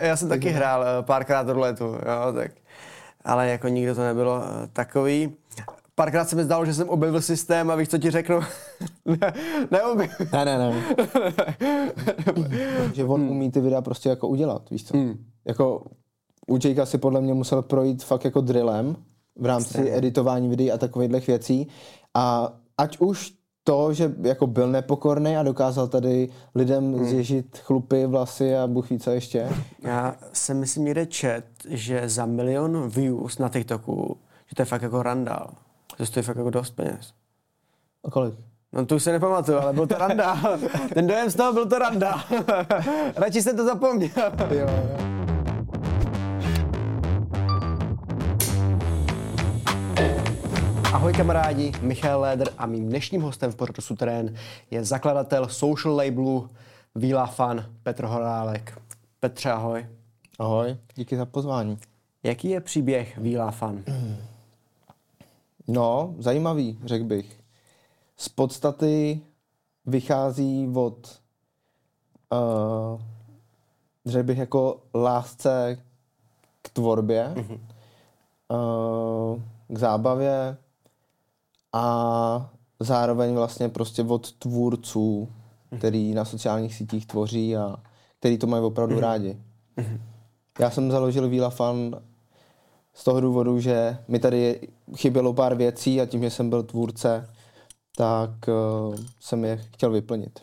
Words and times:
Já 0.00 0.16
jsem 0.16 0.28
taky 0.28 0.48
hrál 0.48 0.84
eh, 0.84 1.02
párkrát 1.02 1.48
ruletu, 1.48 1.84
jo, 1.84 2.32
tak, 2.34 2.50
ale 3.24 3.48
jako 3.48 3.68
nikdo 3.68 3.94
to 3.94 4.00
nebylo 4.00 4.42
eh, 4.42 4.68
takový. 4.72 5.36
Párkrát 5.94 6.28
se 6.28 6.36
mi 6.36 6.44
zdálo, 6.44 6.66
že 6.66 6.74
jsem 6.74 6.88
objevil 6.88 7.22
systém 7.22 7.70
a 7.70 7.74
víš, 7.74 7.88
co 7.88 7.98
ti 7.98 8.10
řeknu? 8.10 8.40
ne, 9.04 9.32
neobjevil. 9.70 10.26
Ne, 10.32 10.44
ne, 10.44 10.58
ne. 10.58 10.82
že 12.94 13.04
on 13.04 13.20
umí 13.20 13.50
ty 13.50 13.60
videa 13.60 13.82
prostě 13.82 14.08
jako 14.08 14.28
udělat, 14.28 14.70
víš 14.70 14.84
co? 14.84 14.96
Hmm. 14.96 15.24
Jako 15.44 15.84
u 16.48 16.58
Jakea 16.64 16.86
si 16.86 16.98
podle 16.98 17.20
mě 17.20 17.34
musel 17.34 17.62
projít 17.62 18.04
fakt 18.04 18.24
jako 18.24 18.40
drillem 18.40 18.96
v 19.36 19.46
rámci 19.46 19.68
Extrémně. 19.68 19.96
editování 19.96 20.48
videí 20.48 20.72
a 20.72 20.78
takovýchhle 20.78 21.20
věcí. 21.20 21.68
A 22.14 22.52
ať 22.78 22.98
už 22.98 23.32
to, 23.68 23.92
že 23.92 24.12
jako 24.22 24.46
byl 24.46 24.68
nepokorný 24.68 25.36
a 25.36 25.42
dokázal 25.42 25.88
tady 25.88 26.28
lidem 26.54 26.94
Hmm. 26.94 27.04
zježit 27.04 27.58
chlupy, 27.58 28.06
vlasy 28.06 28.56
a 28.56 28.66
bůh 28.66 28.90
ví 28.90 28.98
co 28.98 29.10
ještě. 29.10 29.48
Já 29.82 30.14
jsem 30.32 30.58
myslím 30.60 30.84
někde 30.84 31.06
čet, 31.06 31.44
že 31.68 32.08
za 32.08 32.26
milion 32.26 32.88
views 32.88 33.38
na 33.38 33.48
TikToku, 33.48 34.16
že 34.46 34.54
to 34.56 34.62
je 34.62 34.66
fakt 34.66 34.82
jako 34.82 35.02
randál. 35.02 35.50
To 35.96 36.06
stojí 36.06 36.24
fakt 36.24 36.36
jako 36.36 36.50
dost 36.50 36.70
peněz. 36.70 37.12
A 38.04 38.10
kolik? 38.10 38.34
No 38.72 38.86
to 38.86 38.96
už 38.96 39.02
se 39.02 39.12
nepamatuju, 39.12 39.58
ale 39.58 39.72
byl 39.72 39.86
to 39.86 39.94
randál. 39.98 40.58
Ten 40.94 41.06
dojem 41.06 41.30
z 41.30 41.34
toho 41.34 41.52
byl 41.52 41.66
to 41.66 41.78
randál. 41.78 42.20
Radši 43.16 43.42
jsem 43.42 43.56
to 43.56 43.64
zapomněl. 43.64 44.10
Jo, 44.50 44.58
jo. 44.58 45.17
Ahoj 50.98 51.12
kamarádi, 51.12 51.72
Michal 51.80 52.20
Léder 52.20 52.48
a 52.58 52.66
mým 52.66 52.88
dnešním 52.88 53.22
hostem 53.22 53.52
v 53.52 53.56
pořadu 53.56 53.82
Suterén 53.82 54.34
je 54.70 54.84
zakladatel 54.84 55.48
social 55.48 55.96
labelu 55.96 56.50
Vila 56.94 57.26
Fan 57.26 57.66
Petr 57.82 58.04
Horálek. 58.04 58.82
Petře, 59.20 59.50
ahoj. 59.50 59.86
Ahoj, 60.38 60.76
díky 60.94 61.16
za 61.16 61.26
pozvání. 61.26 61.78
Jaký 62.22 62.50
je 62.50 62.60
příběh 62.60 63.18
Vila 63.18 63.50
Fan? 63.50 63.84
No, 65.68 66.14
zajímavý, 66.18 66.78
řekl 66.84 67.04
bych. 67.04 67.40
Z 68.16 68.28
podstaty 68.28 69.20
vychází 69.86 70.72
od, 70.74 71.20
uh, 72.32 73.00
řekl 74.06 74.26
bych, 74.26 74.38
jako 74.38 74.80
lásce 74.94 75.78
k 76.62 76.68
tvorbě, 76.68 77.32
mm-hmm. 77.34 77.58
uh, 78.48 79.40
k 79.68 79.78
zábavě 79.78 80.56
a 81.72 82.50
zároveň 82.80 83.34
vlastně 83.34 83.68
prostě 83.68 84.02
od 84.02 84.32
tvůrců, 84.32 85.28
který 85.78 86.14
na 86.14 86.24
sociálních 86.24 86.74
sítích 86.74 87.06
tvoří 87.06 87.56
a 87.56 87.76
který 88.18 88.38
to 88.38 88.46
mají 88.46 88.64
opravdu 88.64 88.96
mm-hmm. 88.96 89.00
rádi. 89.00 89.36
Já 90.58 90.70
jsem 90.70 90.90
založil 90.90 91.28
Vila 91.28 91.50
Fan 91.50 91.96
z 92.94 93.04
toho 93.04 93.20
důvodu, 93.20 93.60
že 93.60 93.98
mi 94.08 94.18
tady 94.18 94.68
chybělo 94.96 95.32
pár 95.32 95.54
věcí 95.54 96.00
a 96.00 96.06
tím, 96.06 96.22
že 96.22 96.30
jsem 96.30 96.50
byl 96.50 96.62
tvůrce, 96.62 97.28
tak 97.96 98.30
uh, 98.48 98.96
jsem 99.20 99.44
je 99.44 99.56
chtěl 99.56 99.90
vyplnit. 99.90 100.40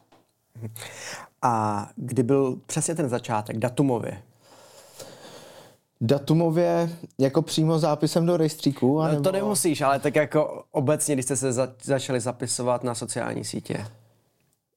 A 1.41 1.87
kdy 1.95 2.23
byl 2.23 2.59
přesně 2.65 2.95
ten 2.95 3.09
začátek, 3.09 3.57
datumově? 3.57 4.21
Datumově 6.01 6.89
jako 7.19 7.41
přímo 7.41 7.79
zápisem 7.79 8.25
do 8.25 8.37
rejstříku? 8.37 8.95
No, 8.95 9.01
anebo... 9.01 9.21
to 9.21 9.31
nemusíš, 9.31 9.81
ale 9.81 9.99
tak 9.99 10.15
jako 10.15 10.63
obecně, 10.71 11.15
když 11.15 11.25
jste 11.25 11.35
se 11.35 11.53
za- 11.53 11.73
začali 11.83 12.19
zapisovat 12.19 12.83
na 12.83 12.95
sociální 12.95 13.43
sítě. 13.45 13.85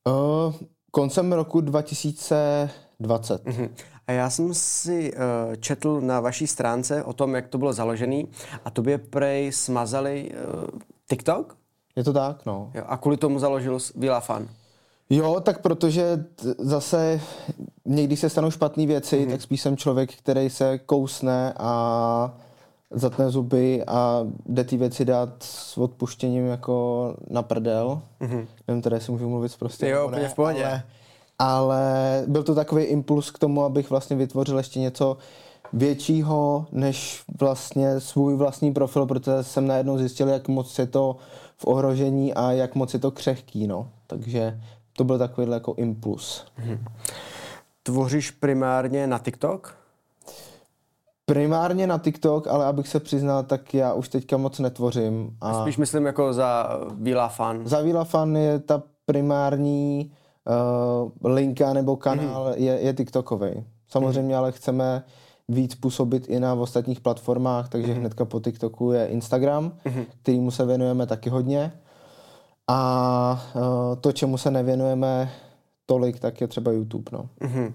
Uh, 0.06 0.54
koncem 0.90 1.32
roku 1.32 1.60
2020. 1.60 3.44
Mhm. 3.46 3.68
A 4.06 4.12
já 4.12 4.30
jsem 4.30 4.54
si 4.54 5.12
uh, 5.12 5.18
četl 5.56 6.00
na 6.00 6.20
vaší 6.20 6.46
stránce 6.46 7.04
o 7.04 7.12
tom, 7.12 7.34
jak 7.34 7.48
to 7.48 7.58
bylo 7.58 7.72
založený 7.72 8.28
a 8.64 8.70
tobě 8.70 8.98
prej 8.98 9.52
smazali 9.52 10.30
uh, 10.30 10.64
TikTok 11.08 11.56
Je 11.96 12.04
to 12.04 12.12
tak, 12.12 12.46
no. 12.46 12.70
jo, 12.74 12.82
a 12.86 12.96
kvůli 12.96 13.16
tomu 13.16 13.38
založil 13.38 13.78
Vila 13.96 14.20
Fan. 14.20 14.48
Jo, 15.10 15.40
tak 15.40 15.62
protože 15.62 16.16
t- 16.16 16.54
zase 16.58 17.20
někdy 17.84 18.16
se 18.16 18.30
stanou 18.30 18.50
špatné 18.50 18.86
věci, 18.86 19.16
mm-hmm. 19.16 19.30
tak 19.30 19.42
spíš 19.42 19.60
jsem 19.60 19.76
člověk, 19.76 20.14
který 20.14 20.50
se 20.50 20.78
kousne 20.78 21.54
a 21.58 22.34
zatne 22.90 23.30
zuby 23.30 23.84
a 23.86 24.26
jde 24.46 24.64
ty 24.64 24.76
věci 24.76 25.04
dát 25.04 25.30
s 25.40 25.78
odpuštěním 25.78 26.46
jako 26.46 27.14
na 27.30 27.42
prdel. 27.42 28.02
Mm-hmm. 28.20 28.46
Nevím, 28.68 28.82
teda 28.82 28.96
jestli 28.96 29.12
můžu 29.12 29.28
mluvit 29.28 29.56
prostě. 29.58 29.88
Jo, 29.88 30.06
úplně 30.06 30.28
v 30.28 30.34
pohodě. 30.34 30.64
Ale, 30.64 30.82
ale 31.38 32.24
byl 32.26 32.42
to 32.42 32.54
takový 32.54 32.84
impuls 32.84 33.30
k 33.30 33.38
tomu, 33.38 33.64
abych 33.64 33.90
vlastně 33.90 34.16
vytvořil 34.16 34.58
ještě 34.58 34.80
něco 34.80 35.16
většího 35.72 36.66
než 36.72 37.22
vlastně 37.40 38.00
svůj 38.00 38.36
vlastní 38.36 38.72
profil, 38.72 39.06
protože 39.06 39.42
jsem 39.42 39.66
najednou 39.66 39.98
zjistil, 39.98 40.28
jak 40.28 40.48
moc 40.48 40.78
je 40.78 40.86
to 40.86 41.16
v 41.56 41.66
ohrožení 41.66 42.34
a 42.34 42.52
jak 42.52 42.74
moc 42.74 42.94
je 42.94 43.00
to 43.00 43.10
křehký, 43.10 43.66
no. 43.66 43.88
Takže 44.06 44.60
to 44.98 45.04
byl 45.04 45.18
takovýhle 45.18 45.56
jako 45.56 45.74
impuls. 45.74 46.44
Tvoříš 47.82 48.30
primárně 48.30 49.06
na 49.06 49.18
TikTok? 49.18 49.74
Primárně 51.26 51.86
na 51.86 51.98
TikTok, 51.98 52.46
ale 52.46 52.64
abych 52.66 52.88
se 52.88 53.00
přiznal, 53.00 53.42
tak 53.42 53.74
já 53.74 53.92
už 53.92 54.08
teďka 54.08 54.36
moc 54.36 54.58
netvořím. 54.58 55.36
A 55.40 55.62
Spíš 55.62 55.76
myslím 55.76 56.06
jako 56.06 56.32
za 56.32 56.68
Vila 56.94 57.28
Fan. 57.28 57.66
za 57.68 57.80
Vila 57.80 58.04
Fan 58.04 58.36
je 58.36 58.58
ta 58.58 58.82
primární 59.06 60.12
uh, 61.24 61.30
linka 61.32 61.72
nebo 61.72 61.96
kanál 61.96 62.44
Mhm. 62.44 62.52
mm. 62.58 62.64
je, 62.64 62.80
je 62.80 62.92
TikTokový. 62.94 63.64
Samozřejmě 63.88 64.36
ale 64.36 64.52
chceme 64.52 65.04
víc 65.48 65.74
působit 65.74 66.26
i 66.28 66.40
na 66.40 66.54
ostatních 66.54 67.00
platformách, 67.00 67.68
takže 67.68 67.90
Mhm. 67.92 68.00
hnedka 68.00 68.24
po 68.24 68.40
TikToku 68.40 68.92
je 68.92 69.06
Instagram, 69.06 69.72
kterýmu 70.22 70.50
se 70.50 70.66
věnujeme 70.66 71.06
taky 71.06 71.30
hodně. 71.30 71.72
A 72.68 73.46
uh, 73.54 73.62
to, 74.00 74.12
čemu 74.12 74.38
se 74.38 74.50
nevěnujeme 74.50 75.32
tolik, 75.86 76.20
tak 76.20 76.40
je 76.40 76.48
třeba 76.48 76.72
YouTube. 76.72 77.10
No. 77.12 77.28
Mhm. 77.40 77.74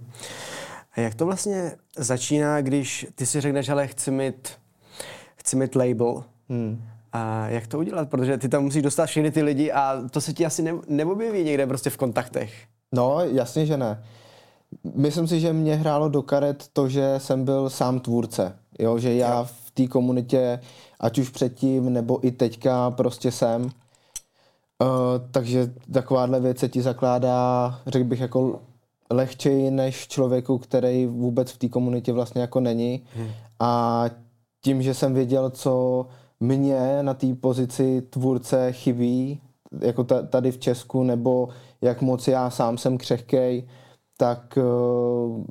A 0.96 1.00
jak 1.02 1.16
to 1.16 1.26
vlastně 1.26 1.72
začíná, 1.98 2.62
když 2.62 3.08
ty 3.16 3.26
si 3.26 3.42
řekneš, 3.42 3.70
ale 3.70 3.88
chci 3.88 4.12
mít, 4.12 4.50
chci 5.36 5.56
mít 5.56 5.76
label, 5.76 6.24
Hmm. 6.50 6.82
a 7.14 7.48
jak 7.50 7.68
to 7.68 7.78
udělat? 7.80 8.10
Protože 8.10 8.38
ty 8.38 8.50
tam 8.50 8.64
musíš 8.64 8.82
dostat 8.82 9.06
všechny 9.06 9.32
ty 9.32 9.42
lidi 9.44 9.72
a 9.72 10.02
to 10.12 10.22
se 10.22 10.34
ti 10.34 10.46
asi 10.46 10.62
ne, 10.62 10.74
neobjeví 10.88 11.44
někde 11.44 11.68
prostě 11.68 11.90
v 11.90 11.98
kontaktech. 11.98 12.54
No, 12.92 13.20
jasně, 13.22 13.66
že 13.66 13.78
ne. 13.78 14.04
Myslím 14.96 15.28
si, 15.28 15.40
že 15.40 15.54
mě 15.54 15.76
hrálo 15.76 16.10
do 16.10 16.22
karet 16.22 16.68
to, 16.74 16.90
že 16.90 17.14
jsem 17.18 17.46
byl 17.46 17.70
sám 17.70 18.00
tvůrce. 18.00 18.56
Jo, 18.80 18.98
že 19.00 19.14
já 19.16 19.44
v 19.44 19.72
té 19.72 19.88
komunitě, 19.88 20.60
ať 21.00 21.20
už 21.20 21.30
předtím, 21.30 21.94
nebo 21.94 22.26
i 22.28 22.32
teďka 22.32 22.92
prostě 22.92 23.32
jsem. 23.32 23.70
Uh, 24.84 24.90
takže 25.32 25.74
takováhle 25.94 26.40
věc 26.40 26.60
se 26.60 26.70
ti 26.70 26.82
zakládá, 26.82 27.80
řekl 27.88 28.06
bych, 28.06 28.20
jako 28.20 28.60
lehčeji 29.12 29.72
než 29.72 30.08
člověku, 30.08 30.58
který 30.58 31.06
vůbec 31.06 31.52
v 31.52 31.58
té 31.58 31.70
komunitě 31.70 32.14
vlastně 32.14 32.42
jako 32.42 32.60
není. 32.60 33.04
Hmm. 33.16 33.28
A 33.60 34.06
tím, 34.62 34.82
že 34.82 34.94
jsem 34.94 35.14
věděl, 35.14 35.50
co 35.50 36.06
mě 36.40 37.04
na 37.04 37.14
té 37.14 37.36
pozici 37.36 38.02
tvůrce 38.02 38.72
chybí, 38.72 39.42
jako 39.82 40.04
ta- 40.04 40.22
tady 40.22 40.52
v 40.52 40.58
Česku, 40.58 41.04
nebo 41.04 41.50
jak 41.82 42.02
moc 42.02 42.28
já 42.28 42.50
sám 42.50 42.78
jsem 42.78 42.98
křehkej, 42.98 43.68
tak 44.18 44.58
uh, 44.58 45.44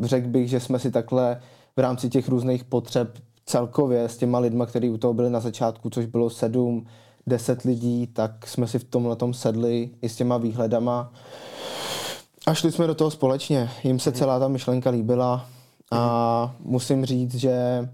řekl 0.00 0.28
bych, 0.28 0.48
že 0.48 0.60
jsme 0.60 0.78
si 0.78 0.90
takhle 0.90 1.40
v 1.76 1.80
rámci 1.80 2.08
těch 2.08 2.28
různých 2.28 2.64
potřeb 2.64 3.18
celkově 3.46 4.04
s 4.04 4.16
těma 4.16 4.38
lidma, 4.38 4.66
kteří 4.66 4.90
u 4.90 4.98
toho 4.98 5.14
byli 5.14 5.30
na 5.30 5.40
začátku, 5.40 5.90
což 5.90 6.06
bylo 6.06 6.30
sedm, 6.30 6.86
deset 7.26 7.62
lidí, 7.62 8.06
tak 8.06 8.46
jsme 8.46 8.66
si 8.66 8.78
v 8.78 8.84
tomhle 8.84 9.16
tom 9.16 9.34
sedli 9.34 9.90
i 10.02 10.08
s 10.08 10.16
těma 10.16 10.36
výhledama. 10.36 11.12
A 12.46 12.54
šli 12.54 12.72
jsme 12.72 12.86
do 12.86 12.94
toho 12.94 13.10
společně. 13.10 13.70
Jim 13.84 13.98
se 13.98 14.12
celá 14.12 14.38
ta 14.38 14.48
myšlenka 14.48 14.90
líbila 14.90 15.46
a 15.90 16.54
musím 16.60 17.04
říct, 17.04 17.34
že 17.34 17.88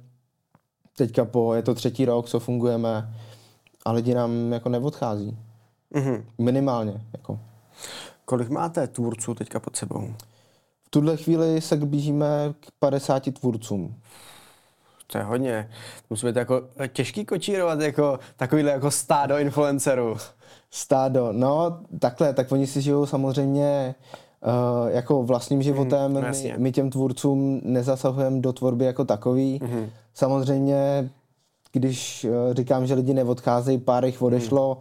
teďka 0.96 1.24
po, 1.24 1.54
je 1.54 1.62
to 1.62 1.74
třetí 1.74 2.04
rok, 2.04 2.28
co 2.28 2.40
fungujeme 2.40 3.14
a 3.84 3.92
lidi 3.92 4.14
nám 4.14 4.52
jako 4.52 4.68
neodchází. 4.68 5.38
Mhm. 5.90 6.24
Minimálně. 6.38 7.00
Jako. 7.12 7.40
Kolik 8.24 8.48
máte 8.48 8.86
tvůrců 8.86 9.34
teďka 9.34 9.60
pod 9.60 9.76
sebou? 9.76 10.14
V 10.82 10.90
tuhle 10.90 11.16
chvíli 11.16 11.60
se 11.60 11.76
blížíme 11.76 12.54
k 12.60 12.66
50 12.78 13.34
tvůrcům. 13.34 13.94
To 15.12 15.18
je 15.18 15.24
hodně. 15.24 15.70
Musí 16.10 16.26
být 16.26 16.36
jako 16.36 16.62
těžký 16.88 17.24
kočírovat 17.24 17.80
jako 17.80 18.18
takovýhle 18.36 18.70
jako 18.70 18.90
stádo 18.90 19.38
influencerů. 19.38 20.16
Stádo, 20.70 21.28
no 21.32 21.80
takhle, 21.98 22.34
tak 22.34 22.52
oni 22.52 22.66
si 22.66 22.80
žijou 22.80 23.06
samozřejmě 23.06 23.94
uh, 24.46 24.88
jako 24.90 25.22
vlastním 25.22 25.62
životem. 25.62 26.12
no 26.12 26.20
my, 26.20 26.54
my 26.56 26.72
těm 26.72 26.90
tvůrcům 26.90 27.60
nezasahujeme 27.64 28.40
do 28.40 28.52
tvorby 28.52 28.84
jako 28.84 29.04
takový. 29.04 29.60
Mhm. 29.62 29.90
Samozřejmě, 30.14 31.10
když 31.72 32.24
uh, 32.24 32.54
říkám, 32.54 32.86
že 32.86 32.94
lidi 32.94 33.14
neodcházejí, 33.14 33.78
pár 33.78 34.04
jich 34.04 34.22
odešlo, 34.22 34.78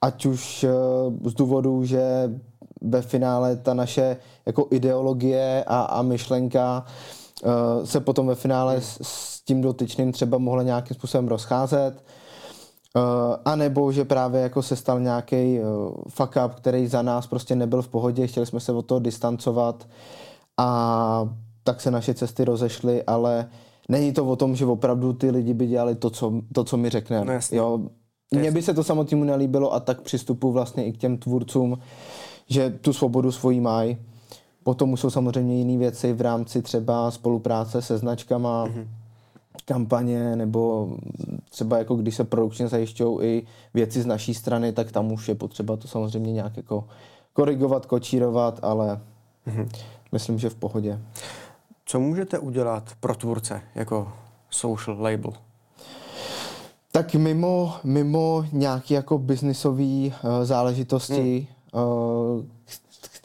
ať 0.00 0.26
už 0.26 0.64
uh, 0.64 1.30
z 1.30 1.34
důvodu, 1.34 1.84
že 1.84 2.30
ve 2.80 3.02
finále 3.02 3.56
ta 3.56 3.74
naše 3.74 4.16
jako 4.46 4.66
ideologie 4.70 5.64
a, 5.66 5.80
a 5.80 6.02
myšlenka 6.02 6.84
se 7.84 8.00
potom 8.00 8.26
ve 8.26 8.34
finále 8.34 8.80
s, 8.80 8.98
s 9.02 9.40
tím 9.40 9.60
dotyčným 9.60 10.12
třeba 10.12 10.38
mohla 10.38 10.62
nějakým 10.62 10.94
způsobem 10.94 11.28
rozcházet. 11.28 12.04
Uh, 12.96 13.02
a 13.44 13.56
nebo 13.56 13.92
že 13.92 14.04
právě 14.04 14.40
jako 14.40 14.62
se 14.62 14.76
stal 14.76 15.00
nějaký 15.00 15.60
uh, 15.60 15.92
fuck 16.08 16.38
up, 16.46 16.54
který 16.54 16.86
za 16.86 17.02
nás 17.02 17.26
prostě 17.26 17.56
nebyl 17.56 17.82
v 17.82 17.88
pohodě, 17.88 18.26
chtěli 18.26 18.46
jsme 18.46 18.60
se 18.60 18.72
od 18.72 18.86
toho 18.86 19.00
distancovat 19.00 19.88
a 20.56 21.28
tak 21.62 21.80
se 21.80 21.90
naše 21.90 22.14
cesty 22.14 22.44
rozešly, 22.44 23.02
ale 23.02 23.48
není 23.88 24.12
to 24.12 24.26
o 24.26 24.36
tom, 24.36 24.56
že 24.56 24.66
opravdu 24.66 25.12
ty 25.12 25.30
lidi 25.30 25.54
by 25.54 25.66
dělali 25.66 25.94
to, 25.94 26.10
co, 26.10 26.32
to, 26.52 26.64
co 26.64 26.76
mi 26.76 26.90
řekneme. 26.90 27.24
No, 27.56 27.80
Mně 28.30 28.50
by 28.50 28.62
se 28.62 28.74
to 28.74 28.84
samotnému 28.84 29.24
nelíbilo 29.24 29.74
a 29.74 29.80
tak 29.80 30.00
přistupu 30.00 30.52
vlastně 30.52 30.86
i 30.86 30.92
k 30.92 30.96
těm 30.96 31.18
tvůrcům, 31.18 31.78
že 32.48 32.70
tu 32.70 32.92
svobodu 32.92 33.32
svojí 33.32 33.60
mají. 33.60 33.98
Potom 34.66 34.96
jsou 34.96 35.10
samozřejmě 35.10 35.56
jiné 35.56 35.78
věci 35.78 36.12
v 36.12 36.20
rámci 36.20 36.62
třeba 36.62 37.10
spolupráce 37.10 37.82
se 37.82 37.98
značkama, 37.98 38.66
mm-hmm. 38.66 38.86
kampaně, 39.64 40.36
nebo 40.36 40.88
třeba 41.50 41.78
jako 41.78 41.94
když 41.94 42.14
se 42.16 42.24
produkčně 42.24 42.68
zajišťují 42.68 43.18
i 43.22 43.46
věci 43.74 44.02
z 44.02 44.06
naší 44.06 44.34
strany, 44.34 44.72
tak 44.72 44.92
tam 44.92 45.12
už 45.12 45.28
je 45.28 45.34
potřeba 45.34 45.76
to 45.76 45.88
samozřejmě 45.88 46.32
nějak 46.32 46.56
jako 46.56 46.84
korigovat, 47.32 47.86
kočírovat, 47.86 48.58
ale 48.62 49.00
mm-hmm. 49.46 49.68
myslím, 50.12 50.38
že 50.38 50.50
v 50.50 50.54
pohodě. 50.54 51.00
Co 51.84 52.00
můžete 52.00 52.38
udělat 52.38 52.90
pro 53.00 53.14
tvůrce 53.14 53.62
jako 53.74 54.12
social 54.50 55.02
label? 55.02 55.32
Tak 56.92 57.14
mimo, 57.14 57.74
mimo 57.84 58.44
nějaké 58.52 58.94
jako 58.94 59.18
biznisové 59.18 60.06
uh, 60.06 60.12
záležitosti, 60.42 61.48
hmm. 61.74 61.84
uh, 61.84 62.44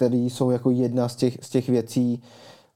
které 0.02 0.18
jsou 0.18 0.52
jako 0.52 0.72
jedna 0.72 1.10
z 1.10 1.16
těch, 1.16 1.38
z 1.42 1.50
těch 1.50 1.70
věcí, 1.70 2.22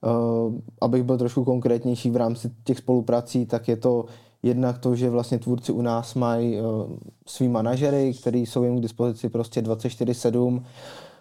uh, 0.02 0.54
abych 0.82 1.04
byl 1.04 1.18
trošku 1.18 1.44
konkrétnější 1.44 2.10
v 2.10 2.16
rámci 2.16 2.52
těch 2.64 2.78
spoluprací, 2.78 3.46
tak 3.46 3.68
je 3.68 3.76
to 3.78 4.06
jednak 4.44 4.78
to, 4.78 4.96
že 4.96 5.10
vlastně 5.10 5.40
tvůrci 5.40 5.72
u 5.72 5.82
nás 5.82 6.14
mají 6.14 6.62
uh, 6.62 6.66
svý 7.28 7.48
manažery, 7.48 8.14
který 8.14 8.46
jsou 8.46 8.64
jim 8.64 8.78
k 8.78 8.82
dispozici 8.82 9.30
prostě 9.30 9.62
24-7, 9.62 10.64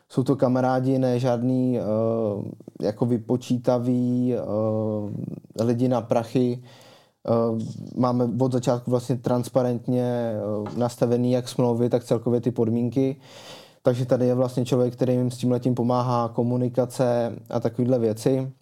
jsou 0.09 0.23
to 0.23 0.37
kamarádi, 0.37 0.99
ne 0.99 1.19
žádný 1.19 1.79
uh, 1.79 2.45
jako 2.83 3.07
vypočítaví 3.07 4.35
uh, 4.35 5.67
lidi 5.67 5.89
na 5.89 6.01
prachy. 6.01 6.63
Uh, 7.53 7.59
máme 7.97 8.29
od 8.41 8.53
začátku 8.53 8.91
vlastně 8.91 9.17
transparentně 9.17 10.33
uh, 10.59 10.69
nastavený 10.77 11.33
jak 11.33 11.49
smlouvy, 11.49 11.89
tak 11.89 12.05
celkově 12.05 12.41
ty 12.41 12.51
podmínky. 12.51 13.17
Takže 13.85 14.07
tady 14.07 14.27
je 14.27 14.35
vlastně 14.35 14.65
člověk, 14.65 14.93
který 14.93 15.13
jim 15.13 15.31
s 15.31 15.37
tím 15.37 15.51
letím 15.51 15.75
pomáhá, 15.75 16.29
komunikace 16.29 17.33
a 17.51 17.61
takovéhle 17.61 17.99
věci. 17.99 18.53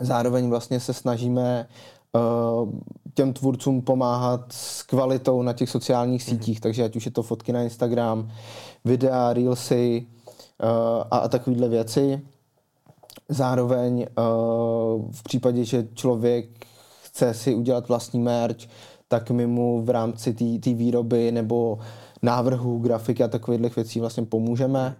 Zároveň 0.00 0.48
vlastně 0.48 0.80
se 0.80 0.92
snažíme 0.92 1.66
uh, 2.12 2.72
těm 3.14 3.32
tvůrcům 3.32 3.82
pomáhat 3.82 4.52
s 4.52 4.82
kvalitou 4.82 5.42
na 5.42 5.52
těch 5.52 5.70
sociálních 5.70 6.22
sítích, 6.22 6.58
mm-hmm. 6.58 6.62
takže 6.62 6.84
ať 6.84 6.96
už 6.96 7.04
je 7.04 7.10
to 7.10 7.22
fotky 7.22 7.52
na 7.52 7.62
Instagram, 7.62 8.30
videa, 8.84 9.32
reelsy, 9.32 10.06
Eh, 10.62 11.04
a, 11.10 11.18
a 11.18 11.28
takovéhle 11.28 11.68
věci. 11.68 12.20
Zároveň 13.28 14.02
eh, 14.02 14.12
v 15.10 15.22
případě, 15.22 15.64
že 15.64 15.88
člověk 15.94 16.66
chce 17.02 17.34
si 17.34 17.54
udělat 17.54 17.88
vlastní 17.88 18.20
merch, 18.20 18.56
tak 19.08 19.30
my 19.30 19.46
mu 19.46 19.82
v 19.82 19.90
rámci 19.90 20.34
té 20.60 20.74
výroby 20.74 21.32
nebo 21.32 21.78
návrhu, 22.24 22.78
grafiky 22.78 23.24
a 23.24 23.28
takových 23.28 23.76
věcí 23.76 24.00
vlastně 24.00 24.22
pomůžeme. 24.22 24.96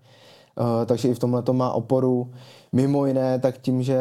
Uh, 0.61 0.87
takže 0.87 1.09
i 1.09 1.15
v 1.15 1.19
tomhle 1.19 1.43
to 1.43 1.53
má 1.53 1.73
oporu. 1.73 2.31
Mimo 2.73 3.07
jiné, 3.07 3.39
tak 3.39 3.59
tím, 3.59 3.83
že 3.83 3.99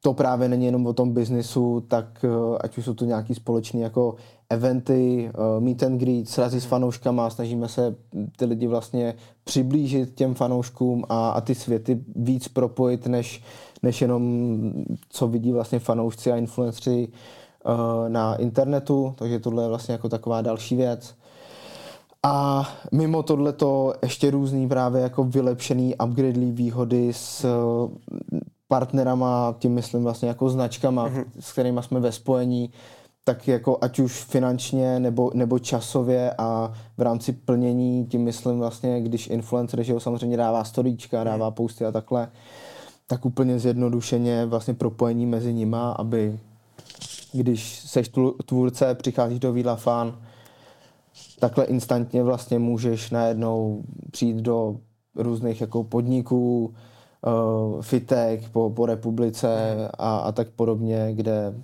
to 0.00 0.14
právě 0.14 0.48
není 0.48 0.66
jenom 0.66 0.86
o 0.86 0.92
tom 0.92 1.12
biznisu, 1.12 1.80
tak 1.88 2.24
uh, 2.24 2.56
ať 2.60 2.78
už 2.78 2.84
jsou 2.84 2.94
to 2.94 3.04
nějaký 3.04 3.34
společný 3.34 3.80
jako 3.80 4.14
eventy, 4.50 5.30
uh, 5.38 5.64
meet 5.64 5.82
and 5.82 5.98
greet, 5.98 6.28
srazy 6.28 6.60
s 6.60 6.64
fanouškama, 6.64 7.30
snažíme 7.30 7.68
se 7.68 7.94
ty 8.36 8.44
lidi 8.44 8.66
vlastně 8.66 9.14
přiblížit 9.44 10.14
těm 10.14 10.34
fanouškům 10.34 11.04
a, 11.08 11.30
a 11.30 11.40
ty 11.40 11.54
světy 11.54 12.04
víc 12.16 12.48
propojit, 12.48 13.06
než, 13.06 13.42
než 13.82 14.00
jenom 14.00 14.22
co 15.08 15.28
vidí 15.28 15.52
vlastně 15.52 15.78
fanoušci 15.78 16.32
a 16.32 16.36
influenceri 16.36 17.08
na 18.08 18.34
internetu, 18.36 19.14
takže 19.16 19.38
tohle 19.38 19.64
je 19.64 19.68
vlastně 19.68 19.92
jako 19.92 20.08
taková 20.08 20.42
další 20.42 20.76
věc. 20.76 21.14
A 22.26 22.66
mimo 22.92 23.22
tohle 23.22 23.52
to 23.52 23.94
ještě 24.02 24.30
různý 24.30 24.68
právě 24.68 25.02
jako 25.02 25.24
vylepšený, 25.24 25.94
upgradelý 26.04 26.52
výhody 26.52 27.12
s 27.12 27.44
uh, 27.44 27.90
partnerama, 28.68 29.54
tím 29.58 29.74
myslím 29.74 30.02
vlastně 30.02 30.28
jako 30.28 30.50
značkama, 30.50 31.08
mm-hmm. 31.08 31.24
s 31.40 31.52
kterými 31.52 31.82
jsme 31.82 32.00
ve 32.00 32.12
spojení, 32.12 32.70
tak 33.24 33.48
jako 33.48 33.78
ať 33.80 33.98
už 33.98 34.12
finančně 34.24 35.00
nebo, 35.00 35.30
nebo 35.34 35.58
časově 35.58 36.34
a 36.38 36.72
v 36.96 37.02
rámci 37.02 37.32
plnění, 37.32 38.06
tím 38.06 38.24
myslím 38.24 38.58
vlastně, 38.58 39.00
když 39.00 39.26
influencer, 39.26 39.82
že 39.82 39.92
ho 39.92 40.00
samozřejmě 40.00 40.36
dává 40.36 40.64
storíčka, 40.64 41.24
dává 41.24 41.50
posty 41.50 41.84
a 41.84 41.92
takhle, 41.92 42.28
tak 43.06 43.24
úplně 43.24 43.58
zjednodušeně 43.58 44.46
vlastně 44.46 44.74
propojení 44.74 45.26
mezi 45.26 45.52
nima, 45.52 45.92
aby 45.92 46.38
když 47.32 47.78
seš 47.78 48.10
tvůrce, 48.46 48.94
přicházíš 48.94 49.38
do 49.38 49.52
Vila 49.52 49.76
Fan, 49.76 50.18
takhle 51.38 51.64
instantně 51.64 52.22
vlastně 52.22 52.58
můžeš 52.58 53.10
najednou 53.10 53.82
přijít 54.10 54.36
do 54.36 54.76
různých 55.16 55.60
jako 55.60 55.84
podniků, 55.84 56.74
uh, 57.26 57.82
fitek 57.82 58.48
po, 58.48 58.70
po 58.70 58.86
republice 58.86 59.74
a, 59.98 60.16
a 60.16 60.32
tak 60.32 60.48
podobně, 60.48 61.08
kde 61.12 61.54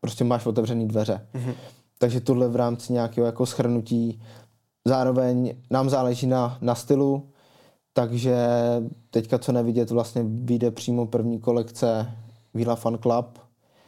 prostě 0.00 0.24
máš 0.24 0.46
otevřený 0.46 0.88
dveře. 0.88 1.26
Mm-hmm. 1.34 1.54
Takže 1.98 2.20
tohle 2.20 2.48
v 2.48 2.56
rámci 2.56 2.92
nějakého 2.92 3.26
jako 3.26 3.46
schrnutí. 3.46 4.22
Zároveň 4.84 5.54
nám 5.70 5.90
záleží 5.90 6.26
na, 6.26 6.58
na 6.60 6.74
stylu, 6.74 7.28
takže 7.92 8.46
teďka 9.10 9.38
co 9.38 9.52
nevidět, 9.52 9.90
vlastně 9.90 10.22
vyjde 10.26 10.70
přímo 10.70 11.06
první 11.06 11.40
kolekce 11.40 12.12
Vila 12.54 12.76
Fan 12.76 12.98
Club 12.98 13.38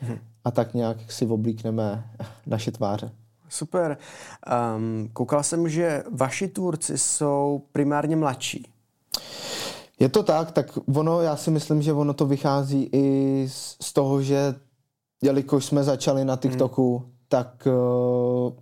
mm-hmm. 0.02 0.18
a 0.44 0.50
tak 0.50 0.74
nějak 0.74 1.12
si 1.12 1.26
oblíkneme 1.26 2.04
naše 2.46 2.70
tváře. 2.72 3.10
Super. 3.50 3.98
Um, 4.76 5.08
koukal 5.12 5.42
jsem, 5.42 5.68
že 5.68 6.04
vaši 6.10 6.48
tvůrci 6.48 6.98
jsou 6.98 7.62
primárně 7.72 8.16
mladší. 8.16 8.66
Je 9.98 10.08
to 10.08 10.22
tak, 10.22 10.50
tak 10.50 10.78
ono, 10.96 11.20
já 11.20 11.36
si 11.36 11.50
myslím, 11.50 11.82
že 11.82 11.92
ono 11.92 12.14
to 12.14 12.26
vychází 12.26 12.90
i 12.92 13.46
z, 13.48 13.76
z 13.82 13.92
toho, 13.92 14.22
že 14.22 14.54
jelikož 15.22 15.64
jsme 15.64 15.84
začali 15.84 16.24
na 16.24 16.36
TikToku, 16.36 16.98
hmm. 16.98 17.10
tak... 17.28 17.68
Uh, 18.46 18.52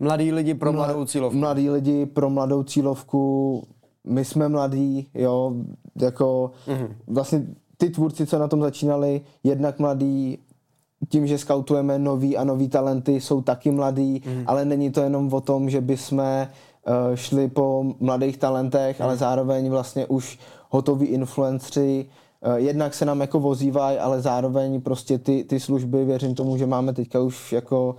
mladí 0.00 0.32
lidi 0.32 0.54
pro 0.54 0.72
mladou 0.72 1.04
cílovku. 1.04 1.38
Mladí 1.38 1.70
lidi 1.70 2.06
pro 2.06 2.30
mladou 2.30 2.62
cílovku, 2.62 3.62
my 4.04 4.24
jsme 4.24 4.48
mladí, 4.48 5.08
jo, 5.14 5.52
jako 6.00 6.50
hmm. 6.66 6.96
vlastně 7.06 7.46
ty 7.76 7.90
tvůrci, 7.90 8.26
co 8.26 8.38
na 8.38 8.48
tom 8.48 8.60
začínali, 8.60 9.20
jednak 9.44 9.78
mladí, 9.78 10.38
tím, 11.08 11.26
že 11.26 11.38
skautujeme 11.38 11.98
nový 11.98 12.36
a 12.36 12.44
nový 12.44 12.68
talenty, 12.68 13.20
jsou 13.20 13.42
taky 13.42 13.70
mladí, 13.70 14.22
hmm. 14.26 14.44
ale 14.46 14.64
není 14.64 14.90
to 14.90 15.00
jenom 15.00 15.34
o 15.34 15.40
tom, 15.40 15.70
že 15.70 15.80
by 15.80 15.96
jsme 15.96 16.50
uh, 16.86 17.16
šli 17.16 17.48
po 17.48 17.84
mladých 18.00 18.36
talentech, 18.36 18.98
hmm. 18.98 19.06
ale 19.06 19.16
zároveň 19.16 19.70
vlastně 19.70 20.06
už 20.06 20.38
hotoví 20.70 21.06
influenceri, 21.06 22.06
Eh, 22.44 22.60
jednak 22.60 22.94
se 22.94 23.04
nám 23.04 23.20
jako 23.20 23.40
vozívají, 23.40 23.98
ale 23.98 24.22
zároveň 24.22 24.80
prostě 24.80 25.18
ty, 25.18 25.44
ty 25.44 25.60
služby, 25.60 26.04
věřím 26.04 26.34
tomu, 26.34 26.56
že 26.56 26.66
máme 26.66 26.92
teďka 26.92 27.20
už 27.20 27.52
jako 27.52 27.96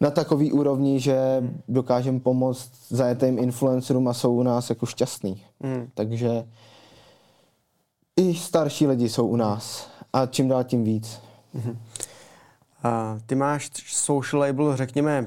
na 0.00 0.10
takový 0.10 0.52
úrovni, 0.52 1.00
že 1.00 1.42
dokážeme 1.68 2.20
pomoct 2.20 2.70
zajetým 2.88 3.38
influencerům 3.38 4.08
a 4.08 4.14
jsou 4.14 4.34
u 4.34 4.42
nás 4.42 4.70
jako 4.70 4.86
šťastný. 4.86 5.42
Mm. 5.60 5.88
Takže 5.94 6.44
i 8.16 8.34
starší 8.34 8.86
lidi 8.86 9.08
jsou 9.08 9.26
u 9.26 9.36
nás 9.36 9.86
a 10.12 10.26
čím 10.26 10.48
dál 10.48 10.64
tím 10.64 10.84
víc. 10.84 11.18
Mm-hmm. 11.54 11.76
A 12.82 13.18
ty 13.26 13.34
máš 13.34 13.70
social 13.86 14.40
label, 14.40 14.76
řekněme, 14.76 15.26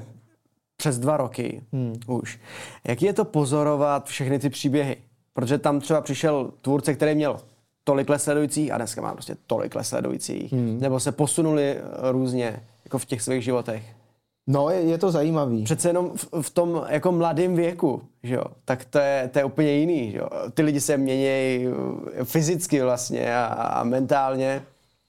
přes 0.76 0.98
dva 0.98 1.16
roky 1.16 1.62
hmm. 1.72 1.94
už. 2.06 2.40
Jak 2.84 3.02
je 3.02 3.12
to 3.12 3.24
pozorovat 3.24 4.06
všechny 4.06 4.38
ty 4.38 4.50
příběhy? 4.50 4.96
Protože 5.32 5.58
tam 5.58 5.80
třeba 5.80 6.00
přišel 6.00 6.52
tvůrce, 6.60 6.94
který 6.94 7.14
měl 7.14 7.40
tolik 7.84 8.08
sledujících 8.16 8.72
a 8.72 8.76
dneska 8.76 9.02
má 9.02 9.12
prostě 9.12 9.36
tolik 9.46 9.74
sledujících. 9.82 10.52
Hmm. 10.52 10.80
Nebo 10.80 11.00
se 11.00 11.12
posunuli 11.12 11.76
různě 12.10 12.60
jako 12.84 12.98
v 12.98 13.04
těch 13.04 13.22
svých 13.22 13.44
životech. 13.44 13.82
No, 14.46 14.70
je, 14.70 14.80
je 14.80 14.98
to 14.98 15.10
zajímavý. 15.10 15.64
Přece 15.64 15.88
jenom 15.88 16.10
v, 16.16 16.42
v 16.42 16.50
tom 16.50 16.82
jako 16.88 17.12
mladém 17.12 17.56
věku, 17.56 18.02
že 18.22 18.34
jo, 18.34 18.44
tak 18.64 18.84
to 18.84 18.98
je, 18.98 19.30
to 19.32 19.38
je 19.38 19.44
úplně 19.44 19.72
jiný, 19.72 20.10
že 20.10 20.18
jo. 20.18 20.28
Ty 20.54 20.62
lidi 20.62 20.80
se 20.80 20.96
mění 20.96 21.68
uh, 21.68 21.74
fyzicky 22.24 22.82
vlastně 22.82 23.36
a, 23.36 23.44
a 23.46 23.84
mentálně. 23.84 24.62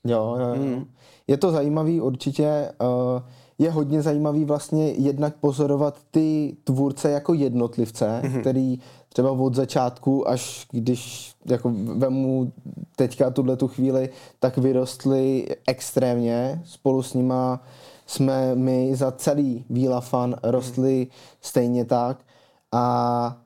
Jo, 0.05 0.35
jo, 0.39 0.47
jo. 0.47 0.55
Hmm. 0.55 0.85
Je 1.27 1.37
to 1.37 1.51
zajímavý 1.51 2.01
určitě. 2.01 2.71
Uh, 2.81 3.21
je 3.59 3.71
hodně 3.71 4.01
zajímavý 4.01 4.45
vlastně 4.45 4.91
jednak 4.91 5.35
pozorovat 5.35 5.97
ty 6.11 6.57
tvůrce 6.63 7.11
jako 7.11 7.33
jednotlivce, 7.33 8.21
mm-hmm. 8.23 8.39
který 8.39 8.79
třeba 9.09 9.31
od 9.31 9.55
začátku, 9.55 10.29
až 10.29 10.67
když 10.71 11.33
jako 11.45 11.71
vemu 11.97 12.51
teďka 12.95 13.29
tuhle 13.29 13.57
tu 13.57 13.67
chvíli, 13.67 14.09
tak 14.39 14.57
vyrostly 14.57 15.47
extrémně. 15.67 16.61
Spolu 16.65 17.03
s 17.03 17.13
nima 17.13 17.63
jsme 18.05 18.55
my 18.55 18.95
za 18.95 19.11
celý 19.11 19.65
Víla 19.69 20.01
Fan 20.01 20.35
rostli 20.43 20.99
mm. 20.99 21.07
stejně 21.41 21.85
tak 21.85 22.17
a 22.71 23.37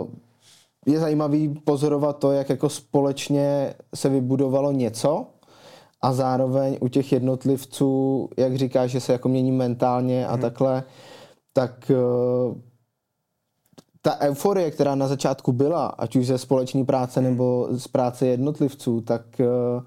uh, 0.00 0.08
je 0.86 1.00
zajímavý 1.00 1.48
pozorovat 1.64 2.18
to, 2.18 2.32
jak 2.32 2.50
jako 2.50 2.68
společně 2.68 3.74
se 3.94 4.08
vybudovalo 4.08 4.72
něco 4.72 5.26
a 6.04 6.12
zároveň 6.12 6.78
u 6.80 6.88
těch 6.88 7.12
jednotlivců, 7.12 8.28
jak 8.36 8.56
říkáš, 8.56 8.90
že 8.90 9.00
se 9.00 9.12
jako 9.12 9.28
mění 9.28 9.52
mentálně 9.52 10.26
a 10.26 10.36
mm. 10.36 10.42
takhle, 10.42 10.82
tak 11.52 11.90
uh, 11.90 12.56
ta 14.02 14.20
euforie, 14.20 14.70
která 14.70 14.94
na 14.94 15.08
začátku 15.08 15.52
byla, 15.52 15.86
ať 15.86 16.16
už 16.16 16.26
ze 16.26 16.38
společné 16.38 16.84
práce 16.84 17.20
hmm. 17.20 17.30
nebo 17.30 17.68
z 17.70 17.88
práce 17.88 18.26
jednotlivců, 18.26 19.00
tak 19.00 19.22
uh, 19.40 19.82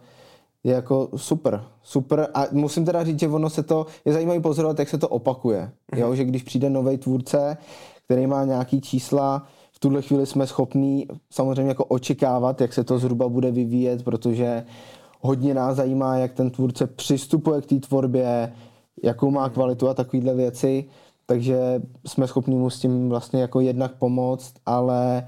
je 0.64 0.74
jako 0.74 1.10
super. 1.16 1.64
Super 1.84 2.28
a 2.34 2.46
musím 2.52 2.86
teda 2.86 3.04
říct, 3.04 3.20
že 3.20 3.28
ono 3.28 3.50
se 3.50 3.64
to, 3.64 3.86
je 4.06 4.14
zajímavé 4.14 4.40
pozorovat, 4.40 4.80
jak 4.80 4.90
se 4.90 4.98
to 4.98 5.10
opakuje. 5.10 5.72
Mm. 5.94 6.00
Jo, 6.00 6.16
že 6.16 6.26
když 6.26 6.44
přijde 6.44 6.70
nový 6.70 6.98
tvůrce, 6.98 7.58
který 8.06 8.28
má 8.28 8.46
nějaký 8.46 8.82
čísla, 8.82 9.48
v 9.72 9.80
tuhle 9.80 10.02
chvíli 10.02 10.26
jsme 10.26 10.48
schopní 10.48 11.08
samozřejmě 11.30 11.70
jako 11.70 11.86
očekávat, 11.86 12.62
jak 12.62 12.74
se 12.74 12.84
to 12.84 13.00
zhruba 13.00 13.30
bude 13.30 13.52
vyvíjet, 13.52 14.04
protože 14.04 14.66
hodně 15.22 15.54
nás 15.54 15.76
zajímá, 15.76 16.18
jak 16.18 16.34
ten 16.34 16.50
tvůrce 16.50 16.88
přistupuje 16.88 17.62
k 17.62 17.66
té 17.66 17.76
tvorbě, 17.80 18.54
jakou 19.04 19.32
má 19.32 19.50
kvalitu 19.50 19.90
a 19.90 19.94
takovéhle 19.94 20.34
věci, 20.34 20.86
takže 21.26 21.82
jsme 22.06 22.28
schopni 22.28 22.56
mu 22.56 22.70
s 22.70 22.80
tím 22.80 23.10
vlastně 23.10 23.42
jako 23.42 23.60
jednak 23.60 23.96
pomoct, 23.96 24.54
ale 24.66 25.28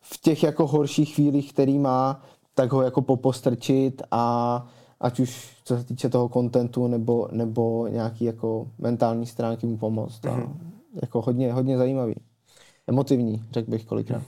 v 0.00 0.20
těch 0.20 0.42
jako 0.42 0.66
horších 0.66 1.14
chvílích, 1.14 1.52
který 1.52 1.78
má, 1.78 2.22
tak 2.54 2.72
ho 2.72 2.82
jako 2.82 3.02
popostrčit 3.02 4.02
a 4.10 4.66
ať 5.00 5.20
už 5.20 5.56
co 5.64 5.78
se 5.78 5.84
týče 5.84 6.08
toho 6.08 6.28
kontentu 6.28 6.86
nebo, 6.86 7.28
nebo 7.32 7.88
nějaký 7.88 8.24
jako 8.24 8.68
mentální 8.78 9.26
stránky 9.26 9.66
mu 9.66 9.76
pomoct. 9.76 10.24
Mm-hmm. 10.24 10.32
A 10.32 10.36
mhm. 10.36 10.70
jako 11.02 11.20
hodně, 11.20 11.52
hodně 11.52 11.78
zajímavý. 11.78 12.14
Emotivní, 12.86 13.44
řekl 13.50 13.70
bych 13.70 13.84
kolikrát. 13.84 14.22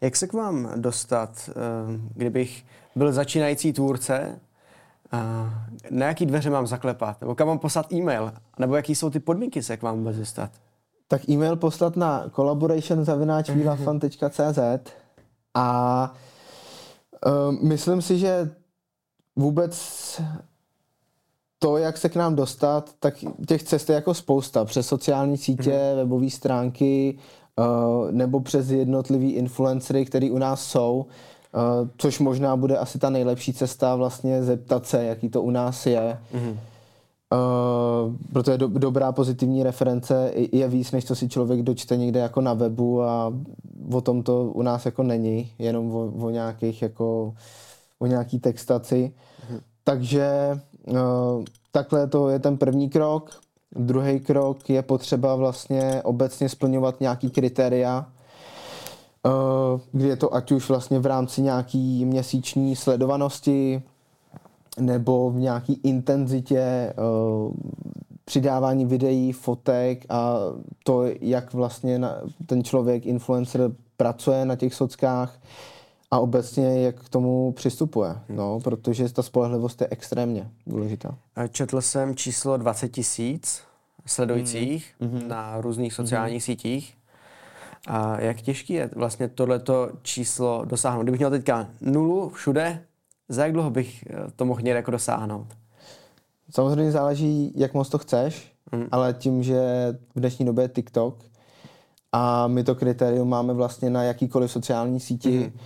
Jak 0.00 0.16
se 0.16 0.26
k 0.26 0.32
vám 0.32 0.68
dostat, 0.76 1.50
eh, 1.50 1.52
kdybych 2.14 2.64
byl 2.96 3.12
začínající 3.12 3.72
tvůrce, 3.72 4.40
na 5.90 6.06
jaký 6.06 6.26
dveře 6.26 6.50
mám 6.50 6.66
zaklepat? 6.66 7.20
Nebo 7.20 7.34
kam 7.34 7.48
mám 7.48 7.58
poslat 7.58 7.92
e-mail? 7.92 8.32
Nebo 8.58 8.76
jaký 8.76 8.94
jsou 8.94 9.10
ty 9.10 9.20
podmínky 9.20 9.62
se 9.62 9.76
k 9.76 9.82
vám 9.82 9.98
vůbec 9.98 10.16
dostat? 10.16 10.50
Tak 11.08 11.28
e-mail 11.28 11.56
poslat 11.56 11.96
na 11.96 12.30
collaboration.cz 12.34 14.58
a 15.54 16.14
uh, 17.26 17.32
myslím 17.62 18.02
si, 18.02 18.18
že 18.18 18.50
vůbec 19.36 19.76
to, 21.58 21.76
jak 21.76 21.98
se 21.98 22.08
k 22.08 22.16
nám 22.16 22.34
dostat, 22.34 22.90
tak 23.00 23.14
těch 23.48 23.62
cest 23.62 23.88
je 23.88 23.94
jako 23.94 24.14
spousta. 24.14 24.64
Přes 24.64 24.86
sociální 24.86 25.36
sítě, 25.36 25.70
mm-hmm. 25.70 25.96
webové 25.96 26.30
stránky, 26.30 27.18
uh, 27.56 28.10
nebo 28.10 28.40
přes 28.40 28.70
jednotlivý 28.70 29.30
influencery, 29.30 30.04
který 30.04 30.30
u 30.30 30.38
nás 30.38 30.66
jsou, 30.66 30.96
uh, 30.96 31.12
což 31.96 32.18
možná 32.18 32.56
bude 32.56 32.78
asi 32.78 32.98
ta 32.98 33.10
nejlepší 33.10 33.52
cesta 33.52 33.96
vlastně 33.96 34.42
zeptat 34.42 34.86
se, 34.86 35.04
jaký 35.04 35.28
to 35.28 35.42
u 35.42 35.50
nás 35.50 35.86
je. 35.86 36.18
Mm-hmm. 36.34 36.56
Uh, 37.32 38.14
protože 38.32 38.58
do, 38.58 38.68
dobrá 38.68 39.12
pozitivní 39.12 39.62
reference 39.62 40.32
je 40.52 40.68
víc, 40.68 40.92
než 40.92 41.04
co 41.04 41.14
si 41.14 41.28
člověk 41.28 41.62
dočte 41.62 41.96
někde 41.96 42.20
jako 42.20 42.40
na 42.40 42.54
webu 42.54 43.02
a 43.02 43.32
o 43.92 44.00
tom 44.00 44.22
to 44.22 44.44
u 44.44 44.62
nás 44.62 44.86
jako 44.86 45.02
není, 45.02 45.50
jenom 45.58 45.94
o, 45.94 46.12
o 46.26 46.30
nějakých 46.30 46.82
jako 46.82 47.34
o 47.98 48.06
nějaký 48.06 48.38
textaci. 48.38 49.12
Mm-hmm. 49.12 49.60
Takže 49.84 50.58
uh, 50.86 50.96
takhle 51.72 52.06
to 52.06 52.28
je 52.28 52.38
ten 52.38 52.56
první 52.56 52.90
krok. 52.90 53.30
Druhý 53.76 54.20
krok 54.20 54.70
je 54.70 54.82
potřeba 54.82 55.34
vlastně 55.34 56.02
obecně 56.04 56.48
splňovat 56.48 57.00
nějaký 57.00 57.30
kritéria, 57.30 58.06
kdy 59.92 60.08
je 60.08 60.16
to 60.16 60.34
ať 60.34 60.52
už 60.52 60.68
vlastně 60.68 60.98
v 60.98 61.06
rámci 61.06 61.42
nějaký 61.42 62.04
měsíční 62.04 62.76
sledovanosti, 62.76 63.82
nebo 64.80 65.30
v 65.30 65.36
nějaký 65.36 65.80
intenzitě 65.82 66.94
uh, 67.46 67.52
přidávání 68.24 68.86
videí, 68.86 69.32
fotek 69.32 70.06
a 70.08 70.36
to, 70.84 71.04
jak 71.20 71.52
vlastně 71.52 72.00
ten 72.46 72.64
člověk, 72.64 73.06
influencer, 73.06 73.70
pracuje 73.96 74.44
na 74.44 74.56
těch 74.56 74.74
sockách 74.74 75.40
a 76.10 76.18
obecně 76.18 76.82
jak 76.82 77.04
k 77.04 77.08
tomu 77.08 77.52
přistupuje, 77.52 78.10
hmm. 78.10 78.36
no, 78.36 78.60
protože 78.60 79.12
ta 79.12 79.22
spolehlivost 79.22 79.80
je 79.80 79.88
extrémně 79.90 80.50
důležitá. 80.66 81.14
Četl 81.50 81.80
jsem 81.80 82.16
číslo 82.16 82.56
20 82.56 82.88
tisíc 82.88 83.62
sledujících 84.06 84.94
hmm. 85.00 85.28
na 85.28 85.60
různých 85.60 85.94
sociálních 85.94 86.42
hmm. 86.48 86.56
sítích. 86.56 86.94
A 87.86 88.20
jak 88.20 88.40
těžký 88.40 88.72
je 88.72 88.90
vlastně 88.96 89.28
tohleto 89.28 89.90
číslo 90.02 90.64
dosáhnout? 90.64 91.02
Kdybych 91.02 91.20
měl 91.20 91.30
teďka 91.30 91.68
nulu 91.80 92.28
všude, 92.28 92.84
za 93.28 93.42
jak 93.42 93.52
dlouho 93.52 93.70
bych 93.70 94.04
eh, 94.06 94.16
to 94.36 94.44
mohl 94.44 94.60
někde 94.60 94.76
jako 94.76 94.90
dosáhnout? 94.90 95.46
Samozřejmě 96.50 96.92
záleží, 96.92 97.52
jak 97.56 97.74
moc 97.74 97.88
to 97.88 97.98
chceš, 97.98 98.52
mm. 98.72 98.86
ale 98.92 99.14
tím, 99.14 99.42
že 99.42 99.62
v 100.14 100.20
dnešní 100.20 100.46
době 100.46 100.64
je 100.64 100.68
TikTok 100.68 101.16
a 102.12 102.46
my 102.46 102.64
to 102.64 102.74
kritérium 102.74 103.28
máme 103.28 103.54
vlastně 103.54 103.90
na 103.90 104.02
jakýkoliv 104.02 104.50
sociální 104.50 105.00
síti, 105.00 105.38
mm. 105.38 105.60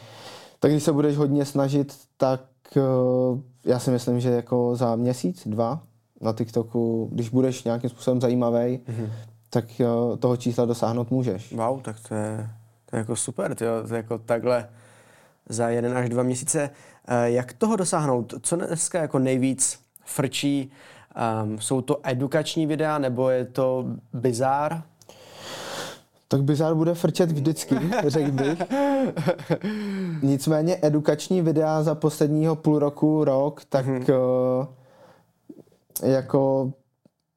tak 0.60 0.70
když 0.70 0.82
se 0.82 0.92
budeš 0.92 1.16
hodně 1.16 1.44
snažit, 1.44 1.96
tak 2.16 2.40
uh, 2.76 3.40
já 3.64 3.78
si 3.78 3.90
myslím, 3.90 4.20
že 4.20 4.30
jako 4.30 4.76
za 4.76 4.96
měsíc, 4.96 5.48
dva 5.48 5.82
na 6.20 6.32
TikToku, 6.32 7.08
když 7.12 7.28
budeš 7.28 7.64
nějakým 7.64 7.90
způsobem 7.90 8.20
zajímavý, 8.20 8.80
mm. 8.88 9.10
Tak 9.50 9.64
toho 10.18 10.36
čísla 10.36 10.64
dosáhnout 10.64 11.10
můžeš. 11.10 11.52
Wow, 11.52 11.80
tak 11.80 11.96
to 12.08 12.14
je, 12.14 12.50
to 12.86 12.96
je 12.96 12.98
jako 12.98 13.16
super, 13.16 13.54
tyjo, 13.54 13.82
to 13.88 13.94
je 13.94 13.96
jako 13.96 14.18
takhle 14.18 14.68
za 15.48 15.68
jeden 15.68 15.98
až 15.98 16.08
dva 16.08 16.22
měsíce. 16.22 16.70
Eh, 17.08 17.30
jak 17.30 17.52
toho 17.52 17.76
dosáhnout? 17.76 18.34
Co 18.42 18.56
dneska 18.56 19.00
jako 19.00 19.18
nejvíc 19.18 19.80
frčí? 20.04 20.70
Um, 21.42 21.58
jsou 21.60 21.80
to 21.80 22.00
edukační 22.02 22.66
videa 22.66 22.98
nebo 22.98 23.30
je 23.30 23.44
to 23.44 23.84
bizár? 24.12 24.82
Tak 26.28 26.42
bizár 26.42 26.74
bude 26.74 26.94
frčet 26.94 27.32
vždycky, 27.32 27.76
řekl 28.06 28.30
bych. 28.30 28.62
Nicméně 30.22 30.78
edukační 30.82 31.42
videa 31.42 31.82
za 31.82 31.94
posledního 31.94 32.56
půl 32.56 32.78
roku, 32.78 33.24
rok, 33.24 33.64
tak 33.64 33.86
hmm. 33.86 33.96
uh, 33.96 34.66
jako 36.02 36.72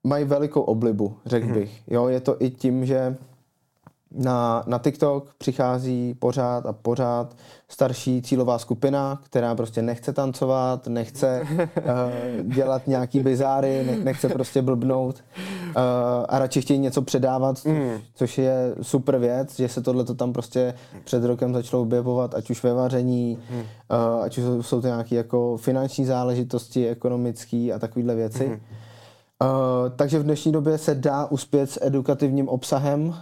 mají 0.03 0.25
velikou 0.25 0.61
oblibu, 0.61 1.17
řekl 1.25 1.45
hmm. 1.45 1.55
bych. 1.55 1.81
Jo, 1.87 2.07
je 2.07 2.19
to 2.19 2.35
i 2.39 2.49
tím, 2.49 2.85
že 2.85 3.17
na, 4.15 4.63
na 4.67 4.79
TikTok 4.79 5.33
přichází 5.37 6.13
pořád 6.19 6.65
a 6.65 6.73
pořád 6.73 7.35
starší 7.67 8.21
cílová 8.21 8.57
skupina, 8.59 9.21
která 9.23 9.55
prostě 9.55 9.81
nechce 9.81 10.13
tancovat, 10.13 10.87
nechce 10.87 11.41
uh, 11.51 11.65
dělat 12.55 12.87
nějaký 12.87 13.19
bizáry, 13.19 13.83
ne, 13.83 13.97
nechce 14.03 14.29
prostě 14.29 14.61
blbnout 14.61 15.15
uh, 15.15 15.73
a 16.29 16.39
radši 16.39 16.61
chtějí 16.61 16.79
něco 16.79 17.01
předávat, 17.01 17.65
mm. 17.65 17.91
což 18.13 18.37
je 18.37 18.75
super 18.81 19.17
věc, 19.17 19.55
že 19.55 19.69
se 19.69 19.81
tohle 19.81 20.03
tam 20.03 20.33
prostě 20.33 20.73
před 21.03 21.23
rokem 21.23 21.53
začalo 21.53 21.81
objevovat, 21.81 22.35
ať 22.35 22.49
už 22.49 22.63
ve 22.63 22.73
vaření, 22.73 23.37
mm. 23.51 23.59
uh, 23.59 24.23
ať 24.23 24.37
už 24.37 24.65
jsou 24.65 24.81
to 24.81 24.87
nějaké 24.87 25.15
jako 25.15 25.57
finanční 25.57 26.05
záležitosti, 26.05 26.89
ekonomické 26.89 27.71
a 27.75 27.79
takovéhle 27.79 28.15
věci. 28.15 28.47
Mm. 28.47 28.59
Uh, 29.41 29.47
takže 29.95 30.19
v 30.19 30.23
dnešní 30.23 30.51
době 30.51 30.77
se 30.77 30.95
dá 30.95 31.25
uspět 31.25 31.71
s 31.71 31.79
edukativním 31.85 32.49
obsahem, 32.49 33.15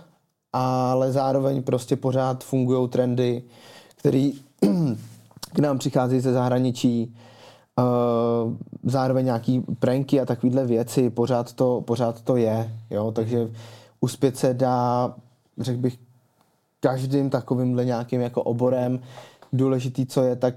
ale 0.53 1.11
zároveň 1.11 1.63
prostě 1.63 1.95
pořád 1.95 2.43
fungují 2.43 2.89
trendy, 2.89 3.43
které 3.95 4.31
k 5.53 5.59
nám 5.59 5.77
přichází 5.77 6.19
ze 6.19 6.33
zahraničí, 6.33 7.15
uh, 7.77 8.53
zároveň 8.83 9.25
nějaký 9.25 9.63
pranky 9.79 10.21
a 10.21 10.25
takovéhle 10.25 10.65
věci, 10.65 11.09
pořád 11.09 11.53
to, 11.53 11.81
pořád 11.81 12.21
to 12.21 12.35
je, 12.35 12.73
jo, 12.89 13.11
takže 13.11 13.47
uspět 14.01 14.37
se 14.37 14.53
dá, 14.53 15.13
řekl 15.57 15.79
bych, 15.79 15.97
každým 16.79 17.29
takovýmhle 17.29 17.85
nějakým 17.85 18.21
jako 18.21 18.43
oborem. 18.43 18.99
Důležitý, 19.53 20.05
co 20.05 20.23
je, 20.23 20.35
tak 20.35 20.55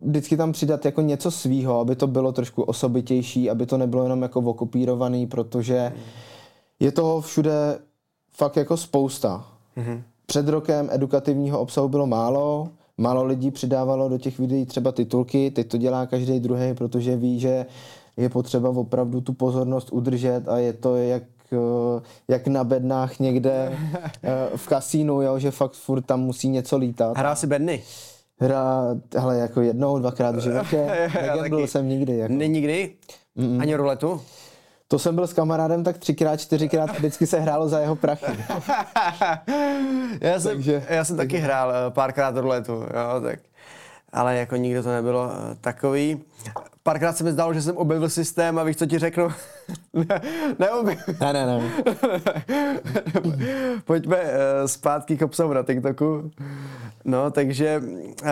vždycky 0.00 0.36
tam 0.36 0.52
přidat 0.52 0.84
jako 0.84 1.00
něco 1.00 1.30
svýho, 1.30 1.80
aby 1.80 1.96
to 1.96 2.06
bylo 2.06 2.32
trošku 2.32 2.62
osobitější, 2.62 3.50
aby 3.50 3.66
to 3.66 3.78
nebylo 3.78 4.02
jenom 4.02 4.22
jako 4.22 4.40
okopírovaný, 4.40 5.26
protože 5.26 5.92
je 6.80 6.92
toho 6.92 7.20
všude 7.20 7.78
fakt 8.32 8.56
jako 8.56 8.76
spousta. 8.76 9.44
Mm-hmm. 9.76 10.02
Před 10.26 10.48
rokem 10.48 10.88
edukativního 10.92 11.60
obsahu 11.60 11.88
bylo 11.88 12.06
málo, 12.06 12.68
málo 12.98 13.24
lidí 13.24 13.50
přidávalo 13.50 14.08
do 14.08 14.18
těch 14.18 14.38
videí 14.38 14.66
třeba 14.66 14.92
titulky, 14.92 15.50
teď 15.50 15.68
to 15.68 15.76
dělá 15.76 16.06
každý 16.06 16.40
druhý, 16.40 16.74
protože 16.74 17.16
ví, 17.16 17.40
že 17.40 17.66
je 18.16 18.28
potřeba 18.28 18.68
opravdu 18.68 19.20
tu 19.20 19.32
pozornost 19.32 19.88
udržet 19.92 20.48
a 20.48 20.58
je 20.58 20.72
to 20.72 20.96
jak 20.96 21.22
uh, 21.52 22.02
jak 22.28 22.46
na 22.46 22.64
bednách 22.64 23.18
někde 23.18 23.78
uh, 23.78 24.56
v 24.56 24.68
kasínu, 24.68 25.22
jo, 25.22 25.38
že 25.38 25.50
fakt 25.50 25.72
furt 25.72 26.02
tam 26.02 26.20
musí 26.20 26.48
něco 26.48 26.76
lítat. 26.76 27.18
Hrál 27.18 27.36
si 27.36 27.46
bedny? 27.46 27.82
Hra, 28.40 28.96
hele, 29.16 29.38
jako 29.38 29.60
jednou, 29.60 29.98
dvakrát 29.98 30.36
v 30.36 30.40
životě. 30.40 31.08
Negambil 31.14 31.66
jsem 31.66 31.88
nikdy. 31.88 32.16
Jako. 32.16 32.34
Ne, 32.34 32.48
nikdy? 32.48 32.94
Mm-mm. 33.36 33.60
Ani 33.60 33.74
ruletu? 33.74 34.20
To 34.88 34.98
jsem 34.98 35.14
byl 35.14 35.26
s 35.26 35.32
kamarádem 35.32 35.84
tak 35.84 35.98
třikrát, 35.98 36.36
čtyřikrát, 36.36 36.90
vždycky 36.90 37.26
se 37.26 37.40
hrálo 37.40 37.68
za 37.68 37.78
jeho 37.78 37.96
prachy. 37.96 38.24
já, 40.20 40.40
jsem, 40.40 40.52
takže, 40.52 40.86
já 40.88 41.04
jsem 41.04 41.16
taky 41.16 41.38
hrál 41.38 41.72
eh, 41.72 41.90
párkrát 41.90 42.36
ruletu, 42.36 42.72
jo, 42.72 43.20
tak. 43.22 43.38
Ale 44.12 44.36
jako 44.36 44.56
nikdo 44.56 44.82
to 44.82 44.88
nebylo 44.92 45.30
eh, 45.30 45.56
takový. 45.60 46.24
Párkrát 46.86 47.16
se 47.16 47.24
mi 47.24 47.32
zdálo, 47.32 47.54
že 47.54 47.62
jsem 47.62 47.76
objevil 47.76 48.10
systém 48.10 48.58
a 48.58 48.62
víš, 48.64 48.76
co 48.76 48.86
ti 48.86 48.98
řeknu? 48.98 49.28
ne, 49.92 50.20
neobjevil. 50.58 51.14
Ne, 51.20 51.32
ne, 51.32 51.46
ne. 51.46 51.70
Pojďme 53.84 54.16
uh, 54.16 54.28
zpátky 54.66 55.16
k 55.16 55.22
obsahu 55.22 55.52
na 55.52 55.62
TikToku. 55.62 56.30
No, 57.04 57.30
takže 57.30 57.82
uh, 57.82 58.28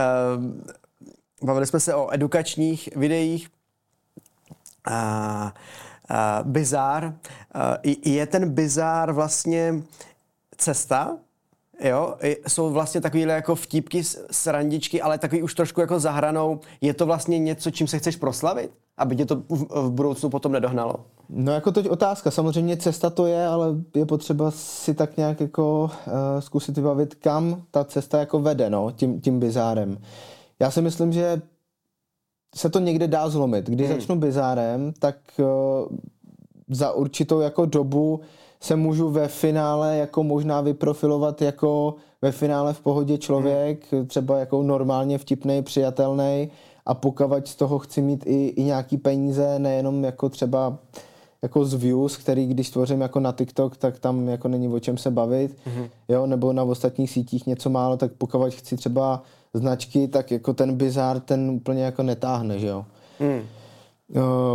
bavili 1.43 1.67
jsme 1.67 1.81
se 1.81 1.95
o 1.95 2.15
edukačních 2.15 2.89
videích. 2.97 3.49
Uh, 4.91 4.95
uh, 4.95 5.51
bizár. 6.43 7.05
Uh, 7.05 7.93
je 8.05 8.27
ten 8.27 8.51
bizár 8.51 9.13
vlastně 9.13 9.75
cesta, 10.57 11.17
Jo, 11.81 12.15
jsou 12.49 12.71
vlastně 12.71 13.01
takovýhle 13.01 13.33
jako 13.35 13.55
vtípky, 13.55 14.03
srandičky, 14.31 15.03
ale 15.03 15.19
takový 15.19 15.43
už 15.43 15.55
trošku 15.55 15.81
jako 15.81 16.01
zahranou. 16.01 16.61
Je 16.81 16.95
to 16.95 17.07
vlastně 17.07 17.39
něco, 17.39 17.71
čím 17.71 17.87
se 17.87 17.99
chceš 17.99 18.17
proslavit? 18.17 18.71
Aby 18.97 19.17
tě 19.17 19.27
to 19.27 19.37
v, 19.37 19.67
v 19.89 19.91
budoucnu 19.91 20.31
potom 20.31 20.53
nedohnalo? 20.53 20.95
No 21.29 21.53
jako 21.53 21.73
teď 21.73 21.91
otázka. 21.91 22.31
Samozřejmě 22.31 22.77
cesta 22.77 23.11
to 23.11 23.27
je, 23.27 23.47
ale 23.47 23.69
je 23.95 24.07
potřeba 24.07 24.51
si 24.51 24.95
tak 24.95 25.17
nějak 25.17 25.41
jako 25.41 25.91
uh, 26.07 26.13
zkusit 26.41 26.77
vybavit, 26.77 27.15
kam 27.15 27.63
ta 27.71 27.85
cesta 27.85 28.19
jako 28.19 28.39
vede, 28.39 28.71
no, 28.71 28.91
tím, 28.91 29.21
tím 29.21 29.41
bizárem. 29.41 29.99
Já 30.61 30.71
si 30.71 30.83
myslím, 30.83 31.13
že 31.13 31.43
se 32.55 32.71
to 32.71 32.79
někde 32.79 33.09
dá 33.09 33.29
zlomit. 33.29 33.67
Když 33.67 33.89
hmm. 33.89 34.01
začnu 34.01 34.17
bizárem, 34.17 34.93
tak 34.99 35.17
uh, 35.39 35.47
za 36.69 36.93
určitou 36.93 37.41
jako 37.41 37.67
dobu 37.67 38.21
se 38.65 38.77
můžu 38.77 39.11
ve 39.11 39.29
finále 39.29 39.97
jako 39.97 40.23
možná 40.23 40.61
vyprofilovat 40.61 41.43
jako 41.43 41.95
ve 42.23 42.33
finále 42.33 42.73
v 42.73 42.81
pohodě 42.81 43.19
člověk, 43.19 43.93
hmm. 43.93 44.07
třeba 44.07 44.39
jako 44.39 44.63
normálně 44.63 45.19
vtipný, 45.19 45.63
přijatelný 45.63 46.51
a 46.87 46.95
pokavať 46.95 47.49
z 47.49 47.57
toho 47.57 47.79
chci 47.79 48.03
mít 48.03 48.27
i, 48.27 48.47
i 48.47 48.65
nějaký 48.65 48.97
peníze, 48.97 49.59
nejenom 49.59 50.05
jako 50.05 50.29
třeba 50.29 50.79
jako 51.43 51.65
z 51.65 51.75
views, 51.75 52.17
který 52.17 52.47
když 52.47 52.71
tvořím 52.71 53.01
jako 53.01 53.21
na 53.21 53.33
TikTok, 53.33 53.77
tak 53.77 53.99
tam 53.99 54.29
jako 54.29 54.49
není 54.49 54.69
o 54.69 54.81
čem 54.81 54.99
se 54.99 55.11
bavit, 55.11 55.57
mm-hmm. 55.67 55.89
jo, 56.09 56.27
nebo 56.27 56.53
na 56.53 56.63
ostatních 56.63 57.11
sítích 57.11 57.47
něco 57.47 57.71
málo, 57.71 57.97
tak 57.97 58.13
pokud 58.13 58.55
chci 58.55 58.77
třeba 58.77 59.23
značky, 59.55 60.09
tak 60.09 60.31
jako 60.31 60.53
ten 60.55 60.77
bizár 60.77 61.21
ten 61.21 61.51
úplně 61.51 61.83
jako 61.83 62.03
netáhne, 62.03 62.59
že 62.59 62.67
jo. 62.67 62.85
Mm. 63.21 63.41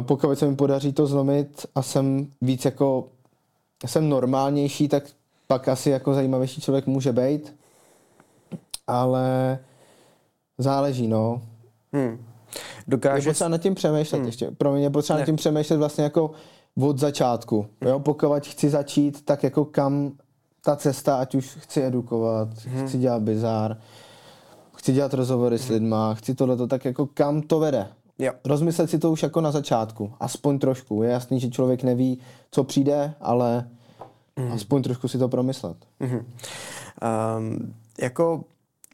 Pokud 0.01 0.39
se 0.39 0.47
mi 0.49 0.55
podaří 0.55 0.93
to 0.93 1.07
zlomit 1.07 1.65
a 1.75 1.81
jsem 1.81 2.27
víc 2.41 2.65
jako 2.65 3.07
jsem 3.87 4.09
normálnější, 4.09 4.87
tak 4.87 5.03
pak 5.47 5.67
asi 5.67 5.89
jako 5.89 6.13
zajímavější 6.13 6.61
člověk 6.61 6.87
může 6.87 7.13
být. 7.13 7.55
Ale 8.87 9.59
záleží, 10.57 11.07
no. 11.07 11.41
Hmm. 11.93 12.25
Dokáže... 12.87 13.29
Je 13.29 13.31
potřeba 13.31 13.49
nad 13.49 13.57
tím 13.57 13.75
přemýšlet 13.75 14.17
hmm. 14.17 14.27
ještě. 14.27 14.51
Pro 14.51 14.71
mě 14.73 14.83
je 14.83 14.89
potřeba 14.89 15.17
ne. 15.17 15.21
nad 15.21 15.25
tím 15.25 15.35
přemýšlet 15.35 15.77
vlastně 15.77 16.03
jako 16.03 16.31
od 16.81 16.99
začátku. 16.99 17.67
Hmm. 17.81 17.91
Jo, 17.91 17.99
pokud 17.99 18.47
chci 18.47 18.69
začít, 18.69 19.25
tak 19.25 19.43
jako 19.43 19.65
kam 19.65 20.11
ta 20.63 20.75
cesta, 20.75 21.15
ať 21.15 21.35
už 21.35 21.57
chci 21.59 21.83
edukovat, 21.83 22.47
hmm. 22.65 22.87
chci 22.87 22.97
dělat 22.97 23.21
bizár, 23.21 23.77
chci 24.75 24.93
dělat 24.93 25.13
rozhovory 25.13 25.57
hmm. 25.57 25.65
s 25.65 25.69
lidma, 25.69 26.13
chci 26.13 26.35
tohleto, 26.35 26.67
tak 26.67 26.85
jako 26.85 27.05
kam 27.05 27.41
to 27.41 27.59
vede. 27.59 27.87
Jo. 28.19 28.33
Rozmyslet 28.45 28.89
si 28.89 28.99
to 28.99 29.11
už 29.11 29.23
jako 29.23 29.41
na 29.41 29.51
začátku, 29.51 30.13
aspoň 30.19 30.59
trošku. 30.59 31.03
Je 31.03 31.09
jasný, 31.09 31.39
že 31.39 31.49
člověk 31.49 31.83
neví, 31.83 32.19
co 32.51 32.63
přijde, 32.63 33.13
ale 33.21 33.69
mm. 34.35 34.51
aspoň 34.51 34.83
trošku 34.83 35.07
si 35.07 35.17
to 35.17 35.29
promyslet. 35.29 35.77
Mm-hmm. 36.01 36.23
Um, 37.37 37.73
jako 38.01 38.43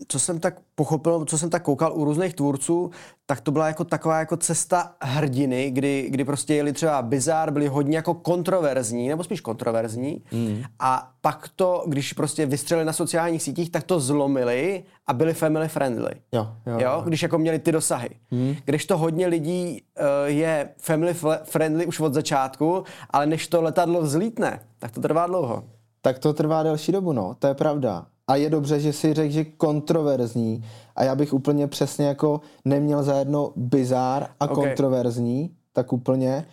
co 0.08 0.20
jsem 0.20 0.40
tak 0.40 0.60
pochopil, 0.76 1.26
co 1.26 1.38
jsem 1.38 1.50
tak 1.50 1.64
koukal 1.64 1.94
u 1.96 2.06
různých 2.06 2.34
tvůrců, 2.34 2.92
tak 3.26 3.42
to 3.42 3.52
byla 3.52 3.68
jako 3.68 3.84
taková 3.84 4.20
jako 4.20 4.38
cesta 4.38 4.96
hrdiny, 5.02 5.72
kdy, 5.72 6.08
kdy 6.10 6.26
prostě 6.26 6.56
jeli 6.56 6.74
třeba 6.74 7.02
bizár, 7.02 7.52
byli 7.52 7.68
hodně 7.68 7.96
jako 7.96 8.14
kontroverzní, 8.14 9.10
nebo 9.10 9.24
spíš 9.24 9.42
kontroverzní 9.42 10.24
mm. 10.32 10.64
a 10.80 11.12
pak 11.22 11.50
to, 11.56 11.84
když 11.88 12.14
prostě 12.14 12.46
vystřelili 12.46 12.86
na 12.86 12.94
sociálních 12.94 13.44
sítích, 13.44 13.72
tak 13.72 13.84
to 13.84 14.00
zlomili 14.00 14.84
a 15.08 15.14
byli 15.14 15.34
family 15.34 15.68
friendly. 15.68 16.12
Jo, 16.32 16.48
jo, 16.66 16.80
jo? 16.80 17.02
Když 17.06 17.24
jako 17.24 17.38
měli 17.38 17.60
ty 17.60 17.72
dosahy. 17.72 18.10
Mm. 18.32 18.56
Když 18.66 18.86
to 18.86 18.98
hodně 18.98 19.28
lidí 19.28 19.82
uh, 20.00 20.06
je 20.26 20.70
family 20.78 21.16
friendly 21.44 21.86
už 21.86 22.00
od 22.00 22.14
začátku, 22.14 22.84
ale 23.10 23.26
než 23.26 23.48
to 23.48 23.62
letadlo 23.62 24.02
vzlítne, 24.02 24.60
tak 24.80 24.92
to 24.92 25.02
trvá 25.02 25.28
dlouho. 25.28 25.64
Tak 26.02 26.20
to 26.20 26.34
trvá 26.34 26.64
delší 26.64 26.92
dobu, 26.92 27.14
no, 27.14 27.36
to 27.40 27.48
je 27.48 27.54
pravda. 27.54 28.06
A 28.28 28.36
je 28.36 28.50
dobře, 28.50 28.80
že 28.80 28.94
si 28.94 29.14
řekl, 29.14 29.32
že 29.32 29.46
kontroverzní. 29.46 30.66
A 30.96 31.04
já 31.04 31.16
bych 31.16 31.34
úplně 31.34 31.68
přesně 31.68 32.06
jako 32.06 32.42
neměl 32.66 33.04
za 33.04 33.16
jedno 33.16 33.52
bizár 33.56 34.28
a 34.40 34.50
okay. 34.50 34.56
kontroverzní, 34.56 35.56
tak 35.74 35.94
úplně. 35.94 36.46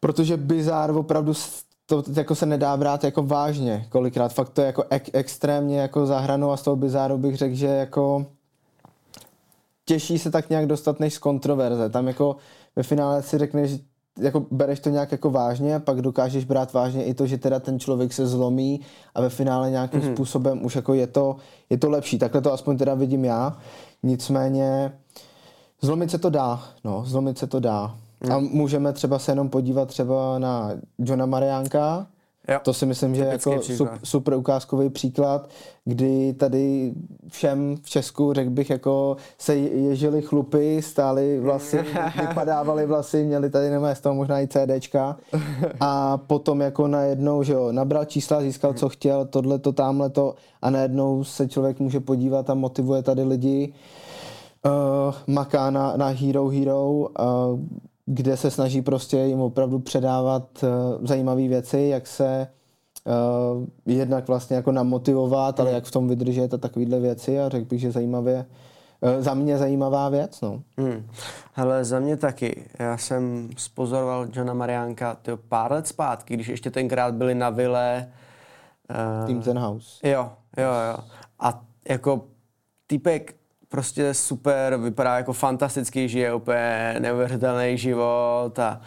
Protože 0.00 0.36
bizár 0.36 0.90
opravdu 0.90 1.32
to 1.86 2.02
jako 2.16 2.34
se 2.34 2.46
nedá 2.46 2.76
brát 2.76 3.04
jako 3.04 3.22
vážně 3.22 3.86
kolikrát. 3.88 4.32
Fakt 4.32 4.48
to 4.48 4.60
je 4.60 4.66
jako 4.66 4.84
ek, 4.90 5.10
extrémně 5.12 5.80
jako 5.80 6.06
zahranou 6.06 6.50
a 6.50 6.56
z 6.56 6.62
toho 6.62 6.76
bizáru 6.76 7.18
bych 7.18 7.36
řekl, 7.36 7.54
že 7.54 7.66
jako 7.66 8.26
těžší 9.84 10.18
se 10.18 10.30
tak 10.30 10.50
nějak 10.50 10.66
dostat 10.66 11.00
než 11.00 11.14
z 11.14 11.18
kontroverze. 11.18 11.90
Tam 11.90 12.06
jako 12.08 12.36
ve 12.76 12.82
finále 12.82 13.22
si 13.22 13.38
řekneš, 13.38 13.70
jako 14.20 14.46
bereš 14.50 14.80
to 14.80 14.90
nějak 14.90 15.12
jako 15.12 15.30
vážně 15.30 15.74
a 15.74 15.78
pak 15.78 16.02
dokážeš 16.02 16.44
brát 16.44 16.72
vážně 16.72 17.04
i 17.04 17.14
to, 17.14 17.26
že 17.26 17.38
teda 17.38 17.60
ten 17.60 17.78
člověk 17.78 18.12
se 18.12 18.26
zlomí 18.26 18.80
a 19.14 19.20
ve 19.20 19.28
finále 19.28 19.70
nějakým 19.70 20.00
mm-hmm. 20.00 20.12
způsobem 20.12 20.64
už 20.64 20.76
jako 20.76 20.94
je 20.94 21.06
to, 21.06 21.36
je 21.70 21.78
to 21.78 21.90
lepší. 21.90 22.18
Takhle 22.18 22.40
to 22.40 22.52
aspoň 22.52 22.78
teda 22.78 22.94
vidím 22.94 23.24
já. 23.24 23.56
Nicméně 24.02 24.92
zlomit 25.80 26.10
se 26.10 26.18
to 26.18 26.30
dá, 26.30 26.62
no, 26.84 27.02
zlomit 27.06 27.38
se 27.38 27.46
to 27.46 27.60
dá. 27.60 27.96
Mm. 28.24 28.32
A 28.32 28.38
můžeme 28.38 28.92
třeba 28.92 29.18
se 29.18 29.32
jenom 29.32 29.48
podívat 29.48 29.88
třeba 29.88 30.38
na 30.38 30.70
Johna 30.98 31.26
Mariánka, 31.26 32.06
Jo. 32.50 32.58
To 32.62 32.74
si 32.74 32.86
myslím, 32.86 33.14
že 33.14 33.22
je 33.22 33.28
jako 33.28 33.62
super, 33.62 33.98
super 34.04 34.34
ukázkový 34.34 34.90
příklad, 34.90 35.48
kdy 35.84 36.32
tady 36.32 36.92
všem 37.28 37.76
v 37.82 37.90
Česku, 37.90 38.32
řekl 38.32 38.50
bych, 38.50 38.70
jako 38.70 39.16
se 39.38 39.56
ježili 39.56 40.22
chlupy, 40.22 40.82
stály 40.82 41.40
vlasy, 41.40 41.84
vypadávali 42.20 42.86
vlasy, 42.86 43.24
měli 43.24 43.50
tady 43.50 43.70
nebo 43.70 43.94
z 43.94 44.00
toho 44.00 44.14
možná 44.14 44.40
i 44.40 44.48
CDčka 44.48 45.16
a 45.80 46.16
potom 46.16 46.60
jako 46.60 46.88
najednou, 46.88 47.42
že 47.42 47.52
jo, 47.52 47.72
nabral 47.72 48.04
čísla, 48.04 48.40
získal, 48.40 48.72
co 48.72 48.88
chtěl, 48.88 49.24
tohle 49.24 49.58
to, 49.58 49.72
tamhle 49.72 50.10
to 50.10 50.34
a 50.62 50.70
najednou 50.70 51.24
se 51.24 51.48
člověk 51.48 51.80
může 51.80 52.00
podívat 52.00 52.50
a 52.50 52.54
motivuje 52.54 53.02
tady 53.02 53.22
lidi. 53.22 53.72
Uh, 54.66 55.14
maká 55.26 55.70
na, 55.70 55.96
na 55.96 56.08
Hero 56.08 56.48
Hero, 56.48 56.90
uh, 56.90 57.06
kde 58.12 58.36
se 58.36 58.50
snaží 58.50 58.82
prostě 58.82 59.16
jim 59.16 59.40
opravdu 59.40 59.78
předávat 59.78 60.62
uh, 60.62 61.06
zajímavé 61.06 61.48
věci, 61.48 61.80
jak 61.80 62.06
se 62.06 62.46
uh, 63.04 63.66
jednak 63.86 64.28
vlastně 64.28 64.56
jako 64.56 64.72
namotivovat, 64.72 65.60
ale 65.60 65.72
jak 65.72 65.84
v 65.84 65.90
tom 65.90 66.08
vydržet 66.08 66.54
a 66.54 66.58
takovéhle 66.58 67.00
věci 67.00 67.40
a 67.40 67.48
řekl 67.48 67.64
bych, 67.66 67.80
že 67.80 67.92
zajímavě, 67.92 68.46
uh, 69.00 69.22
za 69.22 69.34
mě 69.34 69.58
zajímavá 69.58 70.08
věc, 70.08 70.40
no. 70.40 70.62
Hmm. 70.78 71.06
Hele, 71.52 71.84
za 71.84 72.00
mě 72.00 72.16
taky. 72.16 72.64
Já 72.78 72.98
jsem 72.98 73.50
spozoroval 73.56 74.26
Johna 74.32 74.54
Mariánka 74.54 75.14
tyjo, 75.14 75.36
pár 75.36 75.72
let 75.72 75.86
zpátky, 75.86 76.34
když 76.34 76.48
ještě 76.48 76.70
tenkrát 76.70 77.14
byli 77.14 77.34
na 77.34 77.50
vile. 77.50 78.12
Uh, 79.20 79.26
Team 79.26 79.42
Ten 79.42 79.58
House. 79.58 80.08
Jo, 80.08 80.30
jo, 80.56 80.70
jo. 80.88 81.04
A 81.40 81.62
jako 81.88 82.24
týpek 82.86 83.34
prostě 83.70 84.14
super, 84.14 84.76
vypadá 84.76 85.16
jako 85.16 85.32
fantasticky, 85.32 86.08
žije 86.08 86.34
úplně 86.34 86.96
neuvěřitelný 86.98 87.78
život 87.78 88.58
a, 88.58 88.80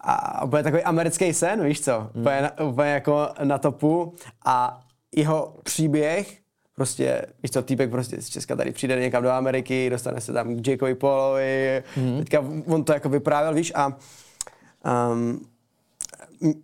a 0.00 0.44
úplně 0.44 0.62
takový 0.62 0.82
americký 0.82 1.34
sen, 1.34 1.64
víš 1.64 1.80
co, 1.80 2.00
mm. 2.00 2.20
úplně, 2.20 2.50
úplně 2.64 2.90
jako 2.90 3.28
na 3.44 3.58
topu 3.58 4.14
a 4.44 4.80
jeho 5.16 5.56
příběh, 5.62 6.38
prostě, 6.74 7.22
víš 7.42 7.50
co, 7.50 7.62
týpek 7.62 7.90
prostě 7.90 8.22
z 8.22 8.28
Česka 8.28 8.56
tady 8.56 8.72
přijde 8.72 9.00
někam 9.00 9.22
do 9.22 9.30
Ameriky, 9.30 9.90
dostane 9.90 10.20
se 10.20 10.32
tam 10.32 10.56
k 10.56 10.66
Jakeovi 10.66 10.94
Paulovi, 10.94 11.82
mm. 11.96 12.18
teďka 12.18 12.44
on 12.66 12.84
to 12.84 12.92
jako 12.92 13.08
vyprávěl, 13.08 13.54
víš, 13.54 13.72
a 13.74 13.96
um, 15.12 15.46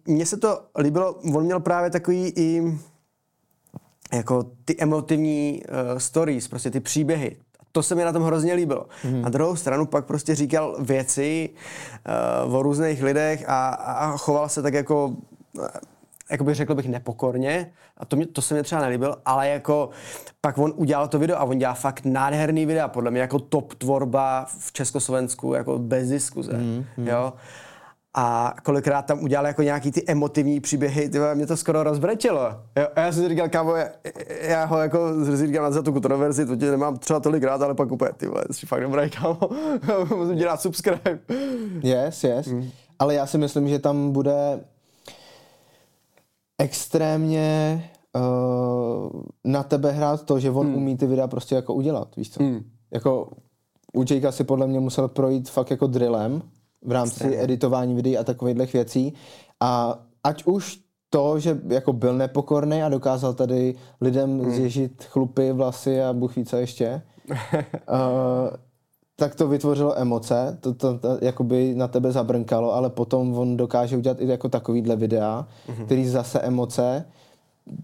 mně 0.06 0.26
se 0.26 0.36
to 0.36 0.62
líbilo, 0.78 1.14
on 1.14 1.44
měl 1.44 1.60
právě 1.60 1.90
takový 1.90 2.32
i 2.36 2.78
jako 4.12 4.50
ty 4.64 4.76
emotivní 4.78 5.62
uh, 5.68 5.98
stories, 5.98 6.48
prostě 6.48 6.70
ty 6.70 6.80
příběhy 6.80 7.36
to 7.74 7.82
se 7.82 7.94
mi 7.94 8.04
na 8.04 8.12
tom 8.12 8.22
hrozně 8.22 8.54
líbilo. 8.54 8.86
Mm. 9.04 9.22
Na 9.22 9.28
druhou 9.28 9.56
stranu 9.56 9.86
pak 9.86 10.04
prostě 10.04 10.34
říkal 10.34 10.76
věci 10.80 11.50
uh, 12.46 12.54
o 12.54 12.62
různých 12.62 13.02
lidech 13.02 13.44
a, 13.48 13.68
a 13.68 14.16
choval 14.16 14.48
se 14.48 14.62
tak 14.62 14.74
jako 14.74 15.16
jakoby 16.30 16.54
řekl 16.54 16.74
bych 16.74 16.88
nepokorně, 16.88 17.72
a 17.96 18.04
to, 18.04 18.16
mě, 18.16 18.26
to 18.26 18.42
se 18.42 18.54
mi 18.54 18.62
třeba 18.62 18.80
nelíbil, 18.80 19.16
ale 19.24 19.48
jako 19.48 19.90
pak 20.40 20.58
on 20.58 20.72
udělal 20.76 21.08
to 21.08 21.18
video 21.18 21.38
a 21.38 21.44
on 21.44 21.58
dělá 21.58 21.74
fakt 21.74 22.04
nádherný 22.04 22.66
videa, 22.66 22.88
podle 22.88 23.10
mě 23.10 23.20
jako 23.20 23.38
top 23.38 23.74
tvorba 23.74 24.46
v 24.58 24.72
Československu, 24.72 25.54
jako 25.54 25.78
bez 25.78 26.08
diskuze, 26.08 26.52
mm, 26.52 26.84
mm. 26.96 27.08
jo. 27.08 27.32
A 28.16 28.54
kolikrát 28.62 29.02
tam 29.02 29.22
udělal 29.22 29.46
jako 29.46 29.62
nějaký 29.62 29.92
ty 29.92 30.04
emotivní 30.06 30.60
příběhy, 30.60 31.08
ty 31.08 31.18
mě 31.34 31.46
to 31.46 31.56
skoro 31.56 31.82
rozbrečelo. 31.82 32.40
Jo? 32.76 32.86
A 32.96 33.00
já 33.00 33.12
jsem 33.12 33.22
si 33.22 33.28
říkal, 33.28 33.48
kámo, 33.48 33.76
já, 33.76 33.88
já 34.40 34.64
ho 34.64 34.78
jako 34.78 34.98
říkám 35.36 35.72
za 35.72 35.82
tu 35.82 35.92
kontroverzi, 35.92 36.46
to 36.46 36.56
tě 36.56 36.70
nemám 36.70 36.96
třeba 36.96 37.20
tolik 37.20 37.42
rád, 37.42 37.62
ale 37.62 37.74
pak 37.74 37.92
úplně, 37.92 38.10
ty 38.16 38.26
vole, 38.26 38.44
jsi 38.50 38.66
fakt 38.66 38.82
dobrý, 38.82 39.10
kámo, 39.10 39.38
musím 40.16 40.36
dělat 40.36 40.60
subscribe. 40.60 41.18
Yes, 41.82 42.24
yes. 42.24 42.46
Mm. 42.46 42.70
Ale 42.98 43.14
já 43.14 43.26
si 43.26 43.38
myslím, 43.38 43.68
že 43.68 43.78
tam 43.78 44.12
bude 44.12 44.60
extrémně 46.58 47.84
uh, 48.16 49.22
na 49.44 49.62
tebe 49.62 49.92
hrát 49.92 50.22
to, 50.22 50.40
že 50.40 50.50
on 50.50 50.66
hmm. 50.66 50.76
umí 50.76 50.96
ty 50.96 51.06
videa 51.06 51.26
prostě 51.26 51.54
jako 51.54 51.74
udělat, 51.74 52.16
víš 52.16 52.30
co? 52.30 52.42
Hmm. 52.42 52.64
Jako 52.90 53.28
u 53.94 54.04
Jakea 54.10 54.32
si 54.32 54.44
podle 54.44 54.66
mě 54.66 54.80
musel 54.80 55.08
projít 55.08 55.50
fakt 55.50 55.70
jako 55.70 55.86
drillem 55.86 56.42
v 56.84 56.92
rámci 56.92 57.14
Extrémně. 57.14 57.42
editování 57.42 57.94
videí 57.94 58.18
a 58.18 58.24
takovýchhle 58.24 58.66
věcí 58.66 59.14
a 59.60 59.98
ať 60.24 60.44
už 60.44 60.84
to, 61.10 61.38
že 61.38 61.60
jako 61.68 61.92
byl 61.92 62.14
nepokorný 62.14 62.82
a 62.82 62.88
dokázal 62.88 63.34
tady 63.34 63.74
lidem 64.00 64.40
hmm. 64.40 64.54
zježit 64.54 65.04
chlupy, 65.04 65.52
vlasy 65.52 66.02
a 66.02 66.12
bůh 66.12 66.36
ví 66.36 66.44
co 66.44 66.56
ještě, 66.56 67.02
uh, 67.30 67.36
tak 69.16 69.34
to 69.34 69.48
vytvořilo 69.48 69.98
emoce, 69.98 70.58
to, 70.60 70.74
to, 70.74 70.98
to 70.98 71.18
jakoby 71.20 71.74
na 71.74 71.88
tebe 71.88 72.12
zabrnkalo, 72.12 72.74
ale 72.74 72.90
potom 72.90 73.38
on 73.38 73.56
dokáže 73.56 73.96
udělat 73.96 74.20
i 74.20 74.28
jako 74.28 74.48
takovýhle 74.48 74.96
videa, 74.96 75.46
mm-hmm. 75.68 75.84
který 75.84 76.08
zase 76.08 76.40
emoce, 76.40 77.04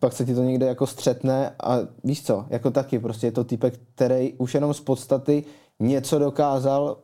pak 0.01 0.13
se 0.13 0.25
ti 0.25 0.35
to 0.35 0.43
někde 0.43 0.67
jako 0.67 0.87
střetne 0.87 1.55
a 1.65 1.79
víš 2.05 2.23
co, 2.23 2.45
jako 2.51 2.71
taky 2.71 2.99
prostě 2.99 3.27
je 3.27 3.33
to 3.33 3.45
typek, 3.45 3.81
který 3.95 4.33
už 4.33 4.55
jenom 4.55 4.75
z 4.75 4.81
podstaty 4.81 5.45
něco 5.81 6.19
dokázal 6.19 6.97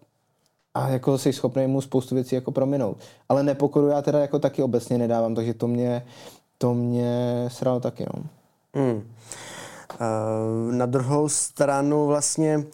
a 0.77 0.89
jako 0.89 1.19
jsi 1.19 1.33
schopný 1.33 1.67
mu 1.67 1.81
spoustu 1.81 2.15
věcí 2.15 2.35
jako 2.35 2.53
prominout. 2.53 2.97
Ale 3.29 3.43
nepokoru 3.43 3.89
já 3.89 4.03
teda 4.03 4.19
jako 4.19 4.39
taky 4.39 4.63
obecně 4.63 4.99
nedávám, 4.99 5.35
takže 5.35 5.55
to 5.55 5.69
mě, 5.69 6.07
to 6.59 6.75
mě 6.75 7.45
sralo 7.49 7.81
taky, 7.81 8.07
no. 8.15 8.23
Mm. 8.83 8.93
Uh, 8.97 10.73
na 10.75 10.87
druhou 10.87 11.29
stranu 11.29 12.07
vlastně 12.07 12.65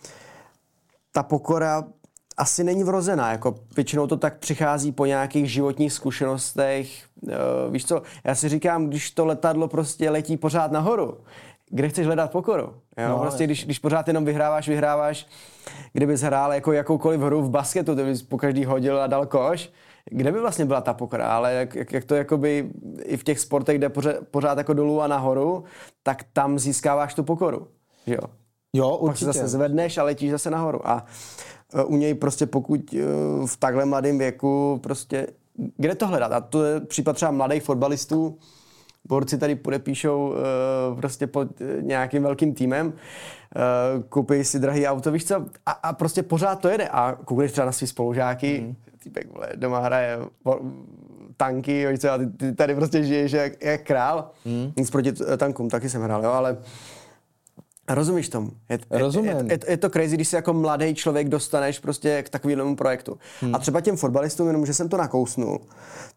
ta 1.13 1.23
pokora 1.23 1.85
asi 2.37 2.65
není 2.65 2.85
vrozená, 2.85 3.33
jako 3.33 3.55
většinou 3.77 4.07
to 4.07 4.17
tak 4.17 4.39
přichází 4.39 4.93
po 4.93 5.07
nějakých 5.07 5.53
životních 5.53 5.93
zkušenostech. 5.93 6.89
Uh, 7.23 7.33
víš 7.71 7.87
co, 7.87 8.03
já 8.25 8.35
si 8.35 8.49
říkám, 8.49 8.87
když 8.87 9.11
to 9.11 9.27
letadlo 9.27 9.69
prostě 9.69 10.11
letí 10.11 10.37
pořád 10.37 10.73
nahoru, 10.73 11.19
kde 11.75 11.89
chceš 11.89 12.07
hledat 12.07 12.31
pokoru? 12.31 12.63
Jo? 12.99 13.09
No, 13.09 13.19
prostě 13.19 13.45
když, 13.45 13.65
když 13.65 13.79
pořád 13.79 14.09
jenom 14.09 14.25
vyhráváš, 14.25 14.69
vyhráváš, 14.69 15.27
kdybys 15.93 16.21
hrál 16.21 16.53
jako 16.53 16.73
jakoukoliv 16.73 17.21
hru 17.21 17.43
v 17.43 17.51
basketu, 17.51 17.97
to 17.97 18.05
bys 18.05 18.23
po 18.23 18.39
každý 18.39 18.65
hodil 18.65 19.01
a 19.01 19.07
dal 19.07 19.27
koš, 19.27 19.71
kde 20.05 20.33
by 20.33 20.41
vlastně 20.41 20.65
byla 20.65 20.81
ta 20.81 20.95
pokora, 20.95 21.27
ale 21.27 21.55
jak, 21.55 21.75
jak, 21.75 21.93
jak 21.93 22.05
to 22.05 22.15
jakoby 22.15 22.71
i 23.05 23.17
v 23.17 23.25
těch 23.25 23.41
sportech, 23.41 23.79
kde 23.79 23.89
pořád, 23.89 24.17
pořád 24.31 24.59
jako 24.59 24.73
dolů 24.73 25.03
a 25.03 25.07
nahoru, 25.07 25.65
tak 26.03 26.25
tam 26.33 26.59
získáváš 26.59 27.15
tu 27.15 27.23
pokoru. 27.23 27.69
Jo. 28.07 28.21
Jo, 28.73 28.97
určitě. 28.97 29.27
Pak 29.27 29.35
se 29.35 29.41
zase 29.41 29.49
zvedneš 29.49 29.99
a 29.99 30.03
letíš 30.03 30.31
zase 30.31 30.51
nahoru. 30.51 30.89
A 30.89 31.05
e, 31.75 31.85
u 31.85 31.97
něj 31.97 32.15
prostě 32.15 32.47
pokud 32.47 32.95
e, 32.95 32.99
v 33.47 33.57
takhle 33.59 33.85
mladém 33.85 34.19
věku 34.19 34.81
prostě, 34.83 35.27
kde 35.77 35.95
to 35.95 36.07
hledat? 36.07 36.33
A 36.33 36.41
to 36.41 36.65
je 36.65 36.81
případ 36.81 37.13
třeba 37.13 37.31
mladých 37.31 37.63
fotbalistů, 37.63 38.39
borci 39.13 39.39
tady 39.39 39.55
podepíšou 39.55 40.29
uh, 40.29 40.97
prostě 40.97 41.27
pod 41.27 41.49
nějakým 41.81 42.23
velkým 42.23 42.55
týmem, 42.55 42.87
uh, 42.87 44.03
koupí 44.09 44.45
si 44.45 44.59
drahý 44.59 44.87
auto, 44.87 45.13
víš 45.13 45.25
co, 45.25 45.45
a, 45.67 45.71
a 45.71 45.93
prostě 45.93 46.23
pořád 46.23 46.61
to 46.61 46.69
jede. 46.69 46.89
A 46.89 47.17
koukneš 47.25 47.53
třeba 47.53 47.65
na 47.65 47.73
svý 47.73 47.87
spolužáky, 47.87 48.61
mm. 48.61 48.75
týpek 49.03 49.33
vole, 49.33 49.49
doma 49.57 49.79
hraje 49.79 50.19
tanky, 51.37 51.87
víš 51.87 52.01
co, 52.01 52.11
a 52.11 52.19
ty, 52.19 52.27
ty 52.27 52.53
tady 52.53 52.75
prostě 52.75 53.05
žiješ 53.05 53.33
jak, 53.33 53.65
jak 53.65 53.83
král. 53.83 54.31
Mm. 54.45 54.73
Nic 54.77 54.91
proti 54.91 55.13
tankům, 55.37 55.69
taky 55.69 55.89
jsem 55.89 56.03
hrál, 56.03 56.25
jo, 56.25 56.31
ale 56.31 56.57
Rozumíš 57.89 58.29
tomu? 58.29 58.51
Je, 58.69 58.79
Rozumím. 58.91 59.31
Je, 59.31 59.45
je, 59.51 59.59
je 59.69 59.77
to 59.77 59.91
crazy, 59.91 60.17
když 60.17 60.29
se 60.29 60.37
jako 60.37 60.53
mladý 60.53 60.95
člověk 60.95 61.29
dostaneš 61.29 61.79
prostě 61.79 62.23
k 62.23 62.29
takovému 62.29 62.77
projektu. 62.77 63.19
Hmm. 63.41 63.55
A 63.55 63.59
třeba 63.59 63.81
těm 63.81 63.97
fotbalistům, 63.97 64.47
jenom 64.47 64.67
že 64.67 64.75
jsem 64.75 64.89
to 64.89 64.97
nakousnul, 64.97 65.61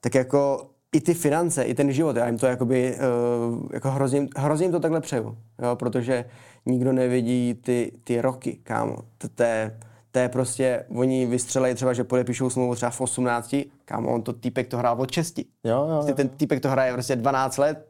tak 0.01 0.15
jako 0.15 0.69
i 0.95 1.01
ty 1.01 1.13
finance, 1.13 1.63
i 1.63 1.73
ten 1.73 1.91
život, 1.91 2.15
já 2.15 2.25
jim 2.25 2.37
to 2.37 2.45
jakoby, 2.45 2.95
uh, 2.95 3.67
jako 3.73 3.91
hrozně, 3.91 4.27
hrozně 4.37 4.65
jim 4.65 4.71
to 4.71 4.79
takhle 4.79 5.01
přeju, 5.01 5.37
jo, 5.61 5.75
protože 5.75 6.25
nikdo 6.65 6.93
nevidí 6.93 7.53
ty, 7.53 7.91
ty 8.03 8.21
roky, 8.21 8.59
kámo. 8.63 8.97
To, 9.17 9.29
to, 9.29 9.43
je, 9.43 9.79
to 10.11 10.19
je 10.19 10.29
prostě, 10.29 10.85
oni 10.95 11.25
vystřelejí 11.25 11.75
třeba, 11.75 11.93
že 11.93 12.03
podepíšou 12.03 12.49
smlouvu 12.49 12.75
třeba 12.75 12.89
v 12.89 13.01
18, 13.01 13.55
kámo, 13.85 14.13
on 14.13 14.21
to 14.21 14.33
týpek 14.33 14.67
to 14.67 14.77
hrál 14.77 15.01
od 15.01 15.11
6. 15.11 15.37
Jo, 15.37 15.45
jo, 15.63 15.87
prostě 15.89 16.11
jo. 16.11 16.15
Ten 16.15 16.29
týpek 16.29 16.61
to 16.61 16.69
hraje 16.69 16.93
prostě 16.93 17.15
12 17.15 17.57
let, 17.57 17.87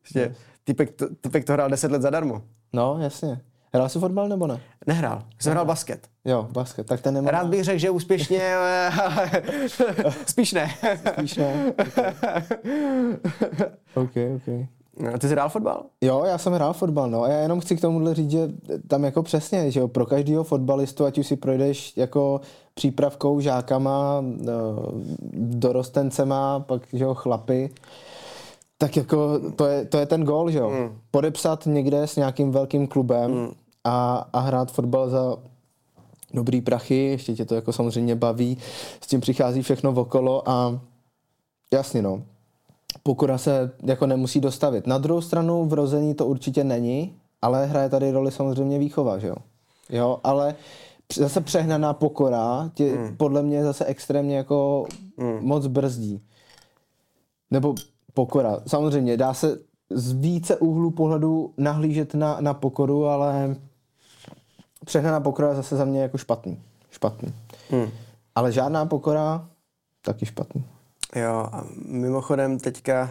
prostě, 0.00 0.20
yes. 0.20 0.36
týpek, 0.64 0.90
to, 0.90 1.14
týpek 1.14 1.44
to 1.44 1.52
hrál 1.52 1.70
10 1.70 1.92
let 1.92 2.02
zadarmo. 2.02 2.42
No, 2.72 2.98
jasně. 3.00 3.40
Hrál 3.74 3.88
jsi 3.88 3.98
fotbal 3.98 4.28
nebo 4.28 4.46
ne? 4.46 4.60
Nehrál. 4.86 5.22
Jsem 5.38 5.52
hrál 5.52 5.64
basket. 5.64 6.08
Jo, 6.24 6.48
basket. 6.52 6.86
Tak 6.86 7.00
ten 7.00 7.14
nemá... 7.14 7.30
Rád 7.30 7.46
bych 7.46 7.64
řekl, 7.64 7.78
že 7.78 7.90
úspěšně, 7.90 8.56
ale 8.56 8.90
spíš 10.26 10.52
ne. 10.52 10.70
spíš 11.12 11.36
ne. 11.36 11.72
OK, 13.94 14.12
OK. 14.36 14.68
A 15.14 15.18
ty 15.18 15.28
jsi 15.28 15.32
hrál 15.32 15.48
fotbal? 15.48 15.84
Jo, 16.00 16.24
já 16.26 16.38
jsem 16.38 16.52
hrál 16.52 16.72
fotbal, 16.72 17.10
no. 17.10 17.22
A 17.22 17.28
já 17.28 17.40
jenom 17.40 17.60
chci 17.60 17.76
k 17.76 17.80
tomuhle 17.80 18.14
říct, 18.14 18.30
že 18.30 18.48
tam 18.88 19.04
jako 19.04 19.22
přesně, 19.22 19.70
že 19.70 19.80
jo, 19.80 19.88
pro 19.88 20.06
každého 20.06 20.44
fotbalistu, 20.44 21.04
ať 21.04 21.18
už 21.18 21.26
si 21.26 21.36
projdeš 21.36 21.96
jako 21.96 22.40
přípravkou, 22.74 23.40
žákama, 23.40 24.20
no, 24.20 24.52
dorostencema, 25.32 26.60
pak, 26.60 26.82
že 26.92 27.04
jo, 27.04 27.14
chlapy, 27.14 27.70
tak 28.78 28.96
jako 28.96 29.40
to 29.56 29.66
je, 29.66 29.84
to 29.84 29.98
je 29.98 30.06
ten 30.06 30.24
gól, 30.24 30.50
že 30.50 30.58
jo. 30.58 30.70
Mm. 30.70 30.98
Podepsat 31.10 31.66
někde 31.66 32.06
s 32.06 32.16
nějakým 32.16 32.50
velkým 32.50 32.86
klubem 32.86 33.30
mm. 33.30 33.52
A, 33.84 34.28
a 34.32 34.40
hrát 34.40 34.72
fotbal 34.72 35.10
za 35.10 35.36
dobrý 36.34 36.60
prachy, 36.60 37.04
ještě 37.04 37.34
tě 37.34 37.44
to 37.44 37.54
jako 37.54 37.72
samozřejmě 37.72 38.16
baví, 38.16 38.58
s 39.00 39.06
tím 39.06 39.20
přichází 39.20 39.62
všechno 39.62 39.90
okolo 39.90 40.48
a 40.48 40.80
jasně 41.72 42.02
no, 42.02 42.22
pokora 43.02 43.38
se 43.38 43.70
jako 43.82 44.06
nemusí 44.06 44.40
dostavit. 44.40 44.86
Na 44.86 44.98
druhou 44.98 45.20
stranu 45.20 45.64
vrození 45.64 46.14
to 46.14 46.26
určitě 46.26 46.64
není, 46.64 47.14
ale 47.42 47.66
hraje 47.66 47.88
tady 47.88 48.10
roli 48.10 48.32
samozřejmě 48.32 48.78
výchova, 48.78 49.18
že 49.18 49.26
jo. 49.26 49.36
Jo, 49.90 50.20
ale 50.24 50.54
zase 51.14 51.40
přehnaná 51.40 51.92
pokora 51.92 52.70
tě 52.74 52.94
mm. 52.94 53.16
podle 53.16 53.42
mě 53.42 53.64
zase 53.64 53.84
extrémně 53.84 54.36
jako 54.36 54.86
mm. 55.16 55.38
moc 55.40 55.66
brzdí. 55.66 56.20
Nebo 57.50 57.74
pokora. 58.14 58.58
Samozřejmě 58.66 59.16
dá 59.16 59.34
se 59.34 59.58
z 59.90 60.12
více 60.12 60.56
úhlu 60.56 60.90
pohledu 60.90 61.54
nahlížet 61.58 62.14
na, 62.14 62.36
na 62.40 62.54
pokoru, 62.54 63.06
ale 63.06 63.56
přehnaná 64.84 65.20
pokora 65.20 65.54
zase 65.54 65.76
za 65.76 65.84
mě 65.84 66.02
jako 66.02 66.18
špatný. 66.18 66.62
Špatný. 66.90 67.34
Hmm. 67.70 67.90
Ale 68.34 68.52
žádná 68.52 68.86
pokora 68.86 69.48
taky 70.02 70.26
špatný. 70.26 70.64
Jo, 71.16 71.48
a 71.52 71.64
mimochodem 71.86 72.58
teďka 72.58 73.10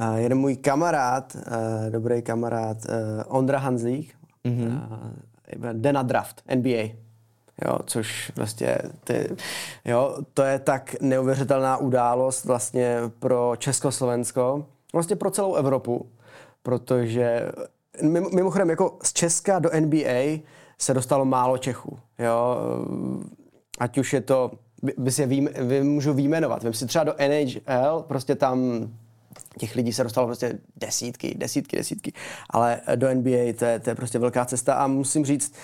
uh, 0.00 0.14
jeden 0.16 0.38
můj 0.38 0.56
kamarád, 0.56 1.36
uh, 1.36 1.42
dobrý 1.90 2.22
kamarád, 2.22 2.76
uh, 2.84 3.36
Ondra 3.36 3.58
Hanzlík, 3.58 4.14
mm-hmm. 4.44 4.88
uh, 4.90 5.72
jde 5.72 5.92
na 5.92 6.02
draft 6.02 6.42
NBA. 6.54 7.04
Jo, 7.64 7.78
což 7.86 8.32
vlastně 8.36 8.78
ty, 9.04 9.36
jo, 9.84 10.18
to 10.34 10.42
je 10.42 10.58
tak 10.58 10.96
neuvěřitelná 11.00 11.76
událost 11.76 12.44
vlastně 12.44 12.98
pro 13.18 13.52
Československo, 13.58 14.66
vlastně 14.92 15.16
pro 15.16 15.30
celou 15.30 15.54
Evropu, 15.54 16.06
protože 16.62 17.50
mimochodem 18.34 18.70
jako 18.70 18.98
z 19.02 19.12
Česka 19.12 19.58
do 19.58 19.70
NBA 19.80 20.38
se 20.84 20.94
dostalo 20.94 21.24
málo 21.24 21.58
Čechů. 21.58 21.98
Jo? 22.18 22.56
Ať 23.78 23.98
už 23.98 24.12
je 24.12 24.20
to, 24.20 24.50
by 24.98 25.12
si 25.12 25.22
je 25.22 25.26
vím, 25.26 25.48
můžu 25.82 26.12
výjmenovat. 26.12 26.62
Vím 26.62 26.72
si 26.72 26.86
třeba 26.86 27.04
do 27.04 27.14
NHL, 27.18 28.04
prostě 28.08 28.34
tam 28.34 28.88
těch 29.58 29.74
lidí 29.76 29.92
se 29.92 30.04
dostalo 30.04 30.26
prostě 30.26 30.58
desítky, 30.76 31.34
desítky, 31.38 31.76
desítky, 31.76 32.12
ale 32.50 32.80
do 32.96 33.14
NBA 33.14 33.52
to 33.58 33.64
je, 33.64 33.80
to 33.80 33.90
je 33.90 33.94
prostě 33.94 34.18
velká 34.18 34.44
cesta 34.44 34.74
a 34.74 34.86
musím 34.86 35.24
říct, 35.24 35.54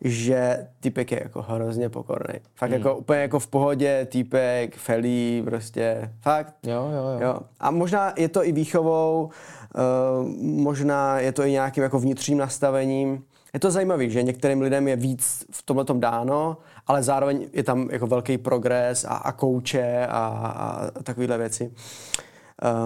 že 0.00 0.66
typek 0.80 1.12
je 1.12 1.20
jako 1.22 1.42
hrozně 1.42 1.88
pokorný. 1.88 2.40
Fakt 2.54 2.70
hmm. 2.70 2.78
jako 2.78 2.96
úplně 2.96 3.20
jako 3.20 3.38
v 3.38 3.46
pohodě, 3.46 4.06
týpek, 4.10 4.76
felí, 4.76 5.42
prostě, 5.44 6.12
fakt. 6.20 6.54
Jo, 6.66 6.90
jo, 6.94 7.20
jo. 7.20 7.28
jo. 7.28 7.40
A 7.60 7.70
možná 7.70 8.12
je 8.16 8.28
to 8.28 8.46
i 8.46 8.52
výchovou, 8.52 9.30
uh, 9.74 10.28
možná 10.40 11.18
je 11.18 11.32
to 11.32 11.44
i 11.44 11.52
nějakým 11.52 11.82
jako 11.82 11.98
vnitřním 11.98 12.38
nastavením, 12.38 13.24
je 13.54 13.60
to 13.60 13.70
zajímavé, 13.70 14.10
že 14.10 14.22
některým 14.22 14.60
lidem 14.60 14.88
je 14.88 14.96
víc 14.96 15.44
v 15.50 15.62
tomhle 15.62 15.84
tom 15.84 16.00
dáno, 16.00 16.56
ale 16.86 17.02
zároveň 17.02 17.48
je 17.52 17.62
tam 17.62 17.88
jako 17.90 18.06
velký 18.06 18.38
progres 18.38 19.04
a, 19.04 19.08
a 19.08 19.32
kouče 19.32 20.06
a, 20.06 20.18
a 20.18 20.90
takovéhle 21.02 21.38
věci. 21.38 21.72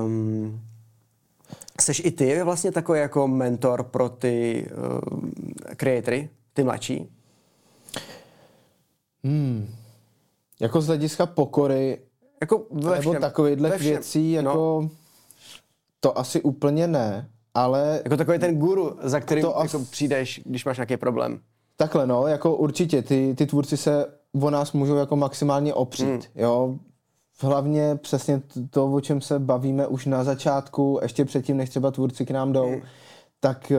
Um, 0.05 0.61
Seš 1.81 2.03
i 2.05 2.11
ty 2.11 2.42
vlastně 2.42 2.72
takový 2.72 3.00
jako 3.00 3.29
mentor 3.29 3.83
pro 3.83 4.09
ty 4.09 4.66
uh, 4.77 5.74
creatory, 5.77 6.29
ty 6.53 6.64
mladší? 6.64 7.09
Hmm. 9.24 9.74
Jako 10.61 10.81
z 10.81 10.87
hlediska 10.87 11.27
pokory, 11.27 11.98
jako 12.40 12.66
ve 12.70 12.98
nebo 12.98 13.14
takovýchhle 13.14 13.79
věcí, 13.79 14.33
jako 14.33 14.81
no. 14.83 14.90
to 16.00 16.18
asi 16.18 16.42
úplně 16.42 16.87
ne, 16.87 17.31
ale... 17.54 18.00
Jako 18.04 18.16
takový 18.16 18.38
ten 18.38 18.58
guru, 18.58 18.96
za 19.02 19.20
kterým 19.20 19.42
to 19.42 19.54
jako 19.62 19.78
as... 19.78 19.88
přijdeš, 19.88 20.40
když 20.44 20.64
máš 20.64 20.76
nějaký 20.76 20.96
problém. 20.96 21.40
Takhle 21.76 22.06
no, 22.06 22.26
jako 22.26 22.56
určitě, 22.56 23.02
ty, 23.02 23.34
ty 23.38 23.46
tvůrci 23.46 23.76
se 23.76 24.06
o 24.42 24.50
nás 24.50 24.72
můžou 24.72 24.96
jako 24.96 25.16
maximálně 25.16 25.74
opřít, 25.74 26.06
hmm. 26.06 26.20
jo. 26.34 26.76
Hlavně 27.40 27.96
přesně 27.96 28.42
to, 28.70 28.92
o 28.92 29.00
čem 29.00 29.20
se 29.20 29.38
bavíme 29.38 29.86
už 29.86 30.06
na 30.06 30.24
začátku, 30.24 30.98
ještě 31.02 31.24
předtím, 31.24 31.56
než 31.56 31.70
třeba 31.70 31.90
tvůrci 31.90 32.26
k 32.26 32.30
nám 32.30 32.52
jdou, 32.52 32.68
hmm. 32.68 32.80
tak 33.40 33.72
eh, 33.72 33.78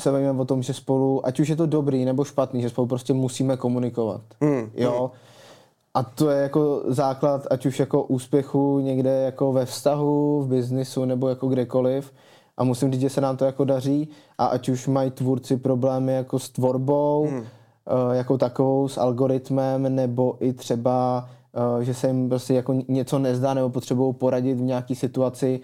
se 0.00 0.10
bavíme 0.10 0.30
o 0.30 0.44
tom, 0.44 0.62
že 0.62 0.74
spolu, 0.74 1.26
ať 1.26 1.40
už 1.40 1.48
je 1.48 1.56
to 1.56 1.66
dobrý 1.66 2.04
nebo 2.04 2.24
špatný, 2.24 2.62
že 2.62 2.70
spolu 2.70 2.86
prostě 2.86 3.12
musíme 3.12 3.56
komunikovat, 3.56 4.20
hmm. 4.40 4.70
jo. 4.74 5.00
Hmm. 5.00 5.20
A 5.94 6.02
to 6.02 6.30
je 6.30 6.42
jako 6.42 6.82
základ, 6.86 7.46
ať 7.50 7.66
už 7.66 7.80
jako 7.80 8.02
úspěchu 8.02 8.78
někde 8.78 9.10
jako 9.10 9.52
ve 9.52 9.66
vztahu, 9.66 10.42
v 10.42 10.48
biznisu 10.48 11.04
nebo 11.04 11.28
jako 11.28 11.48
kdekoliv, 11.48 12.12
a 12.56 12.64
musím 12.64 12.92
říct, 12.92 13.00
že 13.00 13.10
se 13.10 13.20
nám 13.20 13.36
to 13.36 13.44
jako 13.44 13.64
daří 13.64 14.08
a 14.38 14.46
ať 14.46 14.68
už 14.68 14.86
mají 14.86 15.10
tvůrci 15.10 15.56
problémy 15.56 16.14
jako 16.14 16.38
s 16.38 16.50
tvorbou, 16.50 17.26
hmm. 17.30 17.38
uh, 17.38 17.44
jako 18.12 18.38
takovou, 18.38 18.88
s 18.88 18.98
algoritmem, 18.98 19.94
nebo 19.94 20.36
i 20.40 20.52
třeba, 20.52 21.28
uh, 21.76 21.82
že 21.82 21.94
se 21.94 22.06
jim 22.06 22.28
prostě 22.28 22.54
jako 22.54 22.74
něco 22.88 23.18
nezdá 23.18 23.54
nebo 23.54 23.70
potřebují 23.70 24.14
poradit 24.14 24.54
v 24.54 24.62
nějaké 24.62 24.94
situaci, 24.94 25.60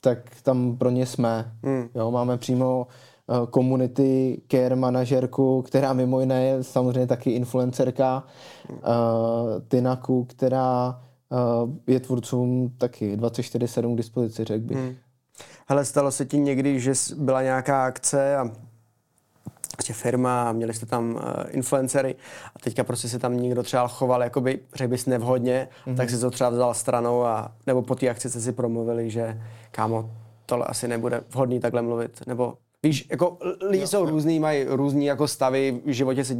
tak 0.00 0.18
tam 0.42 0.76
pro 0.76 0.90
ně 0.90 1.06
jsme. 1.06 1.52
Hmm. 1.62 1.88
Jo, 1.94 2.10
máme 2.10 2.38
přímo 2.38 2.86
uh, 3.26 3.46
community 3.46 4.42
care 4.48 4.76
manažerku, 4.76 5.62
která 5.62 5.92
mimo 5.92 6.20
jiné 6.20 6.44
je 6.44 6.64
samozřejmě 6.64 7.06
taky 7.06 7.30
influencerka, 7.30 8.24
uh, 8.70 8.78
Tinaku, 9.68 10.24
která 10.24 11.00
uh, 11.64 11.70
je 11.86 12.00
tvůrcům 12.00 12.72
taky 12.78 13.16
24-7 13.16 13.94
k 13.94 13.96
dispozici, 13.96 14.44
řekl 14.44 14.64
bych. 14.64 14.76
Hmm. 14.78 14.94
Hele, 15.68 15.84
stalo 15.84 16.10
se 16.10 16.24
ti 16.24 16.38
někdy, 16.38 16.80
že 16.80 16.92
byla 17.16 17.42
nějaká 17.42 17.84
akce 17.84 18.36
a 18.36 18.50
prostě 19.72 19.92
firma 19.92 20.48
a 20.48 20.52
měli 20.52 20.74
jste 20.74 20.86
tam 20.86 21.14
uh, 21.14 21.20
influencery 21.48 22.14
a 22.56 22.58
teďka 22.58 22.84
prostě 22.84 23.08
se 23.08 23.18
tam 23.18 23.36
někdo 23.36 23.62
třeba 23.62 23.88
choval, 23.88 24.22
jakoby, 24.22 24.60
řekl 24.74 24.90
bys 24.90 25.06
nevhodně, 25.06 25.68
mm-hmm. 25.86 25.96
tak 25.96 26.10
si 26.10 26.18
to 26.18 26.30
třeba 26.30 26.50
vzal 26.50 26.74
stranou 26.74 27.24
a 27.24 27.52
nebo 27.66 27.82
po 27.82 27.94
té 27.94 28.08
akci 28.08 28.30
jste 28.30 28.40
si 28.40 28.52
promluvili, 28.52 29.10
že 29.10 29.42
kámo, 29.70 30.10
tohle 30.46 30.66
asi 30.66 30.88
nebude 30.88 31.20
vhodný 31.30 31.60
takhle 31.60 31.82
mluvit, 31.82 32.26
nebo 32.26 32.54
Víš, 32.84 33.06
jako 33.10 33.38
lidi 33.68 33.86
jsou 33.86 34.04
různý, 34.04 34.40
mají 34.40 34.64
různý 34.68 35.06
jako 35.06 35.28
stavy, 35.28 35.80
v 35.86 35.90
životě 35.90 36.24
se 36.24 36.36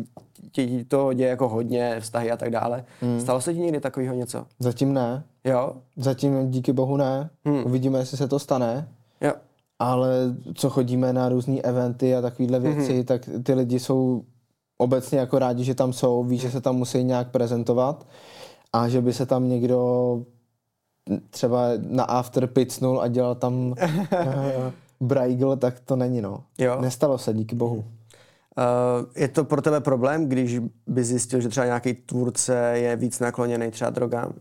ti 0.53 0.85
to 0.85 1.13
děje 1.13 1.31
jako 1.31 1.49
hodně, 1.49 1.97
vztahy 2.01 2.31
a 2.31 2.37
tak 2.37 2.51
dále. 2.51 2.85
Hmm. 3.01 3.21
Stalo 3.21 3.41
se 3.41 3.55
ti 3.55 3.61
někdy 3.61 3.81
takového 3.81 4.15
něco? 4.15 4.47
Zatím 4.59 4.95
ne. 4.95 5.25
Jo? 5.45 5.73
Zatím 5.97 6.51
díky 6.51 6.73
bohu 6.73 6.97
ne. 6.97 7.31
Hmm. 7.45 7.67
Uvidíme, 7.67 7.99
jestli 7.99 8.17
se 8.17 8.29
to 8.29 8.39
stane. 8.39 8.89
Jo. 9.21 9.33
Ale 9.79 10.37
co 10.55 10.71
chodíme 10.71 11.13
na 11.13 11.29
různé 11.29 11.61
eventy 11.61 12.17
a 12.17 12.21
takovéhle 12.21 12.61
mhm. 12.61 12.75
věci, 12.75 12.95
hmm. 12.95 13.05
tak 13.05 13.29
ty 13.43 13.55
lidi 13.55 13.81
jsou 13.81 14.25
obecně 14.79 15.19
jako 15.19 15.39
rádi, 15.39 15.65
že 15.65 15.75
tam 15.75 15.93
jsou, 15.93 16.25
ví, 16.25 16.39
že 16.39 16.51
se 16.51 16.61
tam 16.61 16.77
musí 16.77 17.05
nějak 17.05 17.31
prezentovat 17.31 18.07
a 18.73 18.89
že 18.89 19.01
by 19.01 19.13
se 19.13 19.27
tam 19.27 19.49
někdo 19.49 20.21
třeba 21.31 21.69
na 21.89 22.05
after 22.05 22.47
picnul 22.47 23.01
a 23.01 23.09
dělal 23.09 23.35
tam 23.35 23.75
Braigl, 25.01 25.57
tak 25.57 25.81
to 25.81 25.97
není, 25.97 26.21
no. 26.21 26.45
Jo. 26.59 26.81
Nestalo 26.81 27.19
se, 27.19 27.35
díky 27.35 27.55
bohu. 27.57 27.77
Uh, 27.77 27.85
je 29.17 29.29
to 29.29 29.45
pro 29.45 29.63
tebe 29.63 29.81
problém, 29.81 30.29
když 30.29 30.61
by 30.87 31.05
zjistil, 31.05 31.41
že 31.41 31.49
třeba 31.49 31.67
nějaký 31.67 31.95
tvůrce 31.95 32.73
je 32.75 32.97
víc 32.97 33.21
nakloněný 33.21 33.71
třeba 33.71 33.91
drogám? 33.91 34.33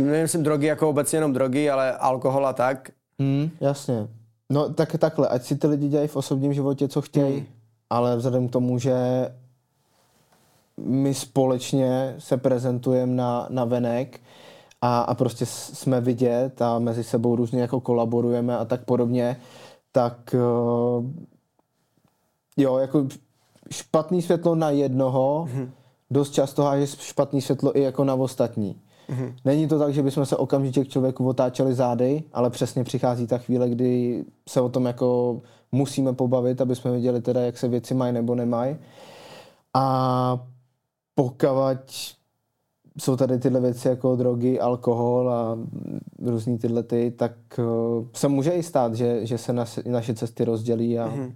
Nemyslím 0.00 0.42
drogy 0.42 0.66
jako 0.66 0.88
obecně 0.88 1.16
jenom 1.16 1.32
drogy, 1.32 1.70
ale 1.70 1.96
alkohol 1.96 2.46
a 2.46 2.52
tak. 2.52 2.90
Hmm, 3.20 3.50
jasně. 3.60 4.08
No 4.50 4.74
tak 4.74 4.96
takhle, 4.98 5.28
ať 5.28 5.42
si 5.42 5.56
ty 5.56 5.66
lidi 5.66 5.88
dělají 5.88 6.08
v 6.08 6.16
osobním 6.16 6.52
životě, 6.52 6.88
co 6.88 7.02
chtějí, 7.02 7.36
hmm. 7.36 7.46
ale 7.90 8.16
vzhledem 8.16 8.48
k 8.48 8.52
tomu, 8.52 8.78
že 8.78 8.94
my 10.76 11.14
společně 11.14 12.14
se 12.18 12.36
prezentujeme 12.36 13.14
na, 13.14 13.46
na 13.50 13.64
venek 13.64 14.20
a, 14.82 15.00
a 15.00 15.14
prostě 15.14 15.46
jsme 15.46 16.00
vidět 16.00 16.62
a 16.62 16.78
mezi 16.78 17.04
sebou 17.04 17.36
různě 17.36 17.60
jako 17.60 17.80
kolaborujeme 17.80 18.58
a 18.58 18.64
tak 18.64 18.84
podobně, 18.84 19.36
tak 19.92 20.34
uh, 20.34 21.04
jo, 22.56 22.78
jako 22.78 23.06
špatný 23.70 24.22
světlo 24.22 24.54
na 24.54 24.70
jednoho 24.70 25.48
mm-hmm. 25.48 25.68
dost 26.10 26.30
často 26.30 26.62
háže 26.62 26.86
špatný 26.86 27.40
světlo 27.40 27.78
i 27.78 27.82
jako 27.82 28.04
na 28.04 28.14
ostatní. 28.14 28.80
Mm-hmm. 29.10 29.34
Není 29.44 29.68
to 29.68 29.78
tak, 29.78 29.94
že 29.94 30.02
bychom 30.02 30.26
se 30.26 30.36
okamžitě 30.36 30.84
k 30.84 30.88
člověku 30.88 31.28
otáčeli 31.28 31.74
zády, 31.74 32.22
ale 32.32 32.50
přesně 32.50 32.84
přichází 32.84 33.26
ta 33.26 33.38
chvíle, 33.38 33.68
kdy 33.68 34.24
se 34.48 34.60
o 34.60 34.68
tom 34.68 34.86
jako 34.86 35.40
musíme 35.72 36.12
pobavit, 36.12 36.60
aby 36.60 36.76
jsme 36.76 36.90
věděli 36.90 37.20
teda, 37.20 37.40
jak 37.40 37.58
se 37.58 37.68
věci 37.68 37.94
mají 37.94 38.12
nebo 38.12 38.34
nemají. 38.34 38.76
A 39.74 40.46
pokud 41.14 41.76
jsou 42.98 43.16
tady 43.16 43.38
tyhle 43.38 43.60
věci 43.60 43.88
jako 43.88 44.16
drogy, 44.16 44.60
alkohol 44.60 45.30
a 45.30 45.58
různý 46.22 46.58
tyhle 46.58 46.82
ty, 46.82 47.10
tak 47.10 47.32
uh, 47.58 48.06
se 48.12 48.28
může 48.28 48.50
i 48.50 48.62
stát, 48.62 48.94
že, 48.94 49.26
že 49.26 49.38
se 49.38 49.52
nas, 49.52 49.78
naše 49.86 50.14
cesty 50.14 50.44
rozdělí 50.44 50.98
a, 50.98 51.08
mm. 51.08 51.34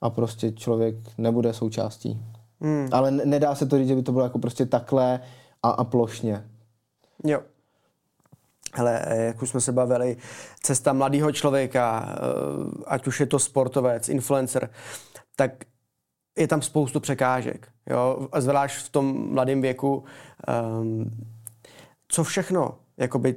a 0.00 0.10
prostě 0.10 0.52
člověk 0.52 0.96
nebude 1.18 1.52
součástí. 1.52 2.20
Mm. 2.60 2.88
Ale 2.92 3.10
nedá 3.10 3.54
se 3.54 3.66
to 3.66 3.78
říct, 3.78 3.88
že 3.88 3.96
by 3.96 4.02
to 4.02 4.12
bylo 4.12 4.24
jako 4.24 4.38
prostě 4.38 4.66
takhle 4.66 5.20
a, 5.62 5.70
a 5.70 5.84
plošně. 5.84 6.44
Jo. 7.24 7.40
Hele, 8.74 9.02
jak 9.16 9.42
už 9.42 9.50
jsme 9.50 9.60
se 9.60 9.72
bavili, 9.72 10.16
cesta 10.62 10.92
mladého 10.92 11.32
člověka, 11.32 12.08
eh, 12.08 12.84
ať 12.86 13.06
už 13.06 13.20
je 13.20 13.26
to 13.26 13.38
sportovec, 13.38 14.08
influencer, 14.08 14.70
tak 15.36 15.64
je 16.38 16.48
tam 16.48 16.62
spoustu 16.62 17.00
překážek. 17.00 17.68
Jo? 17.90 18.28
A 18.32 18.40
zvlášť 18.40 18.86
v 18.86 18.88
tom 18.88 19.32
mladém 19.32 19.60
věku. 19.60 20.04
Um, 20.80 21.10
co 22.08 22.24
všechno 22.24 22.78
jakoby 22.96 23.34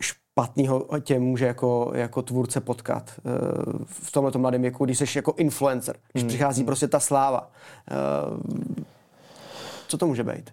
špatného 0.00 0.86
tě 1.00 1.18
může 1.18 1.46
jako, 1.46 1.92
jako 1.94 2.22
tvůrce 2.22 2.60
potkat 2.60 3.20
uh, 3.24 3.84
v 3.86 4.12
tomhle 4.12 4.32
mladém 4.36 4.62
věku, 4.62 4.84
když 4.84 4.98
jsi 4.98 5.18
jako 5.18 5.34
influencer, 5.36 5.96
když 6.12 6.22
hmm. 6.22 6.28
přichází 6.28 6.64
prostě 6.64 6.88
ta 6.88 7.00
sláva. 7.00 7.50
Uh, 8.30 8.38
co 9.88 9.98
to 9.98 10.06
může 10.06 10.24
být? 10.24 10.50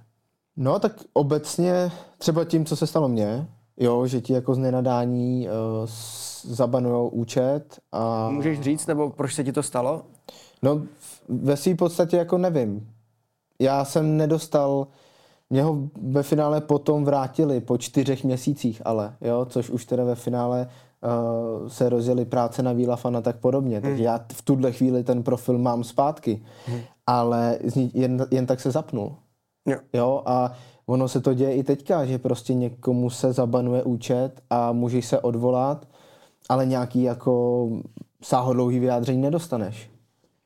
No 0.58 0.80
tak 0.80 0.92
obecně 1.14 1.92
třeba 2.18 2.46
tím, 2.46 2.66
co 2.66 2.76
se 2.76 2.88
stalo 2.88 3.10
mně, 3.10 3.48
jo, 3.78 4.08
že 4.08 4.22
ti 4.22 4.34
jako 4.34 4.56
z 4.56 4.58
nenadání 4.58 5.48
uh, 5.48 5.54
zabanujou 6.44 7.08
účet 7.08 7.80
a... 7.92 8.30
Můžeš 8.30 8.62
říct, 8.62 8.88
nebo 8.88 9.10
proč 9.10 9.36
se 9.36 9.44
ti 9.44 9.52
to 9.52 9.64
stalo? 9.64 10.02
No 10.62 10.82
ve 11.30 11.58
své 11.58 11.76
podstatě 11.76 12.18
jako 12.18 12.38
nevím. 12.38 12.90
Já 13.60 13.86
jsem 13.86 14.18
nedostal, 14.18 14.88
mě 15.50 15.64
ho 15.64 15.78
ve 16.02 16.24
finále 16.24 16.62
potom 16.62 17.06
vrátili 17.06 17.62
po 17.62 17.78
čtyřech 17.78 18.24
měsících, 18.24 18.82
ale, 18.86 19.16
jo, 19.22 19.46
což 19.50 19.70
už 19.70 19.86
teda 19.86 20.04
ve 20.04 20.16
finále 20.16 20.68
uh, 21.02 21.68
se 21.68 21.90
rozjeli 21.90 22.26
práce 22.26 22.64
na 22.64 22.74
Výlafan 22.74 23.18
a 23.18 23.22
tak 23.22 23.36
podobně. 23.40 23.78
Hmm. 23.78 23.82
Takže 23.82 24.04
já 24.04 24.26
v 24.34 24.42
tuhle 24.42 24.72
chvíli 24.72 25.04
ten 25.04 25.24
profil 25.24 25.58
mám 25.58 25.84
zpátky, 25.84 26.46
hmm. 26.66 26.80
ale 27.08 27.60
jen, 27.94 28.28
jen 28.32 28.46
tak 28.46 28.60
se 28.60 28.72
zapnul. 28.72 29.16
Jo. 29.66 29.78
jo. 29.94 30.22
A 30.26 30.52
ono 30.86 31.08
se 31.08 31.22
to 31.22 31.34
děje 31.34 31.56
i 31.56 31.64
teďka, 31.64 32.06
že 32.06 32.18
prostě 32.18 32.54
někomu 32.54 33.10
se 33.10 33.34
zabanuje 33.34 33.84
účet 33.84 34.32
a 34.50 34.72
můžeš 34.72 35.06
se 35.06 35.20
odvolat, 35.20 35.88
ale 36.50 36.66
nějaký 36.66 37.04
jako 37.04 37.68
sáhodlouhý 38.22 38.80
vyjádření 38.80 39.22
nedostaneš. 39.22 39.90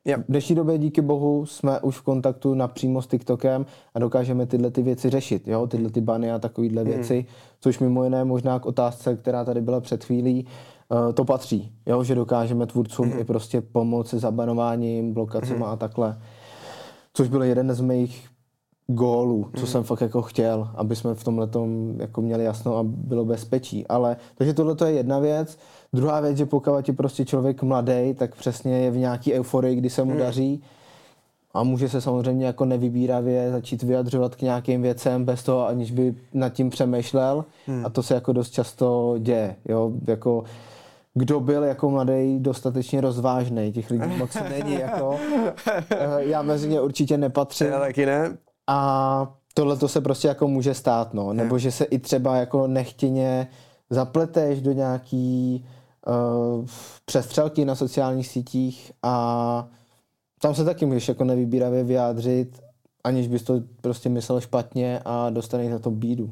Yep. 0.04 0.20
V 0.20 0.24
dnešní 0.28 0.54
době 0.54 0.78
díky 0.78 1.00
bohu 1.00 1.46
jsme 1.46 1.80
už 1.80 1.96
v 1.96 2.02
kontaktu 2.02 2.54
napřímo 2.54 3.02
s 3.02 3.06
TikTokem 3.06 3.66
a 3.94 3.98
dokážeme 3.98 4.46
tyhle 4.46 4.70
ty 4.70 4.82
věci 4.82 5.10
řešit, 5.10 5.48
jo? 5.48 5.66
tyhle 5.66 5.90
ty 5.90 6.00
bany 6.00 6.32
a 6.32 6.38
takovéhle 6.38 6.84
mm. 6.84 6.90
věci, 6.90 7.26
což 7.60 7.78
mimo 7.78 8.04
jiné 8.04 8.24
možná 8.24 8.58
k 8.58 8.66
otázce, 8.66 9.16
která 9.16 9.44
tady 9.44 9.60
byla 9.60 9.80
před 9.80 10.04
chvílí, 10.04 10.46
uh, 10.88 11.12
to 11.12 11.24
patří, 11.24 11.72
jo? 11.86 12.04
že 12.04 12.14
dokážeme 12.14 12.66
tvůrcům 12.66 13.08
mm. 13.08 13.18
i 13.18 13.24
prostě 13.24 13.60
pomoci 13.60 14.18
zabanováním, 14.18 15.14
blokacemi 15.14 15.58
mm. 15.58 15.64
a 15.64 15.76
takhle. 15.76 16.18
Což 17.12 17.28
byl 17.28 17.42
jeden 17.42 17.74
z 17.74 17.80
mých 17.80 18.29
gólů, 18.94 19.50
co 19.54 19.60
mm. 19.60 19.66
jsem 19.66 19.82
fakt 19.82 20.00
jako 20.00 20.22
chtěl, 20.22 20.68
aby 20.74 20.96
jsme 20.96 21.14
v 21.14 21.24
tomhle 21.24 21.48
jako 21.98 22.22
měli 22.22 22.44
jasno 22.44 22.76
a 22.76 22.82
bylo 22.84 23.24
bezpečí. 23.24 23.86
Ale, 23.86 24.16
takže 24.34 24.54
tohle 24.54 24.76
je 24.84 24.92
jedna 24.92 25.18
věc. 25.18 25.58
Druhá 25.92 26.20
věc, 26.20 26.36
že 26.36 26.46
pokud 26.46 26.88
je 26.88 26.94
prostě 26.94 27.24
člověk 27.24 27.62
mladý, 27.62 28.14
tak 28.14 28.34
přesně 28.34 28.78
je 28.78 28.90
v 28.90 28.96
nějaký 28.96 29.34
euforii, 29.34 29.76
kdy 29.76 29.90
se 29.90 30.04
mu 30.04 30.10
mm. 30.10 30.18
daří 30.18 30.62
a 31.54 31.62
může 31.62 31.88
se 31.88 32.00
samozřejmě 32.00 32.46
jako 32.46 32.64
nevybíravě 32.64 33.50
začít 33.52 33.82
vyjadřovat 33.82 34.34
k 34.34 34.42
nějakým 34.42 34.82
věcem 34.82 35.24
bez 35.24 35.42
toho, 35.42 35.66
aniž 35.66 35.90
by 35.90 36.14
nad 36.34 36.48
tím 36.48 36.70
přemýšlel 36.70 37.44
mm. 37.66 37.86
a 37.86 37.88
to 37.88 38.02
se 38.02 38.14
jako 38.14 38.32
dost 38.32 38.50
často 38.50 39.14
děje. 39.18 39.56
Jo? 39.68 39.92
Jako 40.06 40.44
kdo 41.14 41.40
byl 41.40 41.64
jako 41.64 41.90
mladý 41.90 42.38
dostatečně 42.38 43.00
rozvážný. 43.00 43.72
Těch 43.72 43.90
lidí 43.90 44.16
moc 44.16 44.36
není 44.50 44.74
jako. 44.74 45.16
Eh, 45.90 46.24
já 46.24 46.42
mezi 46.42 46.68
ně 46.68 46.80
určitě 46.80 47.18
nepatřím. 47.18 47.66
Já 47.66 47.80
taky 47.80 48.06
ne. 48.06 48.36
A 48.66 49.34
tohle 49.54 49.76
to 49.76 49.88
se 49.88 50.00
prostě 50.00 50.28
jako 50.28 50.48
může 50.48 50.74
stát, 50.74 51.14
no. 51.14 51.32
Nebo 51.32 51.58
že 51.58 51.72
se 51.72 51.84
i 51.84 51.98
třeba 51.98 52.36
jako 52.36 52.66
nechtěně 52.66 53.48
zapleteš 53.90 54.60
do 54.60 54.72
nějaký 54.72 55.64
uh, 56.06 56.66
přestřelky 57.04 57.64
na 57.64 57.74
sociálních 57.74 58.28
sítích 58.28 58.92
a 59.02 59.68
tam 60.42 60.54
se 60.54 60.64
taky 60.64 60.86
můžeš 60.86 61.08
jako 61.08 61.24
nevybíravě 61.24 61.84
vyjádřit, 61.84 62.60
aniž 63.04 63.28
bys 63.28 63.42
to 63.42 63.60
prostě 63.80 64.08
myslel 64.08 64.40
špatně 64.40 65.00
a 65.04 65.30
dostaneš 65.30 65.72
za 65.72 65.78
to 65.78 65.90
bídu. 65.90 66.30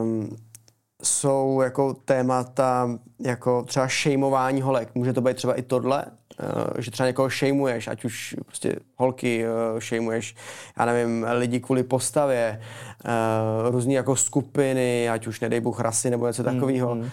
Um, 0.00 0.36
jsou 1.02 1.60
jako 1.60 1.94
témata 1.94 2.98
jako 3.20 3.62
třeba 3.62 3.88
šejmování 3.88 4.62
holek. 4.62 4.94
Může 4.94 5.12
to 5.12 5.20
být 5.20 5.36
třeba 5.36 5.54
i 5.54 5.62
tohle, 5.62 6.04
že 6.78 6.90
třeba 6.90 7.06
někoho 7.06 7.30
šejmuješ, 7.30 7.88
ať 7.88 8.04
už 8.04 8.36
prostě 8.46 8.76
holky 8.96 9.44
uh, 9.44 9.80
šejmuješ, 9.80 10.34
já 10.78 10.84
nevím, 10.84 11.26
lidi 11.32 11.60
kvůli 11.60 11.82
postavě, 11.82 12.60
uh, 13.04 13.70
různý 13.70 13.94
jako 13.94 14.16
skupiny, 14.16 15.08
ať 15.08 15.26
už 15.26 15.40
nedej 15.40 15.60
Bůh 15.60 15.80
rasy 15.80 16.10
nebo 16.10 16.26
něco 16.26 16.42
takového. 16.42 16.94
Mm, 16.94 17.00
mm. 17.00 17.06
Uh, 17.06 17.10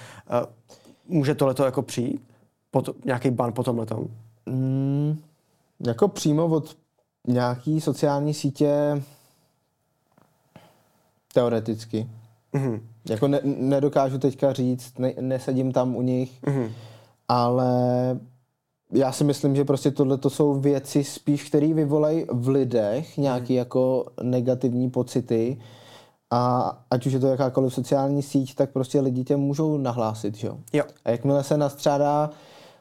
může 1.08 1.36
tohle 1.36 1.56
jako 1.66 1.82
přijít? 1.82 2.22
Pot, 2.72 3.06
nějaký 3.06 3.32
ban 3.32 3.54
po 3.54 3.64
tomhle 3.64 3.86
tom? 3.86 4.08
Mm, 4.46 5.22
jako 5.88 6.08
přímo 6.08 6.46
od 6.46 6.78
nějaký 7.28 7.82
sociální 7.82 8.34
sítě 8.34 9.02
teoreticky. 11.34 12.08
Mm-hmm. 12.54 12.80
Jako 13.10 13.28
ne, 13.28 13.40
nedokážu 13.44 14.18
teďka 14.18 14.54
říct, 14.54 15.00
ne, 15.00 15.14
nesedím 15.22 15.72
tam 15.72 15.96
u 15.96 16.02
nich, 16.02 16.44
mm-hmm. 16.44 16.72
ale 17.28 17.72
já 18.94 19.12
si 19.12 19.24
myslím, 19.24 19.56
že 19.56 19.66
prostě 19.66 19.92
tohle 19.92 20.18
to 20.18 20.30
jsou 20.30 20.54
věci 20.54 21.04
spíš, 21.04 21.44
které 21.44 21.74
vyvolají 21.74 22.26
v 22.32 22.48
lidech 22.48 23.18
nějaký 23.18 23.54
mm-hmm. 23.54 23.58
jako 23.58 24.06
negativní 24.24 24.90
pocity 24.90 25.58
a 26.32 26.74
ať 26.92 27.06
už 27.06 27.14
je 27.14 27.20
to 27.20 27.28
jakákoliv 27.28 27.74
sociální 27.74 28.22
síť, 28.22 28.56
tak 28.56 28.72
prostě 28.72 29.02
lidi 29.02 29.24
tě 29.24 29.38
můžou 29.38 29.78
nahlásit, 29.78 30.36
že 30.36 30.48
jo? 30.48 30.58
A 31.06 31.10
jakmile 31.10 31.44
se 31.44 31.58
nastřádá 31.58 32.30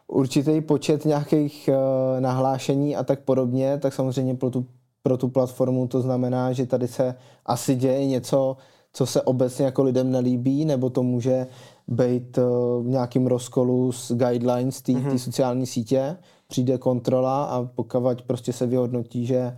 určitý 0.08 0.60
počet 0.60 1.04
nějakých 1.04 1.70
uh, 1.72 2.20
nahlášení 2.20 2.96
a 2.96 3.04
tak 3.04 3.20
podobně, 3.20 3.78
tak 3.78 3.94
samozřejmě 3.94 4.34
pro 4.34 4.50
tu, 4.50 4.66
pro 5.02 5.16
tu 5.16 5.28
platformu 5.28 5.88
to 5.88 6.00
znamená, 6.00 6.52
že 6.52 6.66
tady 6.66 6.88
se 6.88 7.14
asi 7.46 7.76
děje 7.76 8.06
něco, 8.06 8.56
co 8.92 9.06
se 9.06 9.22
obecně 9.22 9.64
jako 9.64 9.82
lidem 9.82 10.10
nelíbí, 10.10 10.64
nebo 10.64 10.90
to 10.90 11.02
může 11.02 11.46
být 11.88 12.38
uh, 12.38 12.44
v 12.84 12.86
nějakým 12.86 13.26
rozkolu 13.26 13.92
s 13.92 14.12
guidelines 14.12 14.82
té 14.82 14.92
mm-hmm. 14.92 15.16
sociální 15.16 15.66
sítě, 15.66 16.16
přijde 16.48 16.78
kontrola 16.78 17.44
a 17.44 17.68
pokud 17.74 18.22
prostě 18.26 18.52
se 18.52 18.66
vyhodnotí, 18.66 19.26
že 19.26 19.56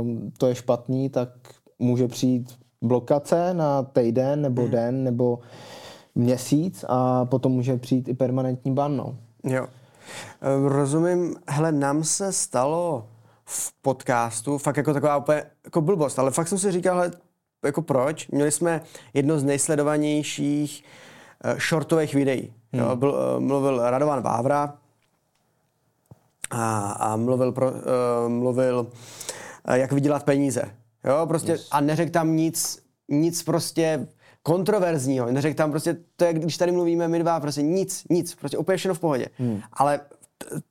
uh, 0.00 0.06
to 0.38 0.46
je 0.46 0.54
špatný, 0.54 1.08
tak 1.08 1.28
může 1.78 2.08
přijít 2.08 2.58
blokace 2.82 3.54
na 3.54 3.82
týden 3.82 4.42
nebo 4.42 4.62
mm-hmm. 4.62 4.70
den 4.70 5.04
nebo 5.04 5.38
měsíc 6.14 6.84
a 6.88 7.24
potom 7.24 7.52
může 7.52 7.76
přijít 7.76 8.08
i 8.08 8.14
permanentní 8.14 8.74
ban. 8.74 8.96
No. 8.96 9.16
Jo. 9.44 9.66
Ehm, 10.40 10.66
rozumím, 10.66 11.36
hele, 11.48 11.72
nám 11.72 12.04
se 12.04 12.32
stalo 12.32 13.06
v 13.44 13.72
podcastu, 13.82 14.58
fakt 14.58 14.76
jako 14.76 14.92
taková 14.92 15.16
úplně 15.16 15.44
jako 15.64 15.80
blbost, 15.80 16.18
ale 16.18 16.30
fakt 16.30 16.48
jsem 16.48 16.58
si 16.58 16.72
říkal, 16.72 16.94
hele, 16.94 17.10
jako 17.64 17.82
proč? 17.82 18.28
Měli 18.28 18.50
jsme 18.50 18.80
jedno 19.14 19.38
z 19.38 19.44
nejsledovanějších 19.44 20.84
uh, 20.84 21.11
shortových 21.58 22.14
videí. 22.14 22.52
Hmm. 22.72 22.82
Jo, 22.82 22.96
byl, 22.96 23.10
uh, 23.10 23.40
mluvil 23.40 23.90
Radovan 23.90 24.22
Vávra 24.22 24.74
a, 26.50 26.92
a 26.92 27.16
mluvil, 27.16 27.52
pro, 27.52 27.70
uh, 27.70 27.78
mluvil 28.28 28.78
uh, 29.68 29.74
jak 29.74 29.92
vydělat 29.92 30.24
peníze. 30.24 30.62
Jo, 31.04 31.26
prostě 31.26 31.52
yes. 31.52 31.68
a 31.70 31.80
neřekl 31.80 32.10
tam 32.10 32.36
nic, 32.36 32.82
nic 33.08 33.42
prostě 33.42 34.06
kontroverzního. 34.42 35.32
Neřekl 35.32 35.56
tam 35.56 35.70
prostě, 35.70 35.96
to 36.16 36.24
je, 36.24 36.32
když 36.32 36.56
tady 36.56 36.72
mluvíme 36.72 37.08
my 37.08 37.18
dva, 37.18 37.40
prostě 37.40 37.62
nic, 37.62 38.04
nic, 38.10 38.34
prostě 38.34 38.58
úplně 38.58 38.76
všechno 38.76 38.94
v 38.94 39.00
pohodě. 39.00 39.26
Hmm. 39.38 39.60
Ale 39.72 40.00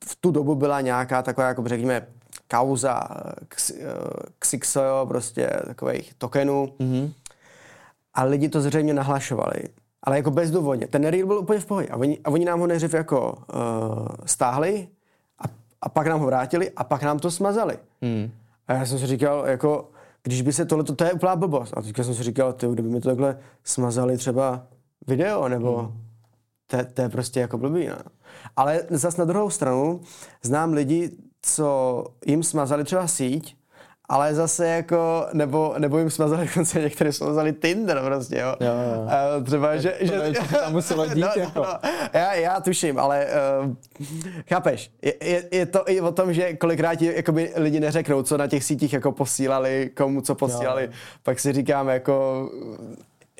v 0.04 0.16
tu 0.20 0.30
dobu 0.30 0.54
byla 0.54 0.80
nějaká 0.80 1.22
taková, 1.22 1.48
jako 1.48 1.68
řekněme, 1.68 2.06
kauza 2.50 3.00
Xixojo, 4.38 5.06
prostě 5.06 5.50
takových 5.66 6.14
tokenů. 6.14 6.74
Mm-hmm. 6.80 7.12
A 8.14 8.24
lidi 8.24 8.48
to 8.48 8.60
zřejmě 8.60 8.94
nahlašovali. 8.94 9.62
Ale 10.02 10.16
jako 10.16 10.30
bezdůvodně. 10.30 10.86
Ten 10.86 11.04
reel 11.04 11.26
byl 11.26 11.38
úplně 11.38 11.60
v 11.60 11.66
pohodě. 11.66 11.88
A 11.88 11.96
oni, 11.96 12.18
a 12.24 12.30
oni 12.30 12.44
nám 12.44 12.60
ho 12.60 12.66
nejdřív 12.66 12.94
jako 12.94 13.32
uh, 13.32 14.06
stáhli 14.26 14.88
a, 15.38 15.44
a 15.82 15.88
pak 15.88 16.06
nám 16.06 16.20
ho 16.20 16.26
vrátili 16.26 16.70
a 16.70 16.84
pak 16.84 17.02
nám 17.02 17.18
to 17.18 17.30
smazali. 17.30 17.78
Mm. 18.00 18.30
A 18.68 18.72
já 18.72 18.86
jsem 18.86 18.98
si 18.98 19.06
říkal, 19.06 19.46
jako, 19.46 19.90
když 20.22 20.42
by 20.42 20.52
se 20.52 20.64
tohle, 20.64 20.84
to 20.84 21.04
je 21.04 21.12
úplná 21.12 21.36
blbost. 21.36 21.74
A 21.76 21.82
teďka 21.82 22.04
jsem 22.04 22.14
si 22.14 22.22
říkal, 22.22 22.52
ty, 22.52 22.66
kdyby 22.66 22.88
mi 22.88 23.00
to 23.00 23.08
takhle 23.08 23.38
smazali 23.64 24.16
třeba 24.16 24.66
video, 25.06 25.48
nebo 25.48 25.82
mm. 25.82 26.00
to, 26.66 26.76
to 26.94 27.02
je 27.02 27.08
prostě 27.08 27.40
jako 27.40 27.58
blbý. 27.58 27.86
No. 27.86 27.96
Ale 28.56 28.82
zas 28.90 29.16
na 29.16 29.24
druhou 29.24 29.50
stranu 29.50 30.00
znám 30.42 30.72
lidi, 30.72 31.10
co 31.42 32.04
jim 32.26 32.42
smazali 32.42 32.84
třeba 32.84 33.08
síť, 33.08 33.56
ale 34.12 34.34
zase 34.34 34.68
jako, 34.68 35.26
nebo, 35.32 35.74
nebo 35.78 35.98
jim 35.98 36.10
smazali 36.10 36.46
dokonce 36.46 36.80
některé 36.80 37.12
smazali 37.12 37.52
Tinder 37.52 38.02
prostě, 38.04 38.38
jo. 38.38 38.56
jo, 38.60 38.72
jo. 38.94 39.02
Uh, 39.38 39.44
třeba, 39.44 39.76
že... 39.76 39.90
To, 39.90 40.06
že 40.06 40.40
to 40.48 40.58
tam 40.58 40.72
muselo 40.72 41.06
dít, 41.14 41.20
no, 41.20 41.28
no, 41.36 41.42
jako. 41.42 41.60
No, 41.60 41.90
já, 42.12 42.34
já 42.34 42.60
tuším, 42.60 42.98
ale 42.98 43.26
uh, 43.64 43.74
chápeš, 44.48 44.90
je, 45.02 45.14
je, 45.22 45.44
je, 45.52 45.66
to 45.66 45.90
i 45.90 46.00
o 46.00 46.12
tom, 46.12 46.32
že 46.32 46.56
kolikrát 46.56 46.94
ti 46.94 47.16
jakoby, 47.16 47.52
lidi 47.56 47.80
neřeknou, 47.80 48.22
co 48.22 48.36
na 48.36 48.46
těch 48.46 48.64
sítích 48.64 48.92
jako 48.92 49.12
posílali, 49.12 49.90
komu 49.96 50.20
co 50.20 50.34
posílali, 50.34 50.84
jo. 50.84 50.90
pak 51.22 51.40
si 51.40 51.52
říkáme 51.52 51.92
jako, 51.92 52.48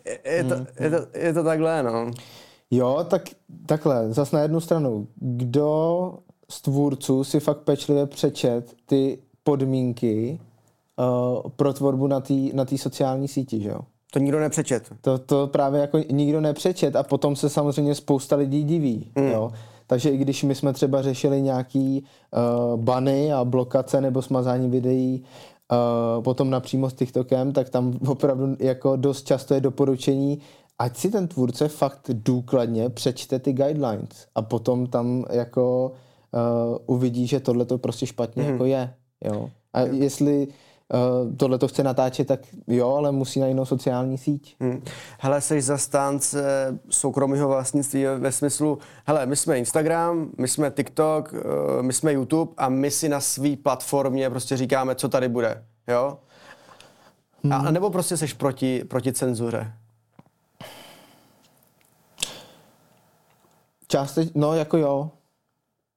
je, 0.05 0.19
je, 0.25 0.45
to, 0.45 0.57
mm, 0.57 0.67
je, 0.81 0.91
to, 0.91 1.07
je 1.15 1.33
to 1.33 1.45
takhle, 1.45 1.83
no. 1.83 2.11
Jo, 2.71 3.07
tak 3.11 3.23
takhle, 3.67 4.13
zas 4.13 4.33
na 4.33 4.41
jednu 4.41 4.61
stranu, 4.61 5.07
kdo 5.17 6.15
z 6.51 6.63
tvůrců 6.63 7.25
si 7.25 7.41
fakt 7.41 7.59
pečlivě 7.59 8.07
přečet 8.07 8.75
ty 8.87 9.19
podmínky 9.45 10.41
uh, 10.97 11.51
pro 11.57 11.73
tvorbu 11.73 12.07
na 12.07 12.21
té 12.21 12.35
na 12.53 12.67
sociální 12.77 13.29
síti, 13.29 13.61
že 13.61 13.69
jo? 13.69 13.81
To 14.13 14.19
nikdo 14.19 14.41
nepřečet. 14.41 14.93
To, 15.01 15.19
to 15.19 15.47
právě 15.47 15.81
jako 15.81 15.99
nikdo 16.11 16.41
nepřečet 16.41 16.97
a 16.97 17.03
potom 17.03 17.37
se 17.37 17.49
samozřejmě 17.49 17.95
spousta 17.95 18.37
lidí 18.37 18.65
diví, 18.65 19.11
mm. 19.19 19.27
jo? 19.27 19.53
Takže 19.87 20.11
i 20.11 20.17
když 20.17 20.43
my 20.43 20.55
jsme 20.55 20.73
třeba 20.73 21.03
řešili 21.03 21.43
nějaký 21.43 22.05
uh, 22.75 22.81
bany 22.81 23.33
a 23.33 23.45
blokace 23.45 24.01
nebo 24.01 24.23
smazání 24.23 24.71
videí 24.71 25.25
uh, 25.73 26.23
potom 26.23 26.51
napřímo 26.51 26.91
s 26.91 26.95
TikTokem, 26.95 27.53
tak 27.53 27.71
tam 27.71 27.99
opravdu 28.09 28.57
jako 28.59 28.97
dost 28.97 29.27
často 29.27 29.55
je 29.55 29.61
doporučení, 29.61 30.39
ať 30.79 30.97
si 30.97 31.11
ten 31.11 31.29
tvůrce 31.29 31.69
fakt 31.69 32.11
důkladně 32.13 32.89
přečte 32.89 33.39
ty 33.39 33.53
guidelines 33.53 34.27
a 34.35 34.43
potom 34.43 34.87
tam 34.87 35.25
jako 35.31 35.93
uh, 36.33 36.97
uvidí, 36.97 37.27
že 37.27 37.41
tohle 37.41 37.65
to 37.65 37.79
prostě 37.79 38.07
špatně 38.07 38.43
hmm. 38.43 38.53
jako 38.53 38.65
je. 38.65 38.95
Jo? 39.25 39.51
A 39.73 39.81
jo. 39.81 39.89
jestli 39.93 40.49
uh, 40.93 41.37
tohle 41.37 41.59
to 41.59 41.69
chce 41.69 41.83
natáčet, 41.83 42.27
tak 42.27 42.41
jo, 42.67 42.95
ale 42.95 43.13
musí 43.13 43.41
na 43.41 43.47
jinou 43.47 43.65
sociální 43.65 44.19
síť. 44.19 44.57
Hmm. 44.61 44.83
Hele, 45.21 45.41
jsi 45.41 45.61
zastánce 45.61 46.43
soukromého 46.91 47.49
vlastnictví 47.49 48.05
ve 48.19 48.33
smyslu, 48.33 48.79
hele, 49.07 49.27
my 49.27 49.37
jsme 49.37 49.59
Instagram, 49.59 50.31
my 50.39 50.49
jsme 50.49 50.71
TikTok, 50.71 51.33
uh, 51.33 51.83
my 51.83 51.93
jsme 51.93 52.13
YouTube 52.13 52.53
a 52.57 52.69
my 52.69 52.91
si 52.91 53.09
na 53.09 53.21
své 53.21 53.57
platformě 53.57 54.31
prostě 54.31 54.57
říkáme, 54.57 54.95
co 54.95 55.09
tady 55.09 55.29
bude, 55.29 55.65
jo? 55.89 56.19
Hmm. 57.45 57.53
A, 57.53 57.71
nebo 57.71 57.91
prostě 57.91 58.17
seš 58.17 58.33
proti, 58.33 58.85
proti 58.85 59.13
cenzuře? 59.13 59.73
Částečně, 63.89 64.33
no 64.35 64.55
jako 64.55 64.77
jo. 64.77 65.11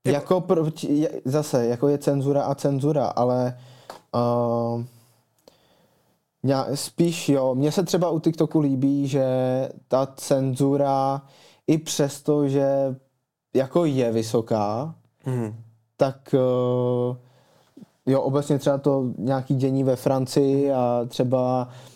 Jako 0.08 0.42
proti, 0.42 1.08
zase, 1.26 1.66
jako 1.66 1.88
je 1.88 1.98
cenzura 1.98 2.44
a 2.44 2.56
cenzura, 2.56 3.06
ale 3.06 3.58
uh, 3.58 3.75
já, 6.44 6.68
spíš 6.76 7.30
jo, 7.30 7.56
mně 7.56 7.72
se 7.72 7.84
třeba 7.84 8.10
u 8.10 8.20
TikToku 8.20 8.60
líbí, 8.60 9.08
že 9.08 9.26
ta 9.88 10.06
cenzura 10.16 11.22
i 11.68 11.78
přesto, 11.78 12.48
že 12.48 12.96
jako 13.56 13.86
je 13.86 14.12
vysoká, 14.12 14.96
mm. 15.26 15.56
tak 15.98 16.36
uh, 16.36 17.18
jo, 18.06 18.22
obecně 18.22 18.60
třeba 18.60 18.78
to 18.78 19.06
nějaký 19.18 19.56
dění 19.56 19.84
ve 19.84 19.96
Francii 19.96 20.72
a 20.72 21.06
třeba 21.08 21.70
Eh, 21.70 21.95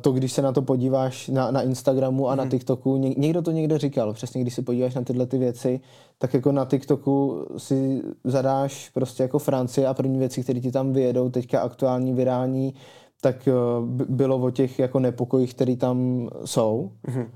to, 0.00 0.12
když 0.12 0.32
se 0.32 0.42
na 0.42 0.52
to 0.52 0.62
podíváš 0.62 1.28
na, 1.28 1.50
na 1.50 1.62
Instagramu 1.62 2.28
a 2.28 2.30
hmm. 2.30 2.38
na 2.38 2.44
mhm. 2.44 2.50
TikToku, 2.50 2.96
ně, 2.96 3.14
někdo 3.16 3.42
to 3.42 3.50
někde 3.50 3.78
říkal, 3.78 4.12
přesně 4.12 4.40
když 4.40 4.54
se 4.54 4.62
podíváš 4.62 4.94
na 4.94 5.02
tyhle 5.02 5.26
ty 5.26 5.38
věci, 5.38 5.80
tak 6.18 6.34
jako 6.34 6.52
na 6.52 6.64
TikToku 6.64 7.46
si 7.56 8.02
zadáš 8.24 8.90
prostě 8.94 9.22
jako 9.22 9.38
Francie 9.38 9.86
a 9.86 9.94
první 9.94 10.18
věci, 10.18 10.42
které 10.42 10.60
ti 10.60 10.72
tam 10.72 10.92
vyjedou, 10.92 11.30
teďka 11.30 11.60
aktuální 11.60 12.12
virální, 12.12 12.74
tak 13.20 13.48
uh, 13.48 13.86
bylo 13.88 14.36
o 14.36 14.50
těch 14.50 14.78
jako 14.78 14.98
nepokojích, 14.98 15.54
které 15.54 15.76
tam 15.76 16.28
jsou. 16.44 16.92
Hmm. 17.04 17.26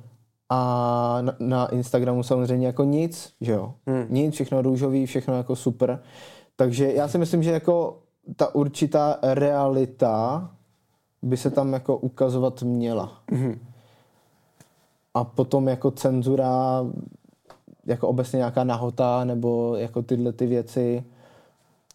a 0.48 1.18
na, 1.20 1.36
na 1.38 1.66
Instagramu 1.66 2.22
samozřejmě 2.22 2.66
jako 2.66 2.84
nic, 2.84 3.32
že 3.40 3.52
jo. 3.52 3.74
Hmm. 3.86 4.06
Nic, 4.10 4.34
všechno 4.34 4.62
růžový, 4.62 5.06
všechno 5.06 5.34
jako 5.34 5.56
super. 5.56 6.02
Takže 6.56 6.92
já 6.92 7.08
si 7.08 7.18
myslím, 7.18 7.42
že 7.42 7.50
jako 7.50 7.98
ta 8.36 8.54
určitá 8.54 9.18
realita 9.22 10.50
by 11.24 11.36
se 11.36 11.50
tam 11.50 11.72
jako 11.72 11.96
ukazovat 11.96 12.62
měla. 12.62 13.12
Hmm. 13.30 13.58
A 15.14 15.24
potom 15.24 15.68
jako 15.68 15.90
cenzura, 15.90 16.84
jako 17.86 18.08
obecně 18.08 18.36
nějaká 18.36 18.64
nahota 18.64 19.24
nebo 19.24 19.76
jako 19.76 20.02
tyhle 20.02 20.32
ty 20.32 20.46
věci, 20.46 21.04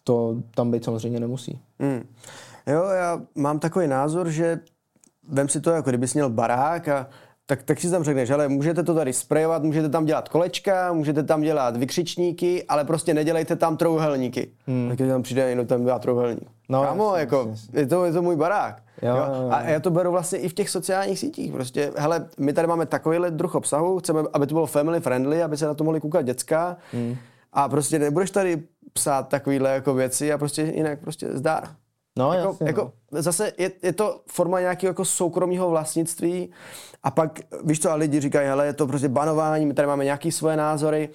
to 0.04 0.36
tam 0.54 0.70
být 0.70 0.84
samozřejmě 0.84 1.20
nemusí. 1.20 1.60
Hmm. 1.78 2.06
Jo, 2.66 2.84
já 2.84 3.20
mám 3.34 3.58
takový 3.58 3.88
názor, 3.88 4.30
že 4.30 4.60
vem 5.28 5.48
si 5.48 5.60
to, 5.60 5.70
jako 5.70 5.90
kdybys 5.90 6.14
měl 6.14 6.30
barák 6.30 6.88
a 6.88 7.06
tak, 7.46 7.62
tak 7.62 7.80
si 7.80 7.90
tam 7.90 8.04
řekneš, 8.04 8.30
ale 8.30 8.48
můžete 8.48 8.82
to 8.82 8.94
tady 8.94 9.12
sprejovat, 9.12 9.62
můžete 9.62 9.88
tam 9.88 10.04
dělat 10.04 10.28
kolečka, 10.28 10.92
můžete 10.92 11.22
tam 11.22 11.42
dělat 11.42 11.76
vykřičníky, 11.76 12.64
ale 12.68 12.84
prostě 12.84 13.14
nedělejte 13.14 13.56
tam 13.56 13.76
trouhelníky. 13.76 14.50
Hmm. 14.66 14.88
Tak 14.88 15.08
tam 15.08 15.22
přijde 15.22 15.50
jenom 15.50 15.66
tam 15.66 15.84
dělat 15.84 16.02
trouhelník. 16.02 16.48
No, 16.68 16.82
Kámo, 16.82 17.04
jasný, 17.04 17.20
jako, 17.20 17.46
jasný. 17.50 17.80
Je, 17.80 17.86
to, 17.86 18.04
je 18.04 18.12
to 18.12 18.22
můj 18.22 18.36
barák. 18.36 18.82
Jo, 19.02 19.16
jo? 19.16 19.16
Jo, 19.16 19.42
jo. 19.42 19.50
A 19.50 19.62
já 19.62 19.80
to 19.80 19.90
beru 19.90 20.10
vlastně 20.10 20.38
i 20.38 20.48
v 20.48 20.54
těch 20.54 20.70
sociálních 20.70 21.18
sítích. 21.18 21.52
Prostě, 21.52 21.92
hele, 21.96 22.28
my 22.38 22.52
tady 22.52 22.68
máme 22.68 22.86
takovýhle 22.86 23.30
druh 23.30 23.54
obsahu, 23.54 23.98
chceme, 23.98 24.20
aby 24.32 24.46
to 24.46 24.54
bylo 24.54 24.66
family 24.66 25.00
friendly, 25.00 25.42
aby 25.42 25.56
se 25.56 25.66
na 25.66 25.74
to 25.74 25.84
mohli 25.84 26.00
koukat 26.00 26.24
děcka. 26.24 26.76
Hmm. 26.92 27.16
A 27.52 27.68
prostě 27.68 27.98
nebudeš 27.98 28.30
tady 28.30 28.62
psát 28.92 29.28
takovýhle 29.28 29.70
jako 29.70 29.94
věci 29.94 30.32
a 30.32 30.38
prostě 30.38 30.62
jinak 30.62 31.00
prostě 31.00 31.28
zdár. 31.32 31.68
No, 32.18 32.32
jako, 32.32 32.48
jasně, 32.48 32.66
jako 32.66 32.92
no. 33.12 33.22
Zase 33.22 33.52
je, 33.58 33.70
je 33.82 33.92
to 33.92 34.20
forma 34.26 34.60
nějakého 34.60 34.90
jako 34.90 35.04
soukromého 35.04 35.70
vlastnictví 35.70 36.50
a 37.02 37.10
pak, 37.10 37.40
víš 37.64 37.80
co, 37.80 37.90
a 37.90 37.94
lidi 37.94 38.20
říkají, 38.20 38.48
hele, 38.48 38.66
je 38.66 38.72
to 38.72 38.86
prostě 38.86 39.08
banování, 39.08 39.66
my 39.66 39.74
tady 39.74 39.88
máme 39.88 40.04
nějaké 40.04 40.32
svoje 40.32 40.56
názory, 40.56 41.08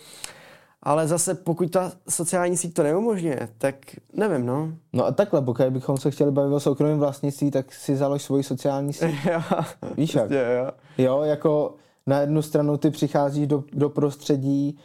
ale 0.86 1.08
zase 1.08 1.36
pokud 1.36 1.72
ta 1.72 1.92
sociální 2.10 2.58
síť 2.58 2.74
to 2.74 2.84
neumožňuje, 2.84 3.50
tak 3.58 3.76
nevím, 4.14 4.46
no. 4.46 4.72
No 4.94 5.06
a 5.06 5.12
takhle, 5.12 5.42
pokud 5.42 5.66
bychom 5.70 5.98
se 5.98 6.12
chtěli 6.12 6.32
bavit 6.32 6.54
o 6.54 6.60
soukromém 6.60 7.00
vlastnictví, 7.00 7.52
tak 7.52 7.74
si 7.74 7.96
založ 7.96 8.24
svoji 8.24 8.44
sociální 8.44 8.94
síť. 8.94 9.16
Víš 9.98 10.16
jak? 10.16 10.32
Jo. 10.32 10.72
jo, 10.98 11.22
jako 11.22 11.76
na 12.08 12.20
jednu 12.20 12.42
stranu 12.42 12.78
ty 12.78 12.92
přicházíš 12.92 13.48
do, 13.48 13.64
do 13.74 13.90
prostředí, 13.90 14.78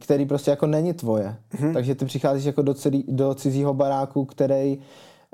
který 0.00 0.26
prostě 0.26 0.50
jako 0.50 0.66
není 0.66 0.92
tvoje. 0.92 1.36
Mm-hmm. 1.54 1.72
Takže 1.72 1.94
ty 1.94 2.04
přicházíš 2.04 2.44
jako 2.44 2.62
do, 2.62 2.74
celý, 2.74 3.04
do 3.08 3.34
cizího 3.34 3.74
baráku, 3.74 4.24
který 4.24 4.78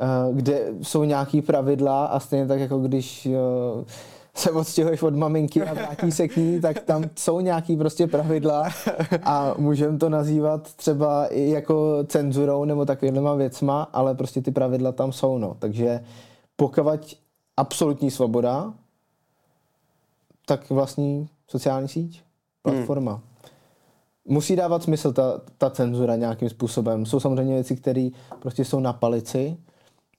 Eh, 0.00 0.32
kde 0.32 0.60
jsou 0.82 1.04
nějaký 1.04 1.42
pravidla 1.42 2.06
a 2.06 2.20
stejně 2.20 2.46
tak 2.46 2.60
jako 2.60 2.78
když 2.78 3.26
eh, 3.26 3.84
se 4.34 4.50
odstěhuješ 4.50 5.02
od 5.02 5.16
maminky 5.16 5.62
a 5.62 5.74
vrátí 5.74 6.12
se 6.12 6.28
k 6.28 6.36
ní, 6.36 6.60
tak 6.60 6.80
tam 6.80 7.04
jsou 7.16 7.40
nějaký 7.40 7.76
prostě 7.76 8.06
pravidla 8.06 8.68
a 9.22 9.54
můžeme 9.58 9.98
to 9.98 10.08
nazývat 10.08 10.74
třeba 10.74 11.26
i 11.26 11.50
jako 11.50 12.04
cenzurou 12.06 12.64
nebo 12.64 12.84
takovýma 12.84 13.34
věcma, 13.34 13.82
ale 13.82 14.14
prostě 14.14 14.42
ty 14.42 14.50
pravidla 14.50 14.92
tam 14.92 15.12
jsou, 15.12 15.38
no. 15.38 15.56
Takže 15.58 16.04
pokud 16.56 17.16
absolutní 17.56 18.10
svoboda, 18.10 18.74
tak 20.46 20.70
vlastní 20.70 21.28
sociální 21.48 21.88
síť, 21.88 22.22
platforma. 22.62 23.12
Hmm. 23.12 23.22
Musí 24.24 24.56
dávat 24.56 24.82
smysl 24.82 25.12
ta, 25.12 25.40
ta 25.58 25.70
cenzura 25.70 26.16
nějakým 26.16 26.48
způsobem. 26.48 27.06
Jsou 27.06 27.20
samozřejmě 27.20 27.54
věci, 27.54 27.76
které 27.76 28.08
prostě 28.40 28.64
jsou 28.64 28.80
na 28.80 28.92
palici, 28.92 29.56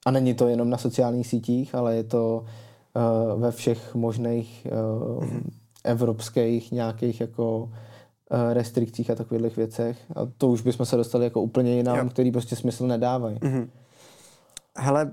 a 0.05 0.11
není 0.11 0.33
to 0.33 0.47
jenom 0.47 0.69
na 0.69 0.77
sociálních 0.77 1.27
sítích, 1.27 1.75
ale 1.75 1.95
je 1.95 2.03
to 2.03 2.45
ve 3.35 3.51
všech 3.51 3.95
možných 3.95 4.67
mm-hmm. 4.67 5.41
evropských 5.83 6.71
nějakých 6.71 7.21
jako 7.21 7.59
uh, 7.59 7.69
restrikcích 8.53 9.09
a 9.09 9.15
takových 9.15 9.57
věcech. 9.57 9.97
A 10.15 10.19
to 10.37 10.47
už 10.47 10.61
bychom 10.61 10.85
se 10.85 10.95
dostali 10.95 11.23
jako 11.23 11.41
úplně 11.41 11.75
jinam, 11.75 11.97
jo. 11.97 12.09
který 12.09 12.31
prostě 12.31 12.55
smysl 12.55 12.87
nedávají. 12.87 13.37
Mm-hmm. 13.37 13.67
Hele, 14.77 15.11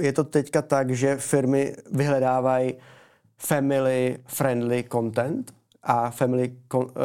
je 0.00 0.12
to 0.12 0.24
teďka 0.24 0.62
tak, 0.62 0.90
že 0.90 1.16
firmy 1.16 1.76
vyhledávají 1.92 2.74
family 3.38 4.18
friendly 4.26 4.84
content 4.92 5.52
a 5.82 6.10
family, 6.10 6.56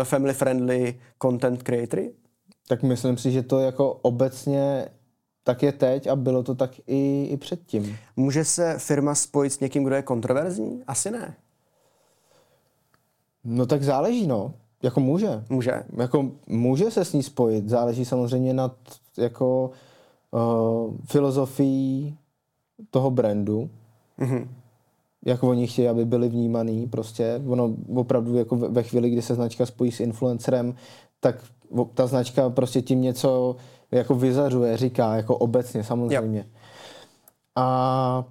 family 0.03 0.33
friendly 0.33 0.99
content 1.21 1.63
creatory? 1.63 2.11
Tak 2.67 2.83
myslím 2.83 3.17
si, 3.17 3.31
že 3.31 3.43
to 3.43 3.59
jako 3.59 3.93
obecně 3.93 4.87
tak 5.43 5.63
je 5.63 5.71
teď 5.71 6.07
a 6.07 6.15
bylo 6.15 6.43
to 6.43 6.55
tak 6.55 6.71
i, 6.87 7.27
i 7.31 7.37
předtím. 7.37 7.97
Může 8.15 8.45
se 8.45 8.75
firma 8.77 9.15
spojit 9.15 9.53
s 9.53 9.59
někým, 9.59 9.83
kdo 9.83 9.95
je 9.95 10.01
kontroverzní? 10.01 10.83
Asi 10.87 11.11
ne. 11.11 11.35
No 13.43 13.65
tak 13.65 13.83
záleží, 13.83 14.27
no. 14.27 14.53
Jako 14.83 14.99
může. 14.99 15.43
Může. 15.49 15.83
Jako 15.97 16.31
může 16.47 16.91
se 16.91 17.05
s 17.05 17.13
ní 17.13 17.23
spojit. 17.23 17.69
Záleží 17.69 18.05
samozřejmě 18.05 18.53
na 18.53 18.71
jako 19.17 19.71
uh, 20.31 20.93
filozofií 21.05 22.17
toho 22.89 23.11
brandu. 23.11 23.69
Mm-hmm. 24.19 24.47
Jak 25.25 25.43
oni 25.43 25.67
chtějí, 25.67 25.87
aby 25.87 26.05
byli 26.05 26.29
vnímaný. 26.29 26.87
Prostě 26.87 27.41
ono 27.47 27.75
opravdu 27.95 28.37
jako 28.37 28.55
ve 28.55 28.83
chvíli, 28.83 29.09
kdy 29.09 29.21
se 29.21 29.35
značka 29.35 29.65
spojí 29.65 29.91
s 29.91 29.99
influencerem, 29.99 30.75
tak 31.19 31.35
ta 31.93 32.07
značka 32.07 32.49
prostě 32.49 32.81
tím 32.81 33.01
něco 33.01 33.55
jako 33.93 34.15
vyzařuje, 34.15 34.77
říká, 34.77 35.15
jako 35.15 35.37
obecně 35.37 35.83
samozřejmě. 35.83 36.39
Yep. 36.39 36.47
A 37.55 38.25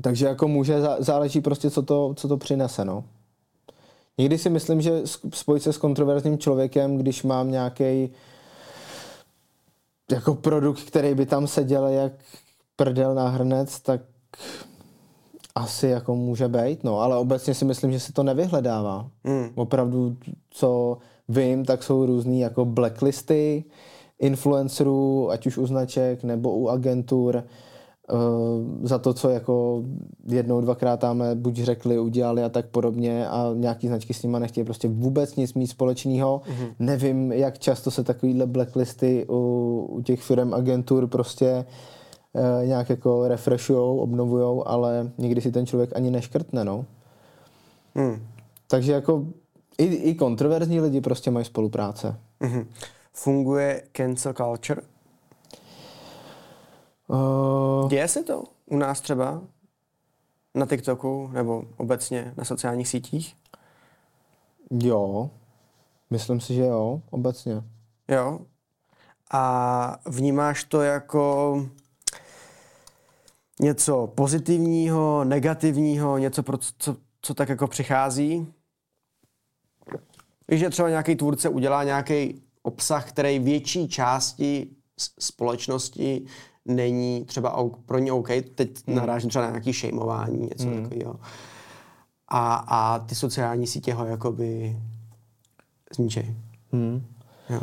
takže 0.00 0.26
jako 0.26 0.48
může, 0.48 0.80
záleží 0.98 1.40
prostě, 1.40 1.70
co 1.70 1.82
to, 1.82 2.14
co 2.16 2.28
to 2.28 2.36
přinese, 2.36 2.84
no. 2.84 3.04
Někdy 4.18 4.38
si 4.38 4.50
myslím, 4.50 4.80
že 4.80 5.02
spojit 5.34 5.62
se 5.62 5.72
s 5.72 5.78
kontroverzním 5.78 6.38
člověkem, 6.38 6.96
když 6.96 7.22
mám 7.22 7.50
nějaký 7.50 8.10
jako 10.12 10.34
produkt, 10.34 10.80
který 10.80 11.14
by 11.14 11.26
tam 11.26 11.46
seděl 11.46 11.86
jak 11.86 12.12
prdel 12.76 13.14
na 13.14 13.28
hrnec, 13.28 13.80
tak 13.80 14.00
asi 15.54 15.86
jako 15.86 16.16
může 16.16 16.48
být, 16.48 16.84
no, 16.84 17.00
ale 17.00 17.16
obecně 17.16 17.54
si 17.54 17.64
myslím, 17.64 17.92
že 17.92 18.00
se 18.00 18.12
to 18.12 18.22
nevyhledává. 18.22 19.10
Mm. 19.24 19.48
Opravdu, 19.54 20.16
co 20.50 20.98
vím, 21.28 21.64
tak 21.64 21.82
jsou 21.82 22.06
různý 22.06 22.40
jako 22.40 22.64
blacklisty, 22.64 23.64
influencerů, 24.22 25.30
ať 25.30 25.46
už 25.46 25.58
u 25.58 25.66
značek 25.66 26.24
nebo 26.24 26.56
u 26.56 26.68
agentur, 26.68 27.44
uh, 28.12 28.20
za 28.82 28.98
to, 28.98 29.14
co 29.14 29.30
jako 29.30 29.82
jednou, 30.28 30.60
dvakrát 30.60 31.00
tam 31.00 31.24
buď 31.34 31.58
řekli, 31.58 31.98
udělali 31.98 32.42
a 32.42 32.48
tak 32.48 32.66
podobně 32.66 33.28
a 33.28 33.50
nějaký 33.54 33.88
značky 33.88 34.14
s 34.14 34.22
nima 34.22 34.38
nechtějí 34.38 34.64
prostě 34.64 34.88
vůbec 34.88 35.36
nic 35.36 35.54
mít 35.54 35.66
společného. 35.66 36.40
Mm-hmm. 36.44 36.74
Nevím, 36.78 37.32
jak 37.32 37.58
často 37.58 37.90
se 37.90 38.04
takovýhle 38.04 38.46
blacklisty 38.46 39.26
u, 39.28 39.86
u 39.90 40.02
těch 40.02 40.22
firm 40.22 40.54
agentur 40.54 41.06
prostě 41.06 41.64
uh, 42.32 42.66
nějak 42.66 42.90
jako 42.90 43.28
refreshujou, 43.28 43.98
obnovujou, 43.98 44.68
ale 44.68 45.10
nikdy 45.18 45.40
si 45.40 45.52
ten 45.52 45.66
člověk 45.66 45.96
ani 45.96 46.10
neškrtne, 46.10 46.64
no. 46.64 46.84
Mm. 47.94 48.26
Takže 48.66 48.92
jako 48.92 49.24
i, 49.78 49.84
i 49.84 50.14
kontroverzní 50.14 50.80
lidi 50.80 51.00
prostě 51.00 51.30
mají 51.30 51.44
spolupráce. 51.44 52.16
Mm-hmm. 52.40 52.66
Funguje 53.14 53.82
cancel 53.92 54.32
culture? 54.32 54.82
Uh... 57.08 57.88
Děje 57.88 58.08
se 58.08 58.22
to 58.22 58.44
u 58.66 58.76
nás 58.76 59.00
třeba? 59.00 59.42
Na 60.54 60.66
TikToku 60.66 61.30
nebo 61.32 61.62
obecně 61.76 62.34
na 62.36 62.44
sociálních 62.44 62.88
sítích? 62.88 63.36
Jo, 64.70 65.30
myslím 66.10 66.40
si, 66.40 66.54
že 66.54 66.62
jo, 66.62 67.02
obecně. 67.10 67.62
Jo. 68.08 68.40
A 69.32 69.98
vnímáš 70.06 70.64
to 70.64 70.82
jako 70.82 71.56
něco 73.60 74.06
pozitivního, 74.06 75.24
negativního, 75.24 76.18
něco, 76.18 76.42
pro 76.42 76.58
co, 76.58 76.96
co 77.22 77.34
tak 77.34 77.48
jako 77.48 77.66
přichází? 77.66 78.52
Víš, 80.48 80.60
že 80.60 80.70
třeba 80.70 80.88
nějaký 80.88 81.16
tvůrce 81.16 81.48
udělá 81.48 81.84
nějaký 81.84 82.42
obsah, 82.62 83.08
který 83.08 83.38
větší 83.38 83.88
části 83.88 84.66
společnosti 85.20 86.26
není 86.64 87.24
třeba 87.24 87.70
pro 87.86 87.98
ně 87.98 88.12
OK. 88.12 88.28
Teď 88.54 88.86
hmm. 88.86 88.96
narážím 88.96 89.30
třeba 89.30 89.44
na 89.44 89.50
nějaký 89.50 89.72
šejmování, 89.72 90.38
něco 90.40 90.64
hmm. 90.64 90.82
takového. 90.82 91.20
A, 92.28 92.54
a 92.54 92.98
ty 92.98 93.14
sociální 93.14 93.66
sítě 93.66 93.94
ho 93.94 94.06
jakoby 94.06 94.76
zničej. 95.96 96.36
Hmm. 96.72 97.06
Jo. 97.50 97.60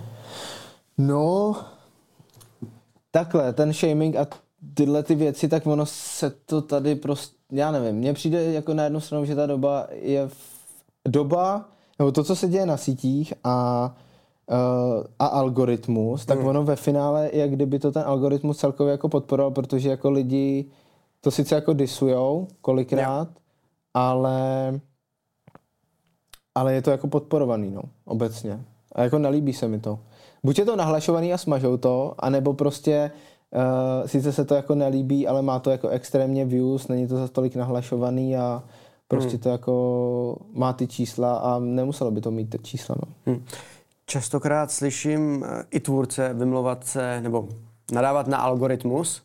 No, 0.98 1.56
takhle, 3.12 3.54
ten 3.54 3.74
shaming 3.74 4.16
a 4.16 4.28
tyhle 4.74 5.04
ty 5.04 5.16
věci, 5.16 5.48
tak 5.48 5.68
ono 5.68 5.86
se 5.86 6.30
to 6.30 6.62
tady 6.62 6.96
prostě, 6.96 7.36
já 7.52 7.72
nevím, 7.72 7.96
mně 7.96 8.14
přijde 8.14 8.44
jako 8.44 8.74
na 8.74 8.84
jednu 8.84 9.00
stranu, 9.00 9.26
že 9.26 9.36
ta 9.36 9.46
doba 9.46 9.88
je 9.92 10.28
v, 10.28 10.36
doba, 11.08 11.70
nebo 12.00 12.12
to, 12.12 12.24
co 12.24 12.36
se 12.36 12.48
děje 12.48 12.66
na 12.66 12.78
sítích 12.78 13.34
a 13.44 13.96
a 15.20 15.26
algoritmus, 15.26 16.26
tak 16.26 16.40
mm. 16.40 16.48
ono 16.48 16.64
ve 16.64 16.76
finále, 16.76 17.30
jak 17.34 17.52
kdyby 17.52 17.80
to 17.80 17.92
ten 17.92 18.04
algoritmus 18.06 18.58
celkově 18.58 18.92
jako 18.92 19.10
podporoval, 19.10 19.52
protože 19.52 19.90
jako 19.90 20.10
lidi 20.10 20.66
to 21.22 21.32
sice 21.32 21.56
jako 21.56 21.74
disujou 21.74 22.48
kolikrát, 22.62 23.28
yeah. 23.28 23.28
ale 23.94 24.80
ale 26.56 26.74
je 26.74 26.82
to 26.82 26.92
jako 26.92 27.08
podporovaný, 27.08 27.72
no, 27.72 27.82
obecně. 28.06 28.60
A 28.96 29.04
jako 29.04 29.20
nelíbí 29.20 29.54
se 29.54 29.68
mi 29.68 29.80
to. 29.80 30.00
Buď 30.44 30.60
je 30.60 30.66
to 30.66 30.76
nahlašovaný 30.76 31.34
a 31.34 31.38
smažou 31.38 31.78
to, 31.78 32.14
anebo 32.20 32.54
prostě 32.54 33.12
uh, 33.56 34.08
sice 34.08 34.32
se 34.32 34.46
to 34.46 34.56
jako 34.56 34.76
nelíbí, 34.76 35.28
ale 35.28 35.42
má 35.42 35.60
to 35.60 35.70
jako 35.70 35.88
extrémně 35.88 36.46
views, 36.46 36.88
není 36.88 37.08
to 37.08 37.18
za 37.18 37.28
tolik 37.28 37.56
nahlašovaný 37.56 38.38
a 38.38 38.64
prostě 39.08 39.30
hmm. 39.30 39.40
to 39.40 39.50
jako 39.50 40.38
má 40.54 40.74
ty 40.74 40.88
čísla 40.88 41.38
a 41.38 41.60
nemuselo 41.60 42.12
by 42.12 42.22
to 42.22 42.32
mít 42.32 42.50
ty 42.50 42.60
čísla, 42.60 42.96
no. 43.06 43.14
Hmm. 43.26 43.46
Častokrát 44.10 44.72
slyším 44.72 45.46
eh, 45.48 45.64
i 45.72 45.80
tvůrce 45.80 46.34
vymlouvat 46.34 46.86
se 46.86 47.22
nebo 47.22 47.48
nadávat 47.92 48.28
na 48.28 48.38
algoritmus. 48.38 49.22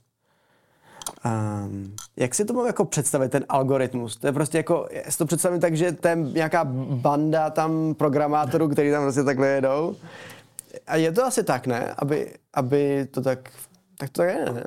Um, 1.25 1.97
jak 2.17 2.35
si 2.35 2.45
to 2.45 2.53
mám 2.53 2.67
jako 2.67 2.85
představit, 2.85 3.29
ten 3.29 3.45
algoritmus? 3.49 4.17
To 4.17 4.27
je 4.27 4.33
prostě 4.33 4.59
jako, 4.59 4.89
já 4.91 5.11
si 5.11 5.19
to 5.19 5.27
představím 5.27 5.61
tak, 5.61 5.77
že 5.77 5.93
to 5.93 6.09
je 6.09 6.17
nějaká 6.17 6.65
banda 6.91 7.51
tam 7.51 7.95
programátorů, 7.95 8.69
který 8.69 8.91
tam 8.91 9.03
prostě 9.03 9.25
takhle 9.25 9.49
jedou. 9.49 9.97
A 10.87 10.97
je 10.97 11.13
to 11.13 11.25
asi 11.25 11.45
tak, 11.45 11.67
ne? 11.67 11.95
Aby, 11.99 12.35
aby 12.55 13.09
to 13.11 13.23
tak, 13.23 13.51
tak 13.99 14.11
to 14.11 14.23
je, 14.23 14.45
ne? 14.53 14.65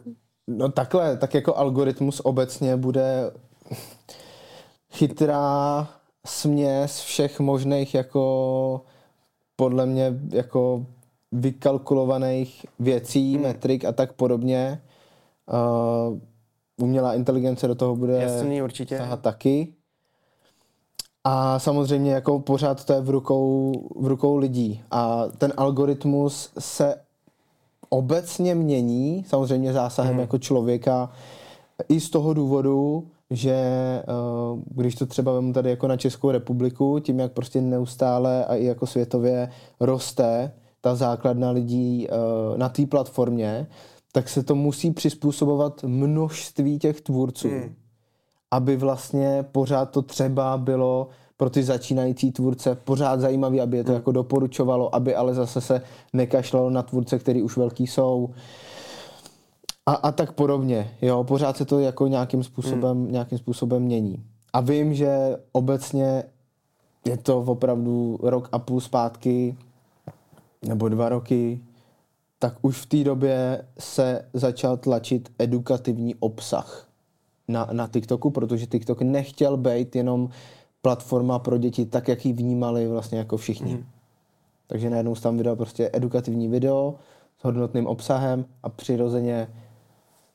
No 0.48 0.70
takhle, 0.70 1.18
tak 1.18 1.34
jako 1.34 1.58
algoritmus 1.58 2.22
obecně 2.24 2.78
bude 2.78 3.32
chytrá 4.94 5.88
směs 6.26 7.00
všech 7.00 7.40
možných 7.40 7.94
jako 7.94 8.82
podle 9.60 9.86
mě 9.86 10.20
jako 10.30 10.86
vykalkulovaných 11.32 12.66
věcí, 12.80 13.34
hmm. 13.34 13.44
metrik 13.44 13.86
a 13.86 13.92
tak 13.92 14.14
podobně. 14.14 14.82
Uh, 16.10 16.20
umělá 16.82 17.14
inteligence 17.14 17.68
do 17.68 17.76
toho 17.76 17.96
bude 17.96 18.22
Jasný, 18.22 18.62
určitě. 18.62 18.98
sahat 18.98 19.22
taky. 19.22 19.74
A 21.24 21.60
samozřejmě 21.60 22.12
jako 22.12 22.40
pořád 22.40 22.86
to 22.86 22.94
je 22.94 23.02
v 23.02 23.10
rukou, 23.10 23.74
v 23.96 24.08
rukou 24.08 24.38
lidí. 24.38 24.82
A 24.92 25.24
ten 25.38 25.54
algoritmus 25.58 26.52
se 26.60 26.96
obecně 27.90 28.56
mění, 28.56 29.26
samozřejmě 29.28 29.74
zásahem 29.74 30.12
hmm. 30.12 30.22
jako 30.22 30.38
člověka, 30.38 31.12
i 31.90 32.00
z 32.00 32.10
toho 32.10 32.34
důvodu, 32.34 33.08
že 33.32 33.56
uh, 34.54 34.60
když 34.66 34.96
to 34.96 35.06
třeba 35.06 35.34
vemu 35.34 35.54
tady 35.54 35.70
jako 35.70 35.88
na 35.88 35.98
Českou 35.98 36.32
republiku, 36.32 37.00
tím 37.00 37.20
jak 37.20 37.32
prostě 37.32 37.62
neustále 37.62 38.46
a 38.46 38.56
i 38.56 38.66
jako 38.66 38.88
světově 38.88 39.50
roste 39.80 40.52
ta 40.82 40.96
základna 40.96 41.52
lidí 41.52 42.08
uh, 42.08 42.58
na 42.58 42.70
té 42.70 42.86
platformě, 42.86 43.68
tak 44.12 44.30
se 44.30 44.44
to 44.44 44.56
musí 44.56 44.92
přizpůsobovat 44.92 45.84
množství 45.84 46.80
těch 46.80 47.02
tvůrců, 47.02 47.48
hmm. 47.50 47.76
aby 48.52 48.76
vlastně 48.76 49.46
pořád 49.52 49.86
to 49.86 50.02
třeba 50.02 50.58
bylo 50.58 51.08
pro 51.38 51.50
ty 51.50 51.64
začínající 51.64 52.32
tvůrce 52.32 52.76
pořád 52.76 53.20
zajímavý, 53.20 53.62
aby 53.62 53.78
je 53.78 53.84
to 53.84 53.92
hmm. 53.92 53.96
jako 53.96 54.12
doporučovalo, 54.12 54.96
aby 54.96 55.16
ale 55.16 55.34
zase 55.34 55.62
se 55.62 55.82
nekašlalo 56.14 56.70
na 56.70 56.84
tvůrce, 56.84 57.20
který 57.20 57.42
už 57.42 57.58
velký 57.58 57.88
jsou. 57.88 58.30
A, 59.88 59.94
a 59.94 60.12
tak 60.12 60.32
podobně, 60.32 60.92
jo, 61.02 61.24
pořád 61.24 61.58
se 61.58 61.66
to 61.66 61.80
jako 61.80 62.08
nějakým 62.08 62.44
způsobem, 62.44 62.98
hmm. 62.98 63.12
nějakým 63.12 63.38
způsobem 63.38 63.84
mění. 63.84 64.24
A 64.54 64.62
vím, 64.62 64.94
že 64.94 65.38
obecně 65.52 66.24
je 67.06 67.18
to 67.18 67.40
opravdu 67.40 68.20
rok 68.22 68.50
a 68.52 68.60
půl 68.60 68.82
zpátky, 68.82 69.58
nebo 70.68 70.90
dva 70.90 71.10
roky, 71.10 71.60
tak 72.40 72.58
už 72.62 72.78
v 72.78 72.86
té 72.86 73.04
době 73.04 73.66
se 73.80 74.26
začal 74.34 74.78
tlačit 74.78 75.32
edukativní 75.40 76.16
obsah 76.16 76.88
na, 77.48 77.70
na 77.72 77.88
TikToku, 77.88 78.30
protože 78.30 78.66
TikTok 78.66 79.02
nechtěl 79.02 79.58
být 79.58 79.96
jenom 79.96 80.30
platforma 80.82 81.40
pro 81.40 81.58
děti, 81.58 81.86
tak 81.86 82.08
jak 82.08 82.26
ji 82.26 82.34
vnímali 82.34 82.88
vlastně 82.88 83.18
jako 83.18 83.38
všichni. 83.38 83.74
Mm. 83.74 83.86
Takže 84.68 84.90
najednou 84.90 85.16
tam 85.16 85.38
vydal 85.38 85.56
prostě 85.56 85.90
edukativní 85.94 86.48
video 86.48 86.96
s 87.40 87.44
hodnotným 87.44 87.88
obsahem 87.88 88.46
a 88.64 88.70
přirozeně 88.70 89.48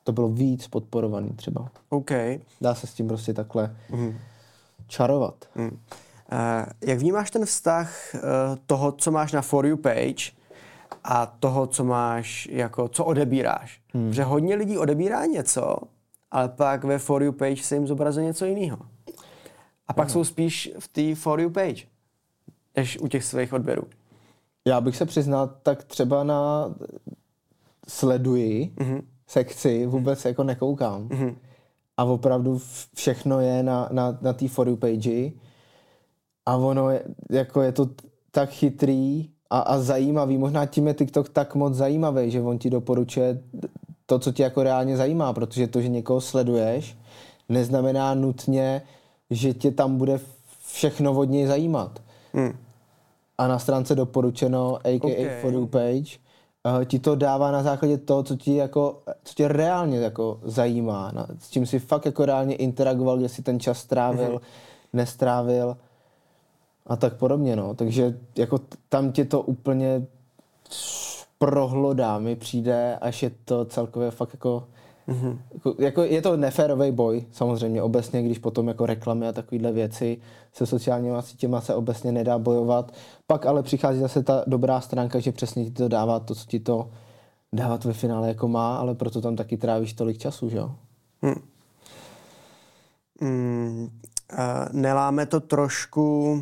to 0.05 0.12
bylo 0.12 0.28
víc 0.28 0.68
podporovaný 0.68 1.30
třeba. 1.30 1.68
OK. 1.88 2.11
Dá 2.61 2.74
se 2.74 2.86
s 2.86 2.94
tím 2.94 3.09
prostě 3.09 3.34
takhle 3.34 3.76
mm. 3.90 4.18
čarovat. 4.86 5.34
Mm. 5.55 5.68
Uh, 5.68 5.78
jak 6.80 6.98
vnímáš 6.98 7.30
ten 7.30 7.46
vztah 7.46 8.14
uh, 8.14 8.20
toho, 8.66 8.92
co 8.92 9.11
máš 9.11 9.32
na 9.32 9.42
For 9.42 9.66
You 9.66 9.76
page 9.76 10.32
a 11.05 11.26
toho, 11.26 11.66
co 11.66 11.84
máš, 11.84 12.48
jako, 12.53 12.88
co 12.88 13.05
odebíráš? 13.05 13.80
Hmm. 13.94 14.09
Protože 14.09 14.24
hodně 14.24 14.55
lidí 14.55 14.78
odebírá 14.78 15.26
něco, 15.26 15.76
ale 16.30 16.48
pak 16.48 16.84
ve 16.84 16.98
For 16.98 17.22
You 17.22 17.32
page 17.32 17.62
se 17.62 17.74
jim 17.74 17.86
zobrazuje 17.86 18.26
něco 18.26 18.44
jiného. 18.44 18.78
A 19.88 19.92
pak 19.92 20.07
Aha. 20.07 20.12
jsou 20.12 20.24
spíš 20.24 20.72
v 20.78 20.88
té 20.88 21.14
For 21.14 21.40
You 21.40 21.50
page, 21.50 21.82
než 22.76 22.98
u 23.00 23.09
těch 23.09 23.24
svých 23.24 23.53
odběrů. 23.53 23.82
Já 24.64 24.80
bych 24.80 24.96
se 24.96 25.07
přiznal, 25.07 25.50
tak 25.62 25.84
třeba 25.84 26.24
na 26.24 26.74
sleduji 27.88 28.72
mm-hmm. 28.76 29.03
Sekci, 29.26 29.86
vůbec 29.86 30.18
mm-hmm. 30.18 30.28
jako 30.28 30.44
nekoukám. 30.44 31.08
Mm-hmm. 31.08 31.34
A 31.96 32.04
opravdu 32.04 32.60
všechno 32.94 33.40
je 33.40 33.62
na, 33.62 33.88
na, 33.92 34.18
na 34.20 34.32
té 34.32 34.48
For 34.48 34.68
You 34.68 34.76
page. 34.76 35.30
A 36.46 36.56
ono 36.56 36.90
je, 36.90 37.02
jako 37.30 37.62
je 37.62 37.72
to 37.72 37.88
tak 38.30 38.50
chytrý 38.50 39.30
a, 39.50 39.58
a 39.58 39.78
zajímavý. 39.78 40.38
Možná 40.38 40.66
tím 40.66 40.86
je 40.86 40.94
TikTok 40.94 41.28
tak 41.28 41.54
moc 41.54 41.74
zajímavý, 41.74 42.30
že 42.30 42.40
on 42.40 42.58
ti 42.58 42.70
doporučuje 42.70 43.40
to, 44.06 44.18
co 44.18 44.32
tě 44.32 44.42
jako 44.42 44.62
reálně 44.62 44.96
zajímá, 44.96 45.32
protože 45.32 45.66
to, 45.66 45.80
že 45.80 45.88
někoho 45.88 46.20
sleduješ, 46.20 46.98
neznamená 47.48 48.14
nutně, 48.14 48.82
že 49.30 49.54
tě 49.54 49.70
tam 49.70 49.96
bude 49.96 50.20
všechno 50.66 51.12
od 51.12 51.24
něj 51.24 51.46
zajímat. 51.46 52.02
Hmm. 52.32 52.56
A 53.38 53.48
na 53.48 53.58
stránce 53.58 53.94
doporučeno, 53.94 54.76
aka 54.76 55.06
okay. 55.06 55.40
For 55.40 55.52
You 55.52 55.66
page, 55.66 56.18
ti 56.84 56.98
to 56.98 57.14
dává 57.14 57.50
na 57.50 57.62
základě 57.62 57.98
toho, 57.98 58.22
co 58.22 58.36
ti 58.36 58.56
jako, 58.56 59.02
co 59.24 59.34
tě 59.34 59.48
reálně 59.48 59.98
jako 59.98 60.40
zajímá, 60.42 61.10
na, 61.14 61.26
s 61.38 61.50
čím 61.50 61.66
si 61.66 61.78
fakt 61.78 62.06
jako 62.06 62.26
reálně 62.26 62.54
interagoval, 62.54 63.18
kde 63.18 63.28
si 63.28 63.42
ten 63.42 63.60
čas 63.60 63.78
strávil, 63.78 64.30
hmm. 64.30 64.40
nestrávil 64.92 65.76
a 66.86 66.96
tak 66.96 67.14
podobně, 67.16 67.56
no. 67.56 67.74
Takže 67.74 68.18
jako 68.36 68.60
tam 68.88 69.12
tě 69.12 69.24
to 69.24 69.40
úplně 69.40 70.06
prohlodá, 71.38 72.18
mi 72.18 72.36
přijde, 72.36 72.98
až 73.00 73.22
je 73.22 73.30
to 73.44 73.64
celkově 73.64 74.10
fakt 74.10 74.30
jako 74.32 74.64
Mm-hmm. 75.09 75.38
Jako, 75.78 76.03
je 76.03 76.22
to 76.22 76.36
neférový 76.36 76.90
boj, 76.90 77.24
samozřejmě 77.32 77.82
obecně, 77.82 78.22
když 78.22 78.38
potom 78.38 78.68
jako 78.68 78.86
reklamy 78.86 79.28
a 79.28 79.32
takovéhle 79.32 79.72
věci 79.72 80.18
se 80.53 80.66
sociálními 80.66 81.16
sítěma 81.20 81.61
se 81.61 81.74
obecně 81.74 82.12
nedá 82.12 82.38
bojovat. 82.38 82.92
Pak 83.26 83.46
ale 83.46 83.62
přichází 83.62 84.00
zase 84.00 84.22
ta 84.22 84.44
dobrá 84.46 84.80
stránka, 84.80 85.18
že 85.18 85.32
přesně 85.32 85.64
ti 85.64 85.70
to 85.70 85.88
dává 85.88 86.20
to, 86.20 86.34
co 86.34 86.46
ti 86.46 86.61
to 86.61 86.90
dávat 87.53 87.84
ve 87.84 87.92
finále 87.92 88.28
jako 88.28 88.48
má, 88.48 88.76
ale 88.76 88.94
proto 88.94 89.20
tam 89.20 89.36
taky 89.36 89.57
trávíš 89.57 89.92
tolik 89.92 90.18
času, 90.18 90.48
že 90.48 90.57
jo? 90.57 90.74
Hmm. 91.22 91.34
Mm, 93.20 93.88
neláme 94.72 95.26
to 95.26 95.40
trošku 95.40 96.38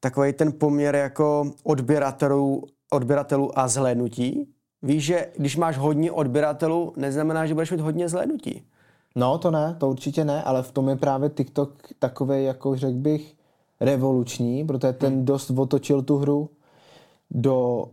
takový 0.00 0.32
ten 0.32 0.52
poměr 0.52 0.94
jako 0.94 1.52
odběratelů, 1.62 2.64
odběratelů 2.92 3.58
a 3.58 3.68
zhlédnutí? 3.68 4.53
Víš, 4.84 5.04
že 5.04 5.26
když 5.36 5.56
máš 5.56 5.78
hodně 5.78 6.12
odběratelů, 6.12 6.92
neznamená, 6.96 7.46
že 7.46 7.54
budeš 7.54 7.70
mít 7.70 7.80
hodně 7.80 8.08
zhlédnutí. 8.08 8.62
No, 9.16 9.38
to 9.38 9.50
ne, 9.50 9.76
to 9.78 9.90
určitě 9.90 10.24
ne, 10.24 10.42
ale 10.42 10.62
v 10.62 10.72
tom 10.72 10.88
je 10.88 10.96
právě 10.96 11.30
TikTok 11.30 11.72
takový, 11.98 12.44
jako 12.44 12.76
řekl 12.76 12.98
bych, 12.98 13.34
revoluční, 13.80 14.64
protože 14.64 14.92
ten 14.92 15.12
hmm. 15.12 15.24
dost 15.24 15.50
otočil 15.50 16.02
tu 16.02 16.16
hru 16.16 16.50
do 17.30 17.84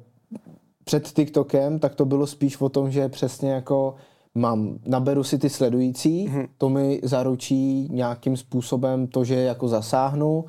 před 0.84 1.08
TikTokem, 1.08 1.80
tak 1.80 1.96
to 1.96 2.06
bylo 2.06 2.28
spíš 2.28 2.62
o 2.62 2.70
tom, 2.70 2.92
že 2.92 3.10
přesně 3.10 3.52
jako 3.52 3.96
mám, 4.36 4.80
naberu 4.86 5.24
si 5.24 5.38
ty 5.38 5.50
sledující, 5.50 6.28
hmm. 6.28 6.46
to 6.58 6.70
mi 6.70 7.00
zaručí 7.04 7.88
nějakým 7.92 8.38
způsobem 8.38 9.08
to, 9.08 9.24
že 9.24 9.36
jako 9.36 9.68
zasáhnu 9.68 10.46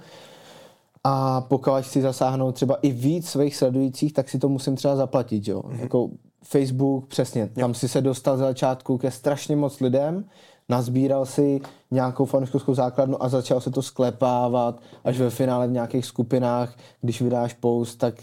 a 1.04 1.40
pokud 1.40 1.82
si 1.82 2.02
zasáhnou 2.02 2.52
třeba 2.52 2.74
i 2.82 2.90
víc 2.90 3.28
svých 3.28 3.56
sledujících, 3.56 4.12
tak 4.12 4.28
si 4.28 4.38
to 4.38 4.48
musím 4.48 4.76
třeba 4.76 4.96
zaplatit, 4.96 5.48
jo. 5.48 5.62
Hmm. 5.66 5.80
Jako 5.80 6.10
Facebook, 6.42 7.06
přesně, 7.06 7.40
jo. 7.40 7.60
tam 7.60 7.74
si 7.74 7.88
se 7.88 8.00
dostal 8.00 8.36
za 8.36 8.44
začátku 8.44 8.98
ke 8.98 9.10
strašně 9.10 9.56
moc 9.56 9.80
lidem, 9.80 10.24
nazbíral 10.68 11.26
si 11.26 11.60
nějakou 11.90 12.24
fanouškovskou 12.24 12.74
základnu 12.74 13.22
a 13.22 13.28
začal 13.28 13.60
se 13.60 13.70
to 13.70 13.82
sklepávat, 13.82 14.80
až 15.04 15.18
ve 15.18 15.30
finále 15.30 15.68
v 15.68 15.70
nějakých 15.70 16.06
skupinách, 16.06 16.76
když 17.00 17.22
vydáš 17.22 17.52
post, 17.54 17.96
tak 17.96 18.14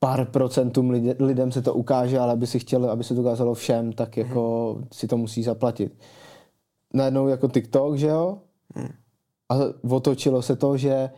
pár 0.00 0.24
procentům 0.24 0.90
lidem 1.18 1.52
se 1.52 1.62
to 1.62 1.74
ukáže, 1.74 2.18
ale 2.18 2.32
aby 2.32 2.46
si 2.46 2.58
chtěli, 2.58 2.88
aby 2.88 3.04
se 3.04 3.14
to 3.14 3.20
ukázalo 3.20 3.54
všem, 3.54 3.92
tak 3.92 4.16
jako 4.16 4.74
hmm. 4.74 4.86
si 4.92 5.06
to 5.06 5.16
musí 5.16 5.42
zaplatit. 5.42 5.98
Najednou 6.94 7.28
jako 7.28 7.48
TikTok, 7.48 7.96
že 7.96 8.06
jo? 8.06 8.38
Hmm. 8.74 8.92
A 9.48 9.54
otočilo 9.90 10.42
se 10.42 10.56
to, 10.56 10.76
že 10.76 11.10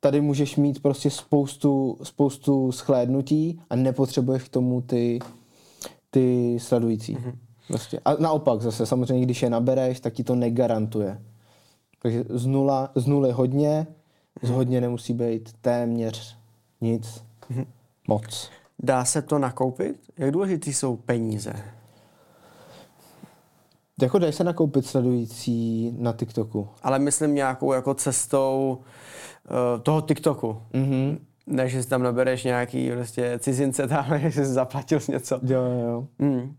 tady 0.00 0.20
můžeš 0.20 0.56
mít 0.56 0.82
prostě 0.82 1.10
spoustu, 1.10 1.98
spoustu 2.02 2.72
schlédnutí 2.72 3.60
a 3.70 3.76
nepotřebuješ 3.76 4.42
k 4.42 4.48
tomu 4.48 4.80
ty, 4.80 5.18
ty 6.10 6.56
sledující. 6.60 7.16
Mm-hmm. 7.16 7.32
Prostě. 7.68 8.00
A 8.04 8.14
naopak 8.14 8.62
zase, 8.62 8.86
samozřejmě, 8.86 9.24
když 9.24 9.42
je 9.42 9.50
nabereš, 9.50 10.00
tak 10.00 10.12
ti 10.12 10.24
to 10.24 10.34
negarantuje. 10.34 11.22
Takže 12.02 12.24
z, 12.28 12.46
nula, 12.46 12.90
z 12.94 13.06
nuly 13.06 13.32
hodně, 13.32 13.86
Z 14.42 14.50
hodně 14.50 14.80
nemusí 14.80 15.12
být 15.12 15.52
téměř 15.60 16.36
nic. 16.80 17.24
Moc. 18.08 18.50
Dá 18.78 19.04
se 19.04 19.22
to 19.22 19.38
nakoupit? 19.38 19.96
Jak 20.18 20.30
důležitý 20.30 20.72
jsou 20.72 20.96
peníze? 20.96 21.52
Jako 24.02 24.18
dají 24.18 24.32
se 24.32 24.44
nakoupit 24.44 24.86
sledující 24.86 25.92
na 25.98 26.12
TikToku. 26.12 26.68
Ale 26.82 26.98
myslím 26.98 27.34
nějakou 27.34 27.72
jako 27.72 27.94
cestou 27.94 28.78
uh, 29.50 29.82
toho 29.82 30.00
TikToku. 30.00 30.62
Mhm. 30.72 31.26
Ne, 31.46 31.68
že 31.68 31.82
si 31.82 31.88
tam 31.88 32.02
nabereš 32.02 32.44
nějaký 32.44 32.90
prostě 32.90 33.38
cizince 33.38 33.88
tam, 33.88 34.04
že 34.18 34.30
jsi 34.30 34.52
zaplatil 34.52 34.98
něco. 35.08 35.40
Jo, 35.42 35.62
jo. 35.62 36.06
Mm. 36.18 36.56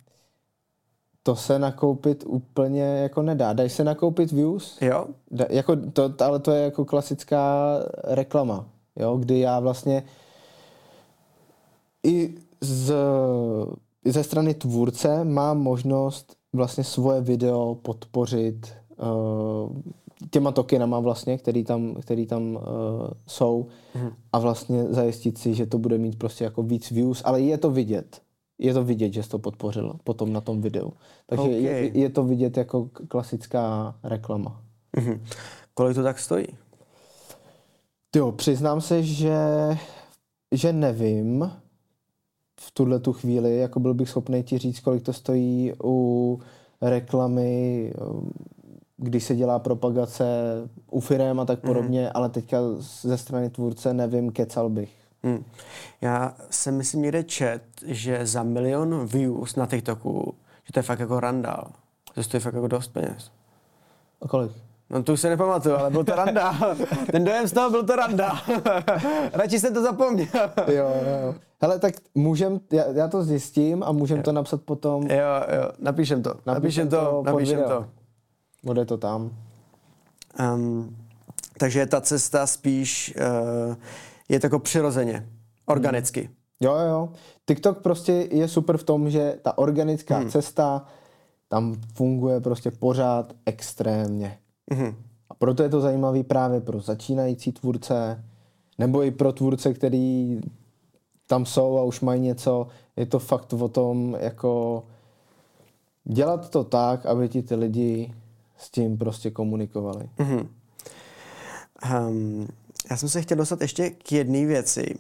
To 1.23 1.35
se 1.35 1.59
nakoupit 1.59 2.23
úplně 2.27 2.83
jako 2.83 3.21
nedá. 3.21 3.53
Dají 3.53 3.69
se 3.69 3.83
nakoupit 3.83 4.31
views? 4.31 4.77
Jo? 4.81 5.07
Da, 5.31 5.45
jako 5.49 5.75
to, 5.75 6.13
ale 6.19 6.39
to 6.39 6.51
je 6.51 6.63
jako 6.63 6.85
klasická 6.85 7.73
reklama, 8.03 8.69
jo, 8.95 9.17
kdy 9.17 9.39
já 9.39 9.59
vlastně 9.59 10.03
i 12.03 12.35
z, 12.61 12.93
i 14.05 14.11
ze 14.11 14.23
strany 14.23 14.53
tvůrce 14.53 15.23
mám 15.23 15.59
možnost 15.59 16.36
vlastně 16.58 16.84
svoje 16.84 17.22
video 17.22 17.76
podpořit 17.76 18.74
uh, 18.97 19.76
těma 20.32 20.51
tokenama 20.51 20.99
vlastně, 20.99 21.38
který 21.38 21.64
tam, 21.64 21.95
který 21.95 22.26
tam 22.28 22.55
uh, 22.55 22.62
jsou 23.28 23.68
Mhm. 23.95 24.10
a 24.34 24.39
vlastně 24.39 24.84
zajistit 24.84 25.38
si, 25.38 25.53
že 25.53 25.66
to 25.66 25.78
bude 25.78 25.97
mít 25.97 26.18
prostě 26.20 26.43
jako 26.43 26.64
víc 26.64 26.91
views, 26.91 27.22
ale 27.26 27.41
je 27.41 27.58
to 27.58 27.72
vidět. 27.72 28.22
Je 28.60 28.74
to 28.74 28.84
vidět, 28.84 29.14
že 29.14 29.24
jsi 29.24 29.30
to 29.30 29.39
podpořil 29.39 29.93
potom 30.03 30.34
na 30.34 30.41
tom 30.41 30.62
videu. 30.62 30.93
Takže 31.28 31.43
OK. 31.43 31.51
je, 31.51 31.97
je 31.97 32.10
to 32.10 32.24
vidět 32.24 32.58
jako 32.58 32.89
klasická 33.08 33.95
reklama. 34.03 34.62
Mhm. 34.95 35.24
Kolik 35.74 35.95
to 35.95 36.03
tak 36.03 36.20
stojí? 36.20 36.45
Jo, 38.16 38.32
přiznám 38.32 38.82
se, 38.82 39.03
že, 39.03 39.38
že 40.51 40.74
nevím 40.74 41.51
v 42.60 42.72
tuhle 42.72 42.99
tu 42.99 43.14
chvíli, 43.14 43.58
jako 43.58 43.80
byl 43.80 43.93
bych 43.93 44.10
schopný 44.10 44.43
ti 44.43 44.58
říct, 44.58 44.80
kolik 44.80 45.03
to 45.03 45.14
stojí 45.14 45.74
u 45.84 46.39
reklamy, 46.82 47.93
um, 48.10 48.32
když 48.97 49.24
se 49.24 49.36
dělá 49.36 49.60
propagace 49.60 50.26
u 50.91 50.99
firem 50.99 51.39
a 51.39 51.45
tak 51.45 51.60
podobně, 51.60 52.12
ale 52.12 52.30
teďka 52.30 52.58
ze 52.80 53.18
strany 53.18 53.49
tvůrce 53.49 53.93
nevím, 53.93 54.32
kecal 54.32 54.70
bych. 54.70 54.93
Hmm. 55.24 55.43
Já 56.01 56.36
jsem 56.49 56.78
myslím 56.78 57.01
někde 57.01 57.24
čet, 57.24 57.62
že 57.86 58.26
za 58.26 58.43
milion 58.43 59.08
views 59.08 59.55
na 59.55 59.66
TikToku, 59.66 60.34
že 60.66 60.74
to 60.74 60.80
je 60.80 60.84
fakt 60.84 60.99
jako 60.99 61.20
randál. 61.20 61.72
To 62.16 62.24
stojí 62.24 62.41
fakt 62.41 62.53
jako 62.53 62.68
dost 62.68 62.88
peněz. 62.88 63.32
A 64.22 64.28
kolik? 64.28 64.51
No 64.89 65.03
to 65.03 65.14
už 65.14 65.22
se 65.22 65.30
nepamatuju, 65.30 65.76
ale 65.76 65.89
byl 65.89 66.03
to 66.03 66.16
randa. 66.16 66.76
Ten 67.12 67.24
dojem 67.24 67.47
z 67.47 67.51
toho 67.51 67.70
byl 67.70 67.84
to 67.84 67.95
randa. 67.95 68.41
Radši 69.34 69.60
jsem 69.60 69.74
to 69.74 69.82
zapomněl. 69.82 70.28
Jo, 70.68 70.74
jo, 70.76 71.18
jo. 71.24 71.36
Hele, 71.62 71.80
tak 71.80 71.95
můžem, 72.16 72.60
já, 72.72 72.86
já 72.91 73.08
to 73.08 73.24
zjistím 73.24 73.84
a 73.84 73.91
můžem 73.91 74.22
to 74.22 74.32
napsat 74.32 74.62
potom, 74.62 75.03
Jo, 75.03 75.18
jo, 75.62 75.72
napíšem 75.80 76.24
to. 76.24 76.34
Napíšem 76.45 76.89
to, 76.89 76.95
to 76.95 77.12
pod 77.12 77.26
napíšem 77.26 77.60
video. 77.60 77.80
to. 77.80 77.88
bude 78.64 78.86
to 78.86 78.97
tam. 78.97 79.32
Um, 80.39 80.95
takže 81.60 81.86
ta 81.86 82.01
cesta 82.01 82.47
spíš 82.47 83.16
uh, 83.18 83.76
je 84.30 84.39
to 84.39 84.45
jako 84.45 84.60
přirozeně, 84.60 85.30
organicky. 85.66 86.30
Jo, 86.60 86.76
jo, 86.76 86.88
jo. 86.88 87.10
TikTok 87.45 87.82
prostě 87.82 88.12
je 88.32 88.47
super 88.47 88.78
v 88.78 88.84
tom, 88.84 89.10
že 89.10 89.39
ta 89.41 89.58
organická 89.58 90.18
hmm. 90.18 90.30
cesta 90.30 90.86
tam 91.47 91.76
funguje 91.93 92.41
prostě 92.41 92.72
pořád 92.72 93.34
extrémně. 93.45 94.38
Mhm. 94.74 94.95
A 95.30 95.34
proto 95.34 95.64
je 95.64 95.70
to 95.70 95.82
zajímavý 95.82 96.24
právě 96.24 96.62
pro 96.62 96.80
začínající 96.80 97.51
tvůrce, 97.51 98.24
nebo 98.78 99.03
i 99.03 99.12
pro 99.12 99.32
tvůrce, 99.32 99.74
který 99.74 100.39
tam 101.28 101.45
jsou 101.45 101.78
a 101.78 101.84
už 101.84 102.01
mají 102.01 102.21
něco. 102.21 102.67
Je 102.95 103.05
to 103.05 103.19
fakt 103.19 103.53
o 103.53 103.67
tom, 103.67 104.17
jako 104.19 104.84
dělat 106.03 106.49
to 106.49 106.63
tak, 106.63 107.05
aby 107.05 107.30
ti 107.30 107.43
ty 107.43 107.55
lidi 107.55 108.13
s 108.57 108.69
tím 108.69 108.97
prostě 108.97 109.32
komunikovali. 109.32 110.09
Mhm. 110.17 110.49
Um, 112.09 112.47
já 112.89 112.97
jsem 112.97 113.09
se 113.09 113.21
chtěl 113.21 113.38
dostat 113.38 113.61
ještě 113.61 113.89
k 113.89 114.11
jedné 114.11 114.45
věci. 114.45 114.97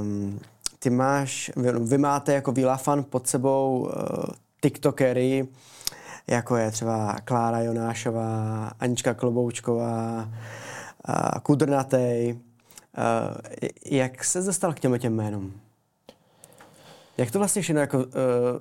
Um, 0.00 0.40
ty 0.78 0.90
máš, 0.90 1.50
vy, 1.56 1.72
vy 1.72 1.98
máte 1.98 2.32
jako 2.32 2.52
Vilafan 2.52 3.04
pod 3.04 3.26
sebou 3.26 3.80
uh, 3.80 3.90
tiktokery, 4.60 5.48
jako 6.26 6.56
je 6.56 6.70
třeba 6.70 7.16
Klára 7.24 7.60
Jonášová, 7.60 8.68
Anička 8.80 9.14
Kloboučková, 9.14 10.28
uh, 11.08 11.40
Kudrnatej. 11.42 12.38
Uh, 12.98 13.36
jak 13.90 14.24
se 14.24 14.42
dostal 14.42 14.72
k 14.72 14.80
těm 14.80 14.98
těm 14.98 15.14
jménům? 15.14 15.52
Jak 17.18 17.30
to 17.30 17.38
vlastně 17.38 17.62
všechno 17.62 17.80
jako, 17.80 17.98
uh, 17.98 18.04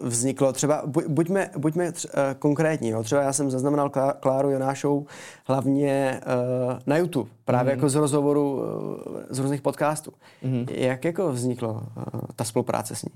vzniklo? 0.02 0.54
Třeba 0.54 0.84
buď, 0.86 1.06
buďme, 1.06 1.50
buďme 1.58 1.92
tř, 1.92 2.06
uh, 2.06 2.12
konkrétní. 2.40 2.90
Jo? 2.90 3.04
Třeba 3.04 3.22
já 3.22 3.34
jsem 3.34 3.52
zaznamenal 3.52 3.90
Klá, 3.90 4.14
Kláru 4.14 4.50
Jonášou 4.50 5.06
hlavně 5.46 6.22
uh, 6.26 6.80
na 6.86 6.98
YouTube, 6.98 7.30
právě 7.46 7.74
mm. 7.74 7.78
jako 7.80 7.90
z 7.90 7.96
rozhovoru, 7.96 8.54
uh, 8.54 8.64
z 9.30 9.40
různých 9.40 9.62
podcastů. 9.62 10.12
Mm. 10.44 10.66
Jak 10.70 11.06
jako 11.06 11.32
vzniklo 11.32 11.74
uh, 11.74 11.84
ta 12.36 12.44
spolupráce 12.44 12.96
s 12.96 13.04
ní? 13.04 13.12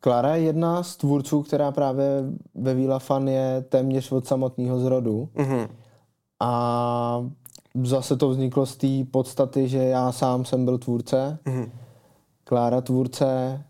Klára 0.00 0.36
je 0.36 0.42
jedna 0.42 0.82
z 0.82 0.96
tvůrců, 0.96 1.42
která 1.42 1.72
právě 1.72 2.06
ve 2.54 2.74
Vila 2.74 2.98
Fan 2.98 3.28
je 3.28 3.64
téměř 3.68 4.12
od 4.12 4.26
samotného 4.26 4.80
zrodu. 4.80 5.28
Mm-hmm. 5.34 5.68
A 6.40 7.26
zase 7.74 8.16
to 8.16 8.28
vzniklo 8.28 8.66
z 8.66 8.76
té 8.76 9.04
podstaty, 9.10 9.68
že 9.68 9.78
já 9.78 10.12
sám 10.12 10.44
jsem 10.44 10.64
byl 10.64 10.78
tvůrce, 10.78 11.38
Mm-hmm. 11.44 11.70
Klára 12.44 12.80
tvůrce 12.80 13.62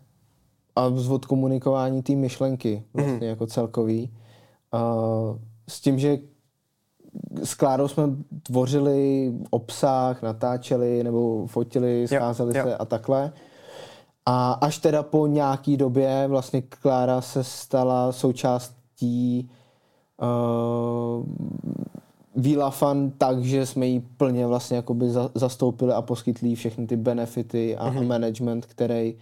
a 0.75 0.85
odkomunikování 1.09 2.03
té 2.03 2.15
myšlenky 2.15 2.83
vlastně 2.93 3.13
mm. 3.13 3.23
jako 3.23 3.47
celkový. 3.47 4.13
A 4.71 4.95
s 5.67 5.81
tím, 5.81 5.99
že 5.99 6.19
s 7.43 7.53
Klárou 7.53 7.87
jsme 7.87 8.03
tvořili 8.43 9.33
obsah, 9.49 10.21
natáčeli 10.21 11.03
nebo 11.03 11.47
fotili, 11.47 12.07
scházeli 12.07 12.57
jo. 12.57 12.63
se 12.63 12.77
a 12.77 12.85
takhle. 12.85 13.31
A 14.25 14.51
až 14.51 14.77
teda 14.77 15.03
po 15.03 15.27
nějaký 15.27 15.77
době 15.77 16.27
vlastně 16.27 16.61
Klára 16.61 17.21
se 17.21 17.43
stala 17.43 18.11
součástí 18.11 19.49
uh, 20.21 21.25
Vilafan 22.35 23.11
tak, 23.17 23.43
že 23.43 23.65
jsme 23.65 23.87
jí 23.87 23.99
plně 24.17 24.47
vlastně 24.47 24.77
jakoby 24.77 25.09
za, 25.09 25.29
zastoupili 25.35 25.93
a 25.93 26.01
poskytli 26.01 26.55
všechny 26.55 26.87
ty 26.87 26.97
benefity 26.97 27.77
a, 27.77 27.91
mm-hmm. 27.91 27.99
a 27.99 28.01
management, 28.01 28.65
který, 28.65 29.15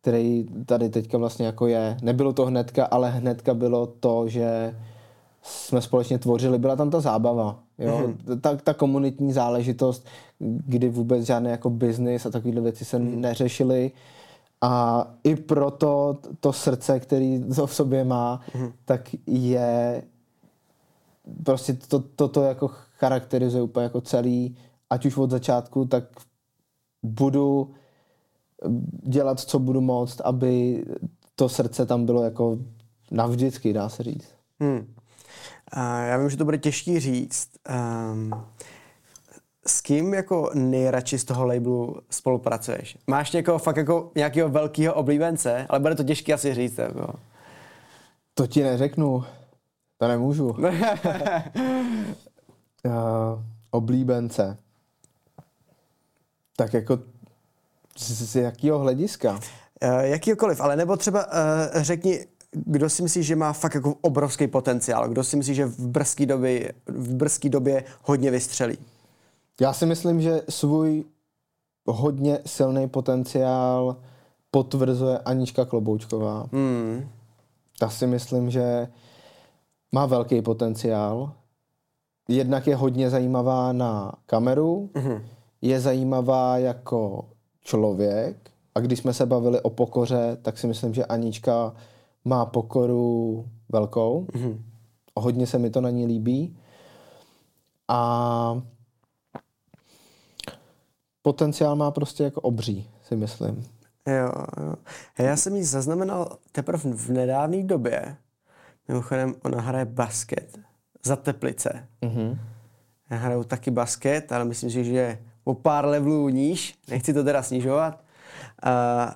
který 0.00 0.46
tady 0.66 0.88
teďka 0.88 1.18
vlastně 1.18 1.46
jako 1.46 1.66
je. 1.66 1.96
Nebylo 2.02 2.32
to 2.32 2.46
hnedka, 2.46 2.84
ale 2.84 3.10
hnedka 3.10 3.54
bylo 3.54 3.86
to, 3.86 4.28
že 4.28 4.74
jsme 5.42 5.80
společně 5.82 6.18
tvořili, 6.18 6.58
byla 6.58 6.76
tam 6.76 6.90
ta 6.90 7.00
zábava, 7.00 7.58
jo? 7.78 7.98
Mm-hmm. 7.98 8.40
Ta, 8.40 8.56
ta 8.56 8.74
komunitní 8.74 9.32
záležitost, 9.32 10.06
kdy 10.38 10.88
vůbec 10.88 11.26
žádné 11.26 11.50
jako 11.50 11.70
business 11.70 12.26
a 12.26 12.30
takovéhle 12.30 12.62
věci 12.62 12.84
se 12.84 12.98
mm-hmm. 12.98 13.16
neřešily 13.16 13.90
a 14.60 15.06
i 15.24 15.36
proto 15.36 16.16
to 16.40 16.52
srdce, 16.52 17.00
který 17.00 17.44
to 17.56 17.66
v 17.66 17.74
sobě 17.74 18.04
má, 18.04 18.40
mm-hmm. 18.54 18.72
tak 18.84 19.10
je 19.26 20.02
prostě 21.44 21.72
to, 21.72 21.98
to, 21.98 22.28
to 22.28 22.42
jako 22.42 22.68
charakterizuje 22.98 23.62
úplně 23.62 23.84
jako 23.84 24.00
celý, 24.00 24.56
ať 24.90 25.06
už 25.06 25.16
od 25.16 25.30
začátku, 25.30 25.84
tak 25.84 26.04
budu 27.02 27.74
dělat, 29.02 29.40
co 29.40 29.58
budu 29.58 29.80
moct, 29.80 30.20
aby 30.20 30.84
to 31.34 31.48
srdce 31.48 31.86
tam 31.86 32.06
bylo 32.06 32.24
jako 32.24 32.58
navždycky, 33.10 33.72
dá 33.72 33.88
se 33.88 34.02
říct. 34.02 34.34
Hmm. 34.60 34.94
A 35.72 36.00
já 36.00 36.18
vím, 36.18 36.30
že 36.30 36.36
to 36.36 36.44
bude 36.44 36.58
těžký 36.58 37.00
říct. 37.00 37.48
Um, 38.12 38.44
s 39.66 39.80
kým 39.80 40.14
jako 40.14 40.50
nejradši 40.54 41.18
z 41.18 41.24
toho 41.24 41.46
labelu 41.46 41.96
spolupracuješ? 42.10 42.98
Máš 43.06 43.32
někoho 43.32 43.58
fakt 43.58 43.76
jako 43.76 44.10
nějakého 44.14 44.48
velkého 44.48 44.94
oblíbence, 44.94 45.66
ale 45.68 45.80
bude 45.80 45.94
to 45.94 46.04
těžké 46.04 46.32
asi 46.32 46.54
říct. 46.54 46.78
Jako. 46.78 47.14
To 48.34 48.46
ti 48.46 48.62
neřeknu. 48.62 49.24
To 49.98 50.08
nemůžu. 50.08 50.46
uh, 50.48 50.62
oblíbence. 53.70 54.58
Tak 56.56 56.74
jako 56.74 56.98
z, 57.96 58.30
z 58.30 58.36
jakého 58.36 58.78
hlediska? 58.78 59.32
Uh, 59.32 59.40
jakýkoliv, 60.00 60.60
ale 60.60 60.76
nebo 60.76 60.96
třeba 60.96 61.26
uh, 61.26 61.32
řekni, 61.82 62.26
kdo 62.50 62.90
si 62.90 63.02
myslí, 63.02 63.22
že 63.22 63.36
má 63.36 63.52
fakt 63.52 63.74
jako 63.74 63.94
obrovský 64.00 64.46
potenciál, 64.46 65.08
kdo 65.08 65.24
si 65.24 65.36
myslí, 65.36 65.54
že 65.54 65.66
v 65.66 65.86
brzké 65.88 66.26
době, 66.26 66.72
v 66.86 67.14
brzké 67.14 67.48
době 67.48 67.84
hodně 68.02 68.30
vystřelí. 68.30 68.78
Já 69.60 69.72
si 69.72 69.86
myslím, 69.86 70.20
že 70.20 70.42
svůj 70.48 71.04
hodně 71.86 72.38
silný 72.46 72.88
potenciál 72.88 73.96
potvrzuje 74.50 75.18
Anička 75.18 75.64
Kloboučková. 75.64 76.46
Hmm. 76.52 77.08
Ta 77.78 77.88
si 77.88 78.06
myslím, 78.06 78.50
že 78.50 78.88
má 79.96 80.06
velký 80.06 80.42
potenciál 80.42 81.32
jednak 82.28 82.66
je 82.66 82.76
hodně 82.76 83.10
zajímavá 83.10 83.72
na 83.72 84.12
kameru, 84.26 84.90
mm-hmm. 84.94 85.22
je 85.62 85.80
zajímavá 85.80 86.58
jako 86.58 87.28
člověk 87.62 88.50
a 88.74 88.80
když 88.80 88.98
jsme 88.98 89.14
se 89.14 89.26
bavili 89.26 89.60
o 89.60 89.70
pokoře, 89.70 90.38
tak 90.42 90.58
si 90.58 90.66
myslím, 90.66 90.94
že 90.94 91.04
Anička 91.04 91.74
má 92.24 92.46
pokoru 92.46 93.44
velkou. 93.68 94.26
Mm-hmm. 94.32 94.58
Hodně 95.16 95.46
se 95.46 95.58
mi 95.58 95.70
to 95.70 95.80
na 95.80 95.90
ní 95.90 96.06
líbí. 96.06 96.56
A 97.88 98.62
potenciál 101.22 101.76
má 101.76 101.90
prostě 101.90 102.24
jako 102.24 102.40
obří, 102.40 102.90
si 103.02 103.16
myslím. 103.16 103.64
Jo, 104.06 104.32
jo. 104.64 104.74
Já 105.18 105.36
jsem 105.36 105.56
ji 105.56 105.64
zaznamenal 105.64 106.38
teprve 106.52 106.92
v 106.92 107.08
nedávné 107.08 107.62
době. 107.62 108.16
Mimochodem, 108.88 109.34
ona 109.42 109.60
hraje 109.60 109.84
basket 109.84 110.58
za 111.04 111.16
Teplice. 111.16 111.88
Mm-hmm. 112.02 112.38
Já 113.10 113.16
hraju 113.16 113.44
taky 113.44 113.70
basket, 113.70 114.32
ale 114.32 114.44
myslím 114.44 114.70
si, 114.70 114.84
že 114.84 114.92
je 114.92 115.18
o 115.44 115.54
pár 115.54 115.86
levelů 115.86 116.28
níž. 116.28 116.78
Nechci 116.88 117.14
to 117.14 117.24
teda 117.24 117.42
snižovat. 117.42 118.04
Uh, 118.66 118.70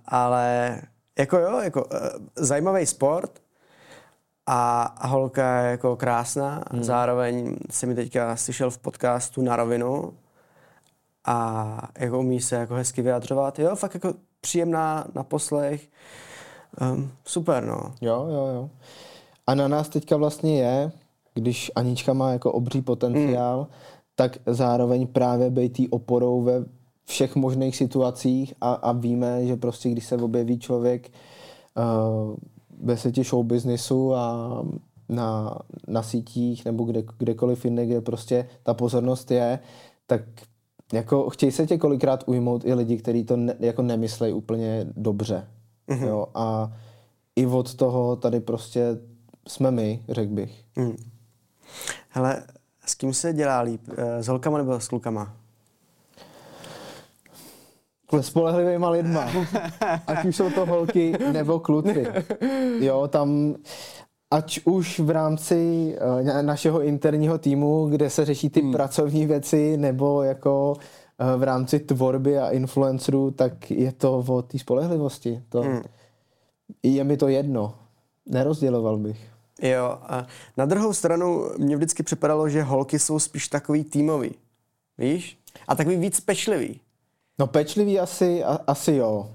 ale 0.07 0.77
jako 1.19 1.39
jo, 1.39 1.59
jako 1.61 1.85
uh, 1.85 1.99
zajímavý 2.37 2.87
sport 2.87 3.43
a, 4.47 4.83
a 4.83 5.07
holka 5.07 5.61
je 5.61 5.71
jako 5.71 5.97
krásná. 5.97 6.65
Hmm. 6.71 6.85
Zároveň 6.85 7.57
jsem 7.71 7.89
mi 7.89 7.95
teďka 7.95 8.37
slyšel 8.37 8.71
v 8.71 8.79
podcastu 8.79 9.43
na 9.43 9.57
rovinu 9.57 10.15
a 11.25 11.89
jako 11.99 12.19
umí 12.19 12.41
se 12.41 12.57
jako 12.57 12.75
hezky 12.75 13.03
vyjadřovat. 13.03 13.59
Jo, 13.59 13.77
fakt 13.77 13.95
jako 13.95 14.15
příjemná 14.41 15.05
na 15.15 15.23
poslech. 15.23 15.89
Um, 16.81 17.13
super, 17.25 17.65
no. 17.65 17.95
Jo, 18.01 18.27
jo, 18.31 18.47
jo. 18.55 18.71
A 19.51 19.55
na 19.55 19.69
nás 19.69 19.89
teďka 19.89 20.17
vlastně 20.17 20.59
je, 20.59 20.93
když 21.35 21.71
Anička 21.75 22.13
má 22.13 22.33
jako 22.33 22.53
obří 22.53 22.83
potenciál, 22.83 23.57
hmm. 23.57 23.67
tak 24.15 24.39
zároveň 24.47 25.07
právě 25.07 25.51
být 25.51 25.73
tý 25.73 25.89
oporou 25.89 26.43
ve 26.43 26.65
všech 27.05 27.37
možných 27.37 27.77
situacích 27.77 28.55
a, 28.61 28.73
a 28.73 28.93
víme, 28.93 29.47
že 29.47 29.57
prostě 29.57 29.91
když 29.91 30.07
se 30.07 30.17
objeví 30.17 30.59
člověk 30.59 31.11
uh, 31.77 32.37
ve 32.81 32.97
světě 32.97 33.25
show 33.25 33.47
businessu 33.47 34.15
a 34.15 34.49
na, 35.09 35.59
na 35.89 36.03
sítích 36.03 36.65
nebo 36.65 36.85
kde, 36.85 37.03
kdekoliv 37.19 37.65
jinde, 37.65 37.87
kde 37.87 38.01
prostě 38.01 38.49
ta 38.63 38.75
pozornost 38.75 39.31
je, 39.31 39.59
tak 40.07 40.23
jako 40.93 41.31
chtějí 41.31 41.53
se 41.53 41.67
tě 41.67 41.79
kolikrát 41.79 42.25
ujmout 42.27 42.65
i 42.65 42.75
lidi, 42.75 42.97
kteří 42.97 43.25
to 43.25 43.37
ne, 43.37 43.55
jako 43.61 43.83
nemyslejí 43.83 44.33
úplně 44.35 44.87
dobře. 44.97 45.49
Mm-hmm. 45.89 46.07
Jo? 46.07 46.27
A 46.35 46.73
i 47.37 47.47
od 47.47 47.75
toho 47.75 48.17
tady 48.17 48.41
prostě 48.41 49.10
jsme 49.51 49.71
my, 49.71 50.03
řekl 50.09 50.35
bych. 50.35 50.65
Mm. 50.77 50.97
Hele, 52.09 52.43
s 52.87 52.95
kým 52.95 53.15
se 53.15 53.33
dělá 53.33 53.61
líp? 53.61 53.83
Eh, 53.97 54.23
s 54.23 54.29
holkama 54.29 54.59
nebo 54.59 54.81
s 54.81 54.89
klukama? 54.89 55.37
Se 58.11 58.23
spolehlivýma 58.23 58.91
lidma. 58.91 59.31
Ať 60.07 60.25
už 60.25 60.37
jsou 60.37 60.51
to 60.51 60.67
holky 60.67 61.13
nebo 61.33 61.61
kluci. 61.61 62.07
Jo, 62.81 63.09
tam 63.09 63.55
ať 64.31 64.61
už 64.65 64.99
v 65.01 65.11
rámci 65.11 65.95
uh, 66.23 66.43
našeho 66.43 66.83
interního 66.83 67.39
týmu, 67.39 67.87
kde 67.87 68.11
se 68.11 68.25
řeší 68.25 68.51
ty 68.51 68.61
hmm. 68.61 68.73
pracovní 68.73 69.27
věci, 69.27 69.77
nebo 69.77 70.23
jako 70.23 70.73
uh, 70.73 71.41
v 71.41 71.43
rámci 71.43 71.79
tvorby 71.79 72.39
a 72.39 72.51
influencerů, 72.51 73.31
tak 73.31 73.71
je 73.71 73.93
to 73.93 74.19
o 74.19 74.43
té 74.43 74.59
spolehlivosti. 74.59 75.43
To, 75.49 75.63
hmm. 75.63 75.83
Je 76.83 77.05
mi 77.05 77.17
to 77.17 77.29
jedno. 77.29 77.75
Nerozděloval 78.27 78.97
bych. 78.99 79.30
Jo, 79.63 79.99
a 80.03 80.27
na 80.57 80.65
druhou 80.65 80.93
stranu 80.93 81.51
mě 81.59 81.77
vždycky 81.77 82.03
připadalo, 82.03 82.49
že 82.49 82.63
holky 82.63 82.99
jsou 82.99 83.19
spíš 83.19 83.49
takový 83.49 83.85
týmový. 83.85 84.35
Víš? 84.99 85.39
A 85.69 85.75
takový 85.75 85.97
víc 85.97 86.21
pečlivý. 86.21 86.81
No 87.39 87.47
pečlivý 87.47 88.01
asi, 88.01 88.45
a, 88.45 88.59
asi 88.67 88.93
jo. 88.93 89.31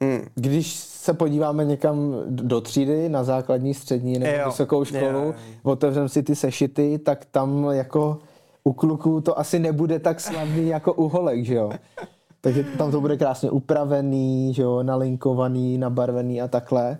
Mm. 0.00 0.26
Když 0.34 0.74
se 0.74 1.14
podíváme 1.14 1.64
někam 1.64 2.14
do 2.26 2.60
třídy, 2.60 3.08
na 3.08 3.24
základní, 3.24 3.74
střední 3.74 4.18
nebo 4.18 4.38
jo. 4.38 4.46
vysokou 4.46 4.84
školu, 4.84 5.24
jo, 5.24 5.34
otevřem 5.62 6.08
si 6.08 6.22
ty 6.22 6.36
sešity, 6.36 6.98
tak 6.98 7.24
tam 7.24 7.68
jako 7.70 8.18
u 8.64 8.72
kluků 8.72 9.20
to 9.20 9.38
asi 9.38 9.58
nebude 9.58 9.98
tak 9.98 10.20
slavný 10.20 10.68
jako 10.68 10.92
u 10.92 11.08
holek, 11.08 11.44
že 11.44 11.54
jo. 11.54 11.70
Takže 12.40 12.64
tam 12.64 12.90
to 12.90 13.00
bude 13.00 13.16
krásně 13.16 13.50
upravený, 13.50 14.54
že 14.54 14.62
jo, 14.62 14.82
nalinkovaný, 14.82 15.78
nabarvený 15.78 16.42
a 16.42 16.48
takhle. 16.48 16.98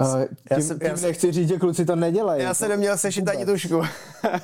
Uh, 0.00 0.24
tím, 0.24 0.36
já 0.50 0.60
jsem, 0.60 0.78
tím 0.78 0.88
já 0.88 0.96
nechci 1.02 1.32
říct, 1.32 1.48
že 1.48 1.58
kluci 1.58 1.84
to 1.84 1.96
nedělají. 1.96 2.42
Já 2.42 2.54
jsem 2.54 2.68
neměl 2.68 2.98
sešit 2.98 3.28
ani 3.28 3.46
tušku. 3.46 3.82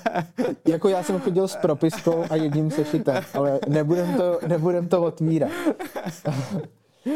jako 0.68 0.88
já 0.88 1.02
jsem 1.02 1.20
chodil 1.20 1.48
s 1.48 1.56
propiskou 1.56 2.24
a 2.30 2.36
jedním 2.36 2.70
sešitem, 2.70 3.24
ale 3.34 3.60
nebudem 3.68 4.14
to, 4.14 4.38
nebudem 4.46 4.88
to 4.88 5.02
otvírat. 5.02 5.50
uh, 7.06 7.12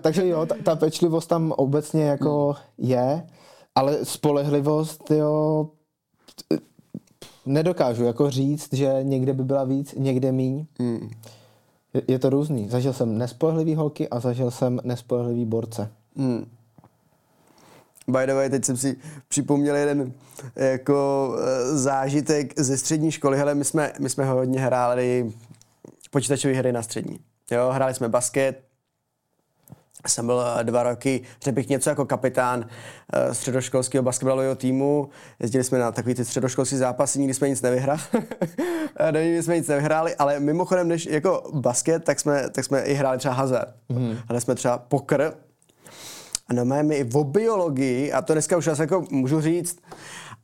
takže 0.00 0.28
jo, 0.28 0.46
ta, 0.46 0.54
ta 0.64 0.76
pečlivost 0.76 1.28
tam 1.28 1.52
obecně 1.52 2.04
jako 2.04 2.54
je, 2.78 3.26
ale 3.74 4.04
spolehlivost, 4.04 5.10
jo, 5.10 5.68
nedokážu 7.46 8.04
jako 8.04 8.30
říct, 8.30 8.74
že 8.74 8.98
někde 9.02 9.32
by 9.32 9.44
byla 9.44 9.64
víc, 9.64 9.94
někde 9.98 10.32
míň. 10.32 10.66
Hmm. 10.78 11.10
Je, 11.94 12.02
je 12.08 12.18
to 12.18 12.30
různý. 12.30 12.68
Zažil 12.68 12.92
jsem 12.92 13.18
nespolehlivý 13.18 13.74
holky 13.74 14.08
a 14.08 14.20
zažil 14.20 14.50
jsem 14.50 14.80
nespolehlivý 14.84 15.44
borce. 15.44 15.90
Hmm. 16.16 16.46
By 18.12 18.26
the 18.26 18.34
way, 18.34 18.50
teď 18.50 18.64
jsem 18.64 18.76
si 18.76 18.96
připomněl 19.28 19.76
jeden 19.76 20.12
jako 20.56 21.30
eh, 21.38 21.76
zážitek 21.76 22.60
ze 22.60 22.78
střední 22.78 23.10
školy. 23.12 23.38
Hele, 23.38 23.54
my 23.54 23.64
jsme, 23.64 23.92
my 23.98 24.10
jsme 24.10 24.24
hodně 24.24 24.60
hráli 24.60 25.32
počítačové 26.10 26.54
hry 26.54 26.72
na 26.72 26.82
střední. 26.82 27.18
Jo, 27.50 27.70
hráli 27.72 27.94
jsme 27.94 28.08
basket, 28.08 28.70
jsem 30.08 30.26
byl 30.26 30.44
eh, 30.60 30.64
dva 30.64 30.82
roky, 30.82 31.22
řekl 31.42 31.54
bych 31.54 31.68
něco 31.68 31.90
jako 31.90 32.04
kapitán 32.04 32.58
uh, 32.58 33.32
středoškolského 33.32 34.02
basketbalového 34.02 34.54
týmu. 34.54 35.08
Jezdili 35.40 35.64
jsme 35.64 35.78
na 35.78 35.92
takový 35.92 36.14
ty 36.14 36.24
středoškolský 36.24 36.76
zápasy, 36.76 37.18
nikdy 37.18 37.34
jsme 37.34 37.48
nic 37.48 37.62
nevyhráli. 37.62 38.00
nikdy 39.12 39.42
jsme 39.42 39.56
nic 39.56 39.68
nevyhráli, 39.68 40.16
ale 40.16 40.40
mimochodem, 40.40 40.88
než 40.88 41.06
jako 41.06 41.50
basket, 41.54 42.04
tak 42.04 42.20
jsme, 42.20 42.50
tak 42.50 42.64
jsme 42.64 42.82
i 42.82 42.94
hráli 42.94 43.18
třeba 43.18 43.34
hazard. 43.34 43.74
Mm. 43.88 44.16
Hráli 44.28 44.40
jsme 44.40 44.54
třeba 44.54 44.78
pokr, 44.78 45.32
a 46.50 46.54
normálně 46.54 46.82
my 46.82 46.94
i 46.94 47.10
o 47.14 47.24
biologii, 47.24 48.12
a 48.12 48.22
to 48.22 48.32
dneska 48.32 48.56
už 48.56 48.66
asi 48.66 48.82
jako 48.82 49.04
můžu 49.10 49.40
říct, 49.40 49.78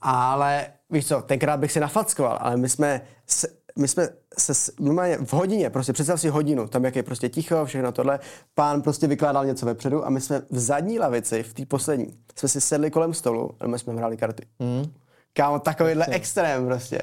ale 0.01 0.67
víš 0.91 1.07
co, 1.07 1.23
tenkrát 1.23 1.61
bych 1.61 1.73
si 1.73 1.81
nafackoval, 1.81 2.39
ale 2.41 2.57
my 2.57 2.69
jsme, 2.69 3.01
se, 3.27 3.49
my 3.79 3.89
jsme 3.89 4.09
se 4.39 4.73
normálně 4.81 5.19
v 5.19 5.33
hodině, 5.33 5.71
prostě 5.71 5.93
představ 5.93 6.21
si 6.21 6.29
hodinu, 6.29 6.69
tam 6.69 6.85
jak 6.85 6.97
je 6.97 7.03
prostě 7.03 7.29
ticho, 7.29 7.65
všechno 7.65 7.93
tohle, 7.93 8.21
pán 8.55 8.83
prostě 8.83 9.07
vykládal 9.07 9.47
něco 9.47 9.67
vepředu 9.67 10.07
a 10.07 10.11
my 10.11 10.21
jsme 10.21 10.43
v 10.51 10.59
zadní 10.59 10.99
lavici, 10.99 11.43
v 11.43 11.55
té 11.55 11.67
poslední, 11.67 12.07
jsme 12.39 12.49
si 12.49 12.61
sedli 12.61 12.91
kolem 12.91 13.15
stolu 13.15 13.51
a 13.61 13.67
my 13.67 13.79
jsme 13.79 13.95
hráli 13.95 14.17
karty. 14.17 14.47
Mm. 14.59 14.93
Kámo, 15.33 15.59
takovýhle 15.59 16.07
extrém 16.07 16.67
prostě. 16.67 17.03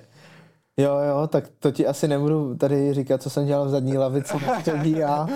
Jo, 0.78 0.98
jo, 1.10 1.28
tak 1.28 1.44
to 1.60 1.72
ti 1.72 1.88
asi 1.88 2.08
nebudu 2.08 2.56
tady 2.56 2.94
říkat, 2.94 3.22
co 3.22 3.30
jsem 3.30 3.46
dělal 3.46 3.66
v 3.66 3.70
zadní 3.70 3.98
lavici, 3.98 4.34
to 4.66 4.72
já. 4.84 5.28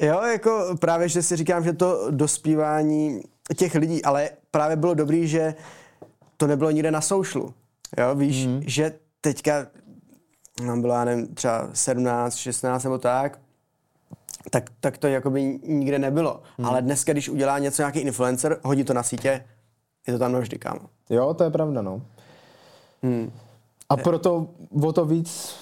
Jo, 0.00 0.22
jako 0.22 0.76
právě, 0.80 1.08
že 1.08 1.22
si 1.22 1.36
říkám, 1.36 1.64
že 1.64 1.72
to 1.72 2.10
dospívání 2.10 3.20
těch 3.56 3.74
lidí, 3.74 4.04
ale 4.04 4.30
právě 4.50 4.76
bylo 4.76 4.94
dobrý, 4.94 5.28
že 5.28 5.54
to 6.36 6.46
nebylo 6.46 6.70
nikde 6.70 6.90
na 6.90 7.00
soušlu. 7.00 7.54
Jo, 7.98 8.14
víš, 8.14 8.46
mm. 8.46 8.62
že 8.66 8.92
teďka 9.20 9.66
nám 10.64 10.80
bylo, 10.80 10.94
já 10.94 11.04
nevím, 11.04 11.34
třeba 11.34 11.68
17, 11.72 12.36
16 12.36 12.84
nebo 12.84 12.98
tak, 12.98 13.38
tak, 14.50 14.70
tak 14.80 14.98
to 14.98 15.06
jakoby 15.06 15.60
nikde 15.66 15.98
nebylo. 15.98 16.42
Mm. 16.58 16.66
Ale 16.66 16.82
dneska, 16.82 17.12
když 17.12 17.28
udělá 17.28 17.58
něco 17.58 17.82
nějaký 17.82 17.98
influencer, 17.98 18.60
hodí 18.62 18.84
to 18.84 18.94
na 18.94 19.02
sítě, 19.02 19.44
je 20.06 20.12
to 20.12 20.18
tam 20.18 20.32
navždy, 20.32 20.58
kámo. 20.58 20.80
Jo, 21.10 21.34
to 21.34 21.44
je 21.44 21.50
pravda, 21.50 21.82
no. 21.82 22.02
Mm. 23.02 23.32
A 23.88 23.96
proto 23.96 24.48
o 24.82 24.92
to 24.92 25.04
víc 25.04 25.56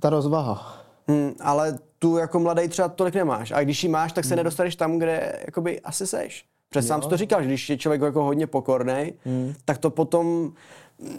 ta 0.00 0.10
rozvaha. 0.10 0.84
Mm, 1.06 1.34
ale 1.40 1.78
tu 2.02 2.16
jako 2.16 2.40
mladý 2.40 2.68
třeba 2.68 2.88
tolik 2.88 3.14
nemáš. 3.14 3.50
A 3.50 3.62
když 3.62 3.82
ji 3.84 3.88
máš, 3.88 4.12
tak 4.12 4.24
se 4.24 4.28
hmm. 4.28 4.36
nedostaneš 4.36 4.76
tam, 4.76 4.98
kde 4.98 5.42
jakoby 5.46 5.80
asi 5.80 6.06
seš. 6.06 6.44
Protože 6.68 6.82
sám 6.82 7.00
to 7.00 7.16
říkal, 7.16 7.42
že 7.42 7.48
když 7.48 7.70
je 7.70 7.78
člověk 7.78 8.02
jako 8.02 8.24
hodně 8.24 8.46
pokorný, 8.46 9.12
hmm. 9.24 9.54
tak 9.64 9.78
to 9.78 9.90
potom 9.90 10.52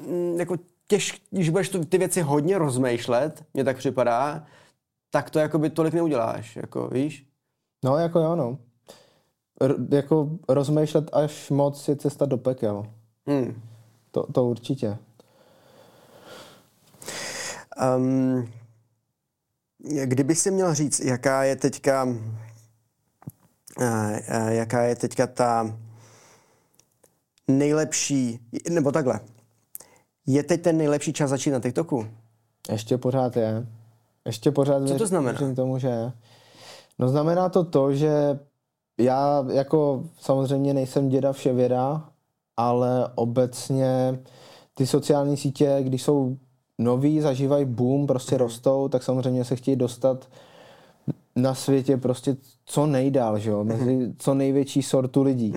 mm, 0.08 0.40
jako 0.40 0.58
těž, 0.88 1.22
když 1.32 1.50
budeš 1.50 1.70
tu, 1.70 1.86
ty 1.86 1.98
věci 1.98 2.22
hodně 2.22 2.58
rozmýšlet, 2.58 3.44
mně 3.54 3.64
tak 3.64 3.78
připadá, 3.78 4.46
tak 5.10 5.30
to 5.30 5.40
jakoby 5.40 5.70
tolik 5.70 5.94
neuděláš, 5.94 6.56
jako 6.56 6.88
víš? 6.88 7.26
No, 7.84 7.98
jako 7.98 8.20
jo, 8.20 8.36
no. 8.36 8.58
R- 9.62 9.76
jako 9.90 10.30
rozmýšlet 10.50 11.10
až 11.14 11.50
moc 11.50 11.88
je 11.88 11.96
cesta 11.96 12.26
do 12.26 12.38
pekel. 12.38 12.86
Hmm. 13.28 13.62
To, 14.12 14.24
to 14.34 14.46
určitě. 14.46 14.98
Um, 17.98 18.52
Kdyby 19.84 20.36
si 20.36 20.52
měl 20.52 20.74
říct, 20.74 21.00
jaká 21.00 21.44
je 21.44 21.56
teďka, 21.56 22.08
eh, 23.82 24.22
eh, 24.28 24.54
jaká 24.54 24.84
je 24.84 24.96
teďka 24.96 25.28
ta 25.28 25.78
nejlepší, 27.48 28.40
nebo 28.70 28.92
takhle, 28.92 29.20
Je 30.28 30.44
teď 30.44 30.62
ten 30.62 30.78
nejlepší 30.78 31.14
čas 31.14 31.30
začít 31.30 31.52
na 31.52 31.60
TikToku? 31.60 32.08
Ještě 32.72 32.98
pořád 32.98 33.38
je. 33.38 33.68
Ještě 34.26 34.52
pořád 34.52 34.88
Co 34.88 34.98
to 34.98 35.08
znamená? 35.08 35.56
tomu, 35.56 35.80
že 35.80 35.88
je. 35.88 36.12
No 37.00 37.10
znamená 37.10 37.50
to 37.50 37.64
to, 37.64 37.94
že 37.94 38.40
já 39.00 39.46
jako 39.52 40.04
samozřejmě 40.20 40.74
nejsem 40.74 41.10
děda 41.10 41.34
vševěda, 41.34 42.10
ale 42.58 43.08
obecně 43.16 44.20
ty 44.74 44.88
sociální 44.88 45.38
sítě, 45.38 45.78
když 45.82 46.04
jsou 46.04 46.38
noví, 46.84 47.22
zažívají 47.22 47.66
boom, 47.66 48.08
prostě 48.08 48.38
rostou, 48.38 48.88
tak 48.88 49.04
samozřejmě 49.04 49.46
se 49.46 49.56
chtějí 49.56 49.76
dostat 49.78 50.28
na 51.36 51.56
světě 51.56 51.98
prostě 51.98 52.38
co 52.66 52.86
nejdál, 52.86 53.40
že 53.40 53.50
jo, 53.50 53.64
mezi 53.64 54.14
co 54.18 54.34
největší 54.34 54.82
sortu 54.82 55.24
lidí. 55.24 55.54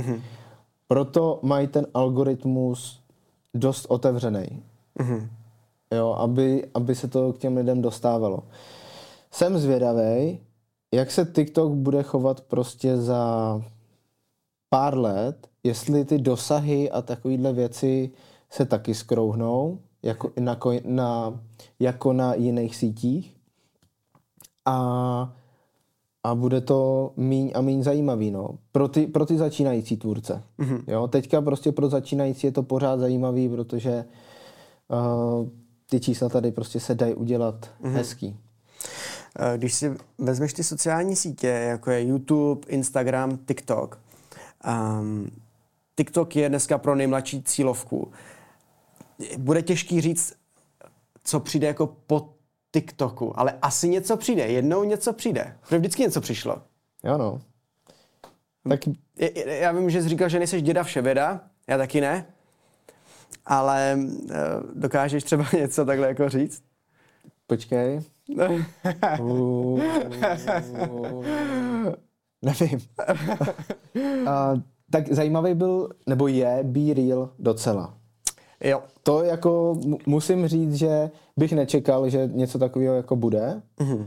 Proto 0.89 1.41
mají 1.43 1.67
ten 1.67 1.87
algoritmus 1.95 3.01
dost 3.55 3.87
otevřený. 3.89 4.63
Jo, 5.93 6.13
aby, 6.19 6.69
aby 6.75 6.95
se 6.95 7.09
to 7.09 7.33
k 7.33 7.39
těm 7.39 7.57
lidem 7.57 7.83
dostávalo. 7.83 8.43
Jsem 9.31 9.59
zvědavý, 9.59 10.41
jak 10.95 11.11
se 11.11 11.25
TikTok 11.25 11.73
bude 11.73 12.03
chovat 12.03 12.41
prostě 12.41 12.97
za 12.97 13.63
pár 14.71 14.99
let, 14.99 15.47
jestli 15.65 16.05
ty 16.05 16.19
dosahy 16.19 16.91
a 16.91 17.03
takovéhle 17.03 17.53
věci 17.53 18.11
se 18.51 18.65
taky 18.65 18.95
skrouhnou, 18.95 19.79
jako 20.05 20.33
na, 20.41 20.59
na, 20.85 21.41
jako 21.81 22.13
na 22.13 22.35
jiných 22.35 22.77
sítích. 22.77 23.37
A, 24.65 25.33
a 26.23 26.35
bude 26.35 26.61
to 26.61 27.13
míň 27.17 27.53
a 27.55 27.61
míň 27.61 27.83
zajímavý, 27.83 28.31
no. 28.31 28.49
Pro 28.73 28.89
ty, 28.89 29.07
pro 29.07 29.27
ty 29.27 29.37
začínající 29.37 29.97
tvůrce. 29.97 30.43
Mm-hmm. 30.59 30.83
Jo, 30.87 31.09
teďka 31.09 31.41
prostě 31.41 31.73
pro 31.73 31.89
začínající 31.89 32.47
je 32.47 32.53
to 32.53 32.63
pořád 32.63 33.01
zajímavý, 33.01 33.49
protože 33.49 34.05
uh, 34.89 35.49
ty 35.91 36.01
čísla 36.01 36.29
tady 36.29 36.53
prostě 36.53 36.81
se 36.81 36.95
dají 36.95 37.15
udělat 37.15 37.71
mm-hmm. 37.83 37.93
hezký. 37.93 38.37
Eh, 39.39 39.59
Když 39.59 39.75
si 39.75 39.95
vezmeš 40.19 40.53
ty 40.53 40.65
sociální 40.65 41.17
sítě, 41.17 41.47
jako 41.47 41.91
je 41.91 42.07
YouTube, 42.07 42.61
Instagram, 42.69 43.39
TikTok, 43.47 43.99
um, 45.01 45.31
TikTok 45.97 46.37
je 46.37 46.49
dneska 46.49 46.79
pro 46.79 46.95
nejmladší 46.95 47.43
cílovku. 47.43 48.13
Bude 49.39 49.63
těžký 49.63 50.01
říct, 50.01 50.35
co 51.25 51.41
přijde 51.41 51.67
jako 51.67 51.87
po 51.87 52.35
TikToku, 52.73 53.41
ale 53.41 53.59
asi 53.63 53.89
něco 53.89 54.17
přijde, 54.17 54.47
jednou 54.47 54.85
něco 54.85 55.13
přijde. 55.13 55.57
Protože 55.61 55.79
vždycky 55.79 56.03
něco 56.03 56.21
přišlo. 56.21 56.63
Jo, 57.05 57.19
no. 57.19 57.41
Tak 58.69 58.81
Já 59.47 59.73
vím, 59.73 59.91
že 59.91 60.03
jsi 60.03 60.09
říkal, 60.09 60.29
že 60.29 60.39
nejseš 60.39 60.63
děda 60.63 60.83
vševěda, 60.83 61.41
já 61.67 61.79
taky 61.79 62.01
ne, 62.01 62.27
ale 63.47 63.99
eh, 64.31 64.35
dokážeš 64.75 65.25
třeba 65.25 65.45
něco 65.59 65.85
takhle 65.85 66.09
jako 66.09 66.29
říct? 66.29 66.63
počkej. 67.47 68.01
Uh, 69.21 69.81
nevím. 72.43 72.79
A, 74.27 74.55
tak 74.91 75.13
zajímavý 75.13 75.55
byl, 75.55 75.89
nebo 76.07 76.29
je 76.29 76.61
Be 76.63 76.95
Real 76.95 77.31
docela. 77.39 77.99
Jo. 78.65 78.83
To 79.03 79.23
jako 79.23 79.77
mu- 79.87 79.99
musím 80.07 80.49
říct, 80.49 80.75
že 80.75 81.11
bych 81.37 81.53
nečekal, 81.53 82.09
že 82.09 82.31
něco 82.33 82.59
takového 82.59 82.95
jako 82.95 83.17
bude. 83.17 83.63
Mhm. 83.81 84.07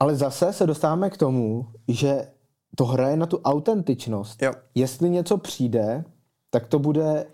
Ale 0.00 0.16
zase 0.16 0.52
se 0.52 0.66
dostáváme 0.66 1.10
k 1.10 1.16
tomu, 1.16 1.66
že 1.88 2.28
to 2.76 2.84
hraje 2.84 3.16
na 3.16 3.26
tu 3.26 3.40
autentičnost. 3.44 4.42
Jo. 4.42 4.52
Jestli 4.74 5.10
něco 5.10 5.38
přijde, 5.38 6.04
tak 6.50 6.66
to 6.66 6.78
bude 6.78 7.26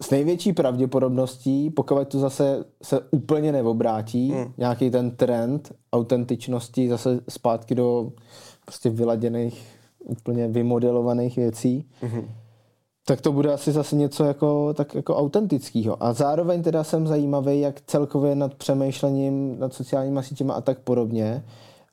s 0.00 0.10
největší 0.10 0.52
pravděpodobností, 0.52 1.70
pokud 1.70 2.08
to 2.08 2.18
zase 2.18 2.64
se 2.82 3.00
úplně 3.10 3.52
neobrátí, 3.52 4.32
mm. 4.32 4.52
nějaký 4.58 4.90
ten 4.90 5.10
trend 5.10 5.72
autentičnosti 5.92 6.88
zase 6.88 7.20
zpátky 7.28 7.74
do 7.74 8.12
prostě 8.64 8.90
vyladěných, 8.90 9.66
úplně 9.98 10.48
vymodelovaných 10.48 11.36
věcí, 11.36 11.88
mm. 12.02 12.28
Tak 13.08 13.20
to 13.20 13.32
bude 13.32 13.52
asi 13.52 13.72
zase 13.72 13.96
něco 13.96 14.24
jako, 14.24 14.74
tak 14.74 14.94
jako 14.94 15.16
autentického. 15.16 16.02
A 16.02 16.12
zároveň 16.12 16.62
teda 16.62 16.84
jsem 16.84 17.06
zajímavý, 17.06 17.60
jak 17.60 17.80
celkově 17.80 18.34
nad 18.34 18.54
přemýšlením, 18.54 19.58
nad 19.58 19.74
sociálníma 19.74 20.22
sítěma 20.22 20.54
a 20.54 20.60
tak 20.60 20.78
podobně, 20.78 21.44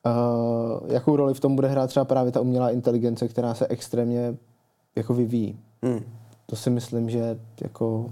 uh, 0.05 0.91
jakou 0.91 1.15
roli 1.15 1.33
v 1.33 1.39
tom 1.39 1.55
bude 1.55 1.67
hrát 1.67 1.87
třeba 1.87 2.05
právě 2.05 2.31
ta 2.31 2.41
umělá 2.41 2.69
inteligence, 2.69 3.27
která 3.27 3.53
se 3.53 3.67
extrémně 3.67 4.37
jako 4.95 5.13
vyvíjí. 5.13 5.59
Hmm. 5.83 5.99
To 6.45 6.55
si 6.55 6.69
myslím, 6.69 7.09
že 7.09 7.39
jako... 7.61 8.05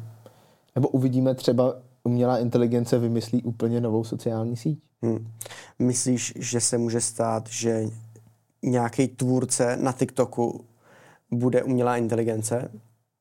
Nebo 0.75 0.87
uvidíme 0.87 1.35
třeba 1.35 1.75
umělá 2.03 2.37
inteligence 2.37 2.99
vymyslí 2.99 3.43
úplně 3.43 3.81
novou 3.81 4.03
sociální 4.03 4.57
síť. 4.57 4.79
Hmm. 5.01 5.27
Myslíš, 5.79 6.33
že 6.35 6.61
se 6.61 6.77
může 6.77 7.01
stát, 7.01 7.49
že 7.49 7.85
nějaký 8.61 9.07
tvůrce 9.07 9.77
na 9.81 9.91
TikToku 9.91 10.65
bude 11.31 11.63
umělá 11.63 11.97
inteligence? 11.97 12.71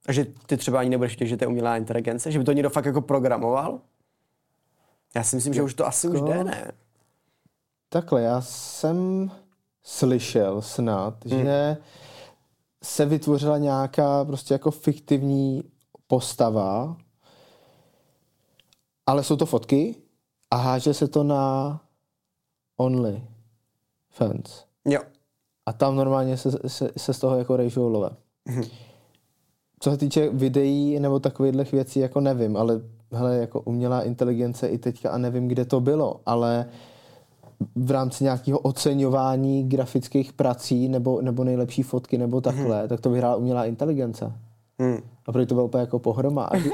A 0.07 0.13
že 0.13 0.27
ty 0.47 0.57
třeba 0.57 0.81
ani 0.81 0.91
nebudeš 0.91 1.19
vědět, 1.19 1.27
že 1.27 1.37
to 1.37 1.45
je 1.45 1.49
umělá 1.49 1.77
inteligence? 1.77 2.33
Že 2.33 2.39
by 2.39 2.45
to 2.45 2.53
někdo 2.53 2.71
fakt 2.71 2.85
jako 2.85 3.01
programoval? 3.01 3.81
Já 5.15 5.23
si 5.25 5.37
myslím, 5.37 5.55
že 5.55 5.63
už 5.63 5.75
to 5.75 5.87
asi 5.87 6.09
už 6.09 6.15
Jako- 6.15 6.27
jde, 6.27 6.45
ne? 6.45 6.73
Takhle, 7.89 8.23
já 8.23 8.41
jsem 8.41 9.31
slyšel 9.83 10.63
snad, 10.63 11.25
hmm. 11.25 11.41
že 11.41 11.77
se 12.83 13.07
vytvořila 13.07 13.59
nějaká 13.59 14.25
prostě 14.25 14.55
jako 14.55 14.71
fiktivní 14.71 15.65
postava, 16.07 16.97
ale 19.07 19.25
jsou 19.25 19.37
to 19.37 19.47
fotky 19.47 19.97
a 20.51 20.57
háže 20.57 20.95
se 20.95 21.09
to 21.09 21.23
na 21.23 21.81
Only 22.77 23.23
Fans. 24.11 24.65
Jo. 24.85 25.01
A 25.67 25.73
tam 25.73 25.97
normálně 25.97 26.37
se, 26.37 26.69
se, 26.69 26.91
se 26.97 27.15
z 27.15 27.19
toho 27.19 27.39
jako 27.39 27.57
rejžou 27.57 27.89
love. 27.89 28.17
Co 29.83 29.91
se 29.91 29.97
týče 29.97 30.29
videí 30.29 31.01
nebo 31.01 31.21
takových 31.21 31.73
věcí, 31.73 32.01
jako 32.01 32.21
nevím, 32.21 32.57
ale 32.57 32.81
hele, 33.13 33.37
jako 33.37 33.61
umělá 33.61 34.03
inteligence 34.03 34.69
i 34.69 34.79
teďka 34.79 35.11
a 35.11 35.19
nevím, 35.19 35.49
kde 35.49 35.65
to 35.65 35.81
bylo, 35.81 36.21
ale 36.27 36.67
v 37.77 37.91
rámci 37.91 38.25
nějakého 38.25 38.59
oceňování 38.59 39.69
grafických 39.69 40.33
prací 40.33 40.89
nebo, 40.89 41.23
nebo 41.23 41.45
nejlepší 41.45 41.83
fotky 41.83 42.19
nebo 42.19 42.41
takhle, 42.41 42.79
hmm. 42.79 42.89
tak 42.89 43.01
to 43.01 43.11
vyhrála 43.11 43.37
umělá 43.37 43.65
inteligence. 43.65 44.33
Hmm. 44.79 44.99
A 45.27 45.33
proto 45.33 45.47
to 45.47 45.55
bylo 45.55 45.67
úplně 45.67 45.81
jako 45.81 45.99
pohroma. 45.99 46.45
A 46.45 46.59
že- 46.59 46.71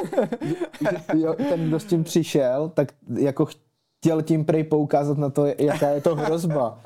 že- 0.80 1.20
jo, 1.20 1.34
ten, 1.48 1.68
kdo 1.68 1.80
s 1.80 1.84
tím 1.84 2.04
přišel, 2.04 2.68
tak 2.74 2.92
jako 3.18 3.46
chtěl 3.46 4.22
tím 4.22 4.44
prej 4.44 4.64
poukázat 4.64 5.18
na 5.18 5.30
to, 5.30 5.46
jaká 5.58 5.88
je 5.88 6.00
to 6.00 6.14
hrozba. 6.14 6.78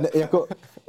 Ne, 0.00 0.08
jako, 0.14 0.46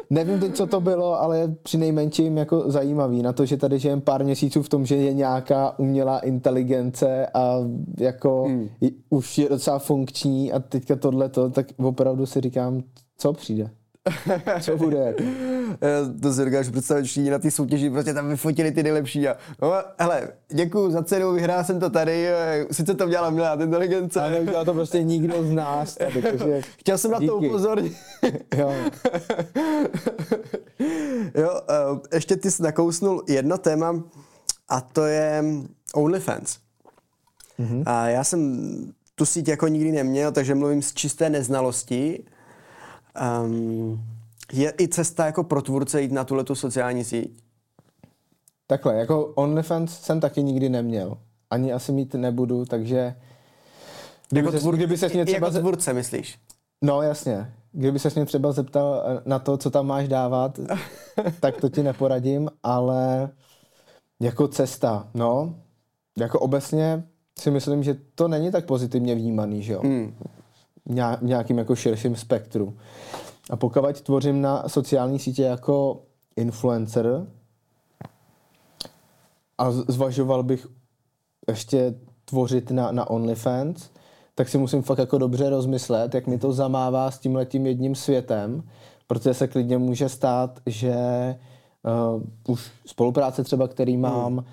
nevím 0.10 0.40
teď, 0.40 0.56
co 0.56 0.68
to 0.68 0.82
bylo, 0.82 1.22
ale 1.22 1.40
je 1.40 1.56
při 1.64 1.78
nejmenším 1.78 2.38
jako 2.38 2.72
zajímavý 2.72 3.22
na 3.22 3.34
to, 3.34 3.46
že 3.46 3.58
tady 3.58 3.80
žijeme 3.80 4.02
pár 4.02 4.24
měsíců 4.24 4.64
v 4.64 4.70
tom, 4.70 4.86
že 4.86 4.96
je 4.96 5.14
nějaká 5.14 5.80
umělá 5.80 6.20
inteligence 6.20 7.28
a 7.34 7.58
jako 8.00 8.44
hmm. 8.44 8.70
už 9.10 9.38
je 9.38 9.50
docela 9.50 9.80
funkční 9.80 10.52
a 10.52 10.60
teďka 10.60 10.96
tohleto, 10.96 11.50
tak 11.50 11.68
opravdu 11.78 12.26
si 12.26 12.42
říkám, 12.42 12.84
co 13.18 13.34
přijde. 13.34 13.70
Co 14.62 14.78
bude? 14.78 15.16
Já 15.82 16.20
to 16.22 16.34
si 16.34 16.46
dokážu 16.46 16.72
představit, 16.72 17.06
že 17.06 17.32
na 17.32 17.40
té 17.40 17.52
soutěži 17.52 17.90
prostě 17.90 18.14
tam 18.14 18.30
vyfotili 18.30 18.72
ty 18.72 18.84
nejlepší 18.84 19.28
a 19.28 19.36
no, 19.62 19.74
hele, 20.00 20.28
děkuju 20.48 20.92
za 20.92 21.04
cenu, 21.04 21.32
vyhrál 21.32 21.64
jsem 21.64 21.80
to 21.80 21.90
tady, 21.90 22.28
eh, 22.28 22.66
sice 22.72 22.94
to 22.94 23.06
udělala 23.06 23.30
umělá 23.30 23.54
inteligence. 23.54 24.22
A 24.22 24.30
neudělal 24.30 24.66
to 24.66 24.74
prostě 24.74 25.04
nikdo 25.04 25.44
z 25.44 25.52
nás. 25.52 25.96
Tady, 25.96 26.22
takže 26.22 26.62
Chtěl 26.78 26.98
jsem 26.98 27.12
na 27.12 27.20
to 27.20 27.24
díky. 27.24 27.48
upozornit. 27.48 27.94
Jo. 28.58 28.74
jo, 31.36 31.62
uh, 31.92 32.00
ještě 32.14 32.36
ty 32.36 32.52
jsi 32.52 32.64
nakousnul 32.64 33.24
jedno 33.28 33.58
téma 33.58 34.04
a 34.70 34.82
to 34.82 35.06
je 35.06 35.44
OnlyFans. 35.94 36.58
Mm-hmm. 37.60 37.84
A 37.86 38.08
já 38.08 38.24
jsem 38.24 38.68
tu 39.16 39.26
síť 39.26 39.48
jako 39.48 39.68
nikdy 39.68 39.92
neměl, 39.92 40.32
takže 40.32 40.56
mluvím 40.56 40.82
z 40.82 40.94
čisté 40.94 41.30
neznalosti. 41.30 42.24
Um, 43.44 44.02
je 44.54 44.74
i 44.80 44.88
cesta 44.88 45.26
jako 45.26 45.44
pro 45.44 45.62
tvůrce 45.62 46.02
jít 46.02 46.12
na 46.12 46.24
tuhle 46.24 46.44
tu 46.44 46.56
sociální 46.56 47.04
síť? 47.04 47.44
Takhle, 48.68 48.96
jako 48.96 49.26
OnlyFans 49.26 50.00
jsem 50.00 50.20
taky 50.20 50.44
nikdy 50.44 50.70
neměl. 50.70 51.18
Ani 51.50 51.74
asi 51.74 51.92
mít 51.92 52.14
nebudu, 52.14 52.66
takže... 52.66 53.16
Kdyby, 54.30 54.48
Jako, 54.48 54.60
tvůr, 54.60 54.76
kdyby 54.76 54.98
ses 54.98 55.14
mě 55.14 55.26
třeba... 55.26 55.48
jako 55.48 55.60
tvůrce, 55.60 55.94
myslíš? 55.94 56.40
No 56.82 57.02
jasně. 57.02 57.54
Kdyby 57.72 58.00
ses 58.00 58.16
mě 58.16 58.26
třeba 58.26 58.52
zeptal 58.52 59.04
eh, 59.06 59.22
na 59.26 59.40
to, 59.40 59.58
co 59.58 59.70
tam 59.70 59.88
máš 59.88 60.08
dávat, 60.08 60.60
tak 61.40 61.62
to 61.62 61.70
ti 61.70 61.84
neporadím, 61.84 62.50
ale 62.64 63.30
jako 64.20 64.48
cesta, 64.48 65.08
no, 65.14 65.56
jako 66.18 66.40
obecně 66.40 67.04
si 67.40 67.52
myslím, 67.52 67.84
že 67.84 67.98
to 68.16 68.28
není 68.28 68.52
tak 68.52 68.66
pozitivně 68.66 69.16
vnímaný, 69.16 69.64
že 69.64 69.74
jo? 69.74 69.82
Hmm. 69.84 70.16
Nějakým 71.22 71.58
jako 71.58 71.76
širším 71.76 72.16
spektru. 72.16 72.78
A 73.50 73.56
pokud 73.56 74.02
tvořím 74.02 74.42
na 74.42 74.70
sociální 74.70 75.20
sítě 75.20 75.44
jako 75.44 76.02
influencer 76.36 77.28
a 79.58 79.72
zvažoval 79.72 80.44
bych 80.44 80.68
ještě 81.48 81.96
tvořit 82.26 82.72
na, 82.72 82.92
na 82.92 83.10
OnlyFans, 83.10 83.90
tak 84.36 84.50
si 84.50 84.58
musím 84.58 84.82
fakt 84.82 84.98
jako 84.98 85.18
dobře 85.18 85.50
rozmyslet, 85.50 86.16
jak 86.16 86.28
mi 86.28 86.38
to 86.38 86.54
zamává 86.54 87.12
s 87.12 87.20
tímhletím 87.20 87.66
jedním 87.66 87.96
světem, 87.96 88.64
protože 89.08 89.34
se 89.34 89.48
klidně 89.48 89.78
může 89.78 90.10
stát, 90.10 90.60
že 90.66 90.96
uh, 92.16 92.24
už 92.48 92.72
spolupráce 92.86 93.44
třeba, 93.44 93.68
který 93.68 93.98
mám 93.98 94.32
hmm. 94.32 94.38
uh, 94.38 94.44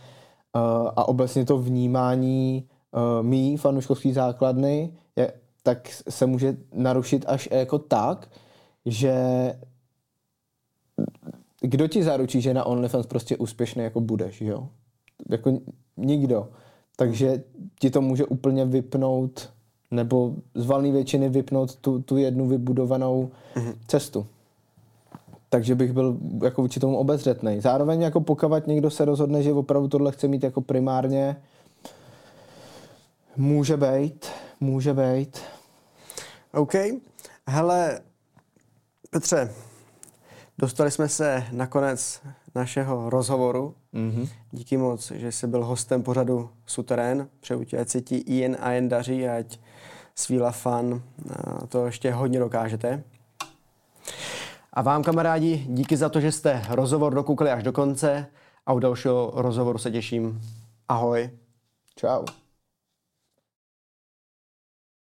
a 0.97 1.09
obecně 1.09 1.45
to 1.45 1.59
vnímání 1.59 2.69
uh, 2.93 3.27
mý 3.27 3.57
fanouškovský 3.57 4.13
základny, 4.13 4.93
je, 5.17 5.33
tak 5.65 5.89
se 6.09 6.27
může 6.27 6.57
narušit 6.73 7.25
až 7.29 7.49
jako 7.53 7.79
tak, 7.79 8.29
že 8.87 9.15
kdo 11.61 11.89
ti 11.89 12.03
zaručí, 12.03 12.41
že 12.41 12.55
na 12.55 12.65
OnlyFans 12.65 13.07
prostě 13.07 13.37
úspěšný 13.37 13.83
jako 13.83 14.01
budeš, 14.01 14.41
jo? 14.41 14.69
Jako 15.31 15.59
nikdo. 15.97 16.49
Takže 16.97 17.43
ti 17.81 17.91
to 17.91 18.01
může 18.01 18.25
úplně 18.25 18.65
vypnout 18.65 19.51
nebo 19.91 20.35
z 20.55 20.67
valné 20.67 20.93
většiny 20.93 21.29
vypnout 21.29 21.77
tu, 21.77 22.03
tu 22.03 22.17
jednu 22.17 22.49
vybudovanou 22.49 23.31
mm-hmm. 23.55 23.75
cestu. 23.87 24.27
Takže 25.49 25.75
bych 25.75 25.93
byl 25.93 26.19
jako 26.43 26.63
vůči 26.63 26.81
tomu 26.81 26.99
obezřetný. 26.99 27.61
Zároveň 27.61 28.03
jako 28.03 28.21
pokavat 28.21 28.67
někdo 28.67 28.91
se 28.91 29.05
rozhodne, 29.05 29.43
že 29.43 29.53
opravdu 29.53 29.89
tohle 29.89 30.13
chce 30.13 30.29
mít 30.29 30.43
jako 30.43 30.61
primárně, 30.61 31.37
může 33.37 33.77
být, 33.77 34.27
může 34.65 34.95
být. 34.95 35.41
OK. 36.53 36.73
Hele, 37.49 38.01
Petře, 39.11 39.53
dostali 40.59 40.91
jsme 40.91 41.09
se 41.09 41.45
na 41.53 41.67
konec 41.67 42.21
našeho 42.55 43.11
rozhovoru. 43.11 43.75
Mm-hmm. 43.95 44.29
Díky 44.51 44.77
moc, 44.77 45.11
že 45.11 45.33
jsi 45.33 45.47
byl 45.47 45.65
hostem 45.65 46.03
pořadu 46.03 46.51
Suterén. 46.67 47.29
Přeju 47.41 47.65
ti, 47.65 47.79
ať 47.79 47.89
se 47.89 48.01
ti 48.01 48.17
i 48.17 48.35
jen 48.35 48.57
a 48.61 48.71
jen 48.71 48.89
daří, 48.89 49.29
ať 49.29 49.59
Svíla 50.15 50.51
fan 50.51 51.03
to 51.69 51.87
ještě 51.87 52.13
hodně 52.13 52.39
dokážete. 52.39 53.05
A 54.73 54.83
vám, 54.83 55.03
kamarádi, 55.03 55.67
díky 55.69 55.97
za 55.97 56.09
to, 56.09 56.21
že 56.21 56.33
jste 56.33 56.63
rozhovor 56.69 57.15
dokoukali 57.15 57.51
až 57.51 57.63
do 57.63 57.73
konce 57.73 58.27
a 58.67 58.73
u 58.73 58.79
dalšího 58.79 59.33
rozhovoru 59.35 59.79
se 59.79 59.91
těším. 59.91 60.41
Ahoj. 60.89 61.31
Ciao. 61.97 62.44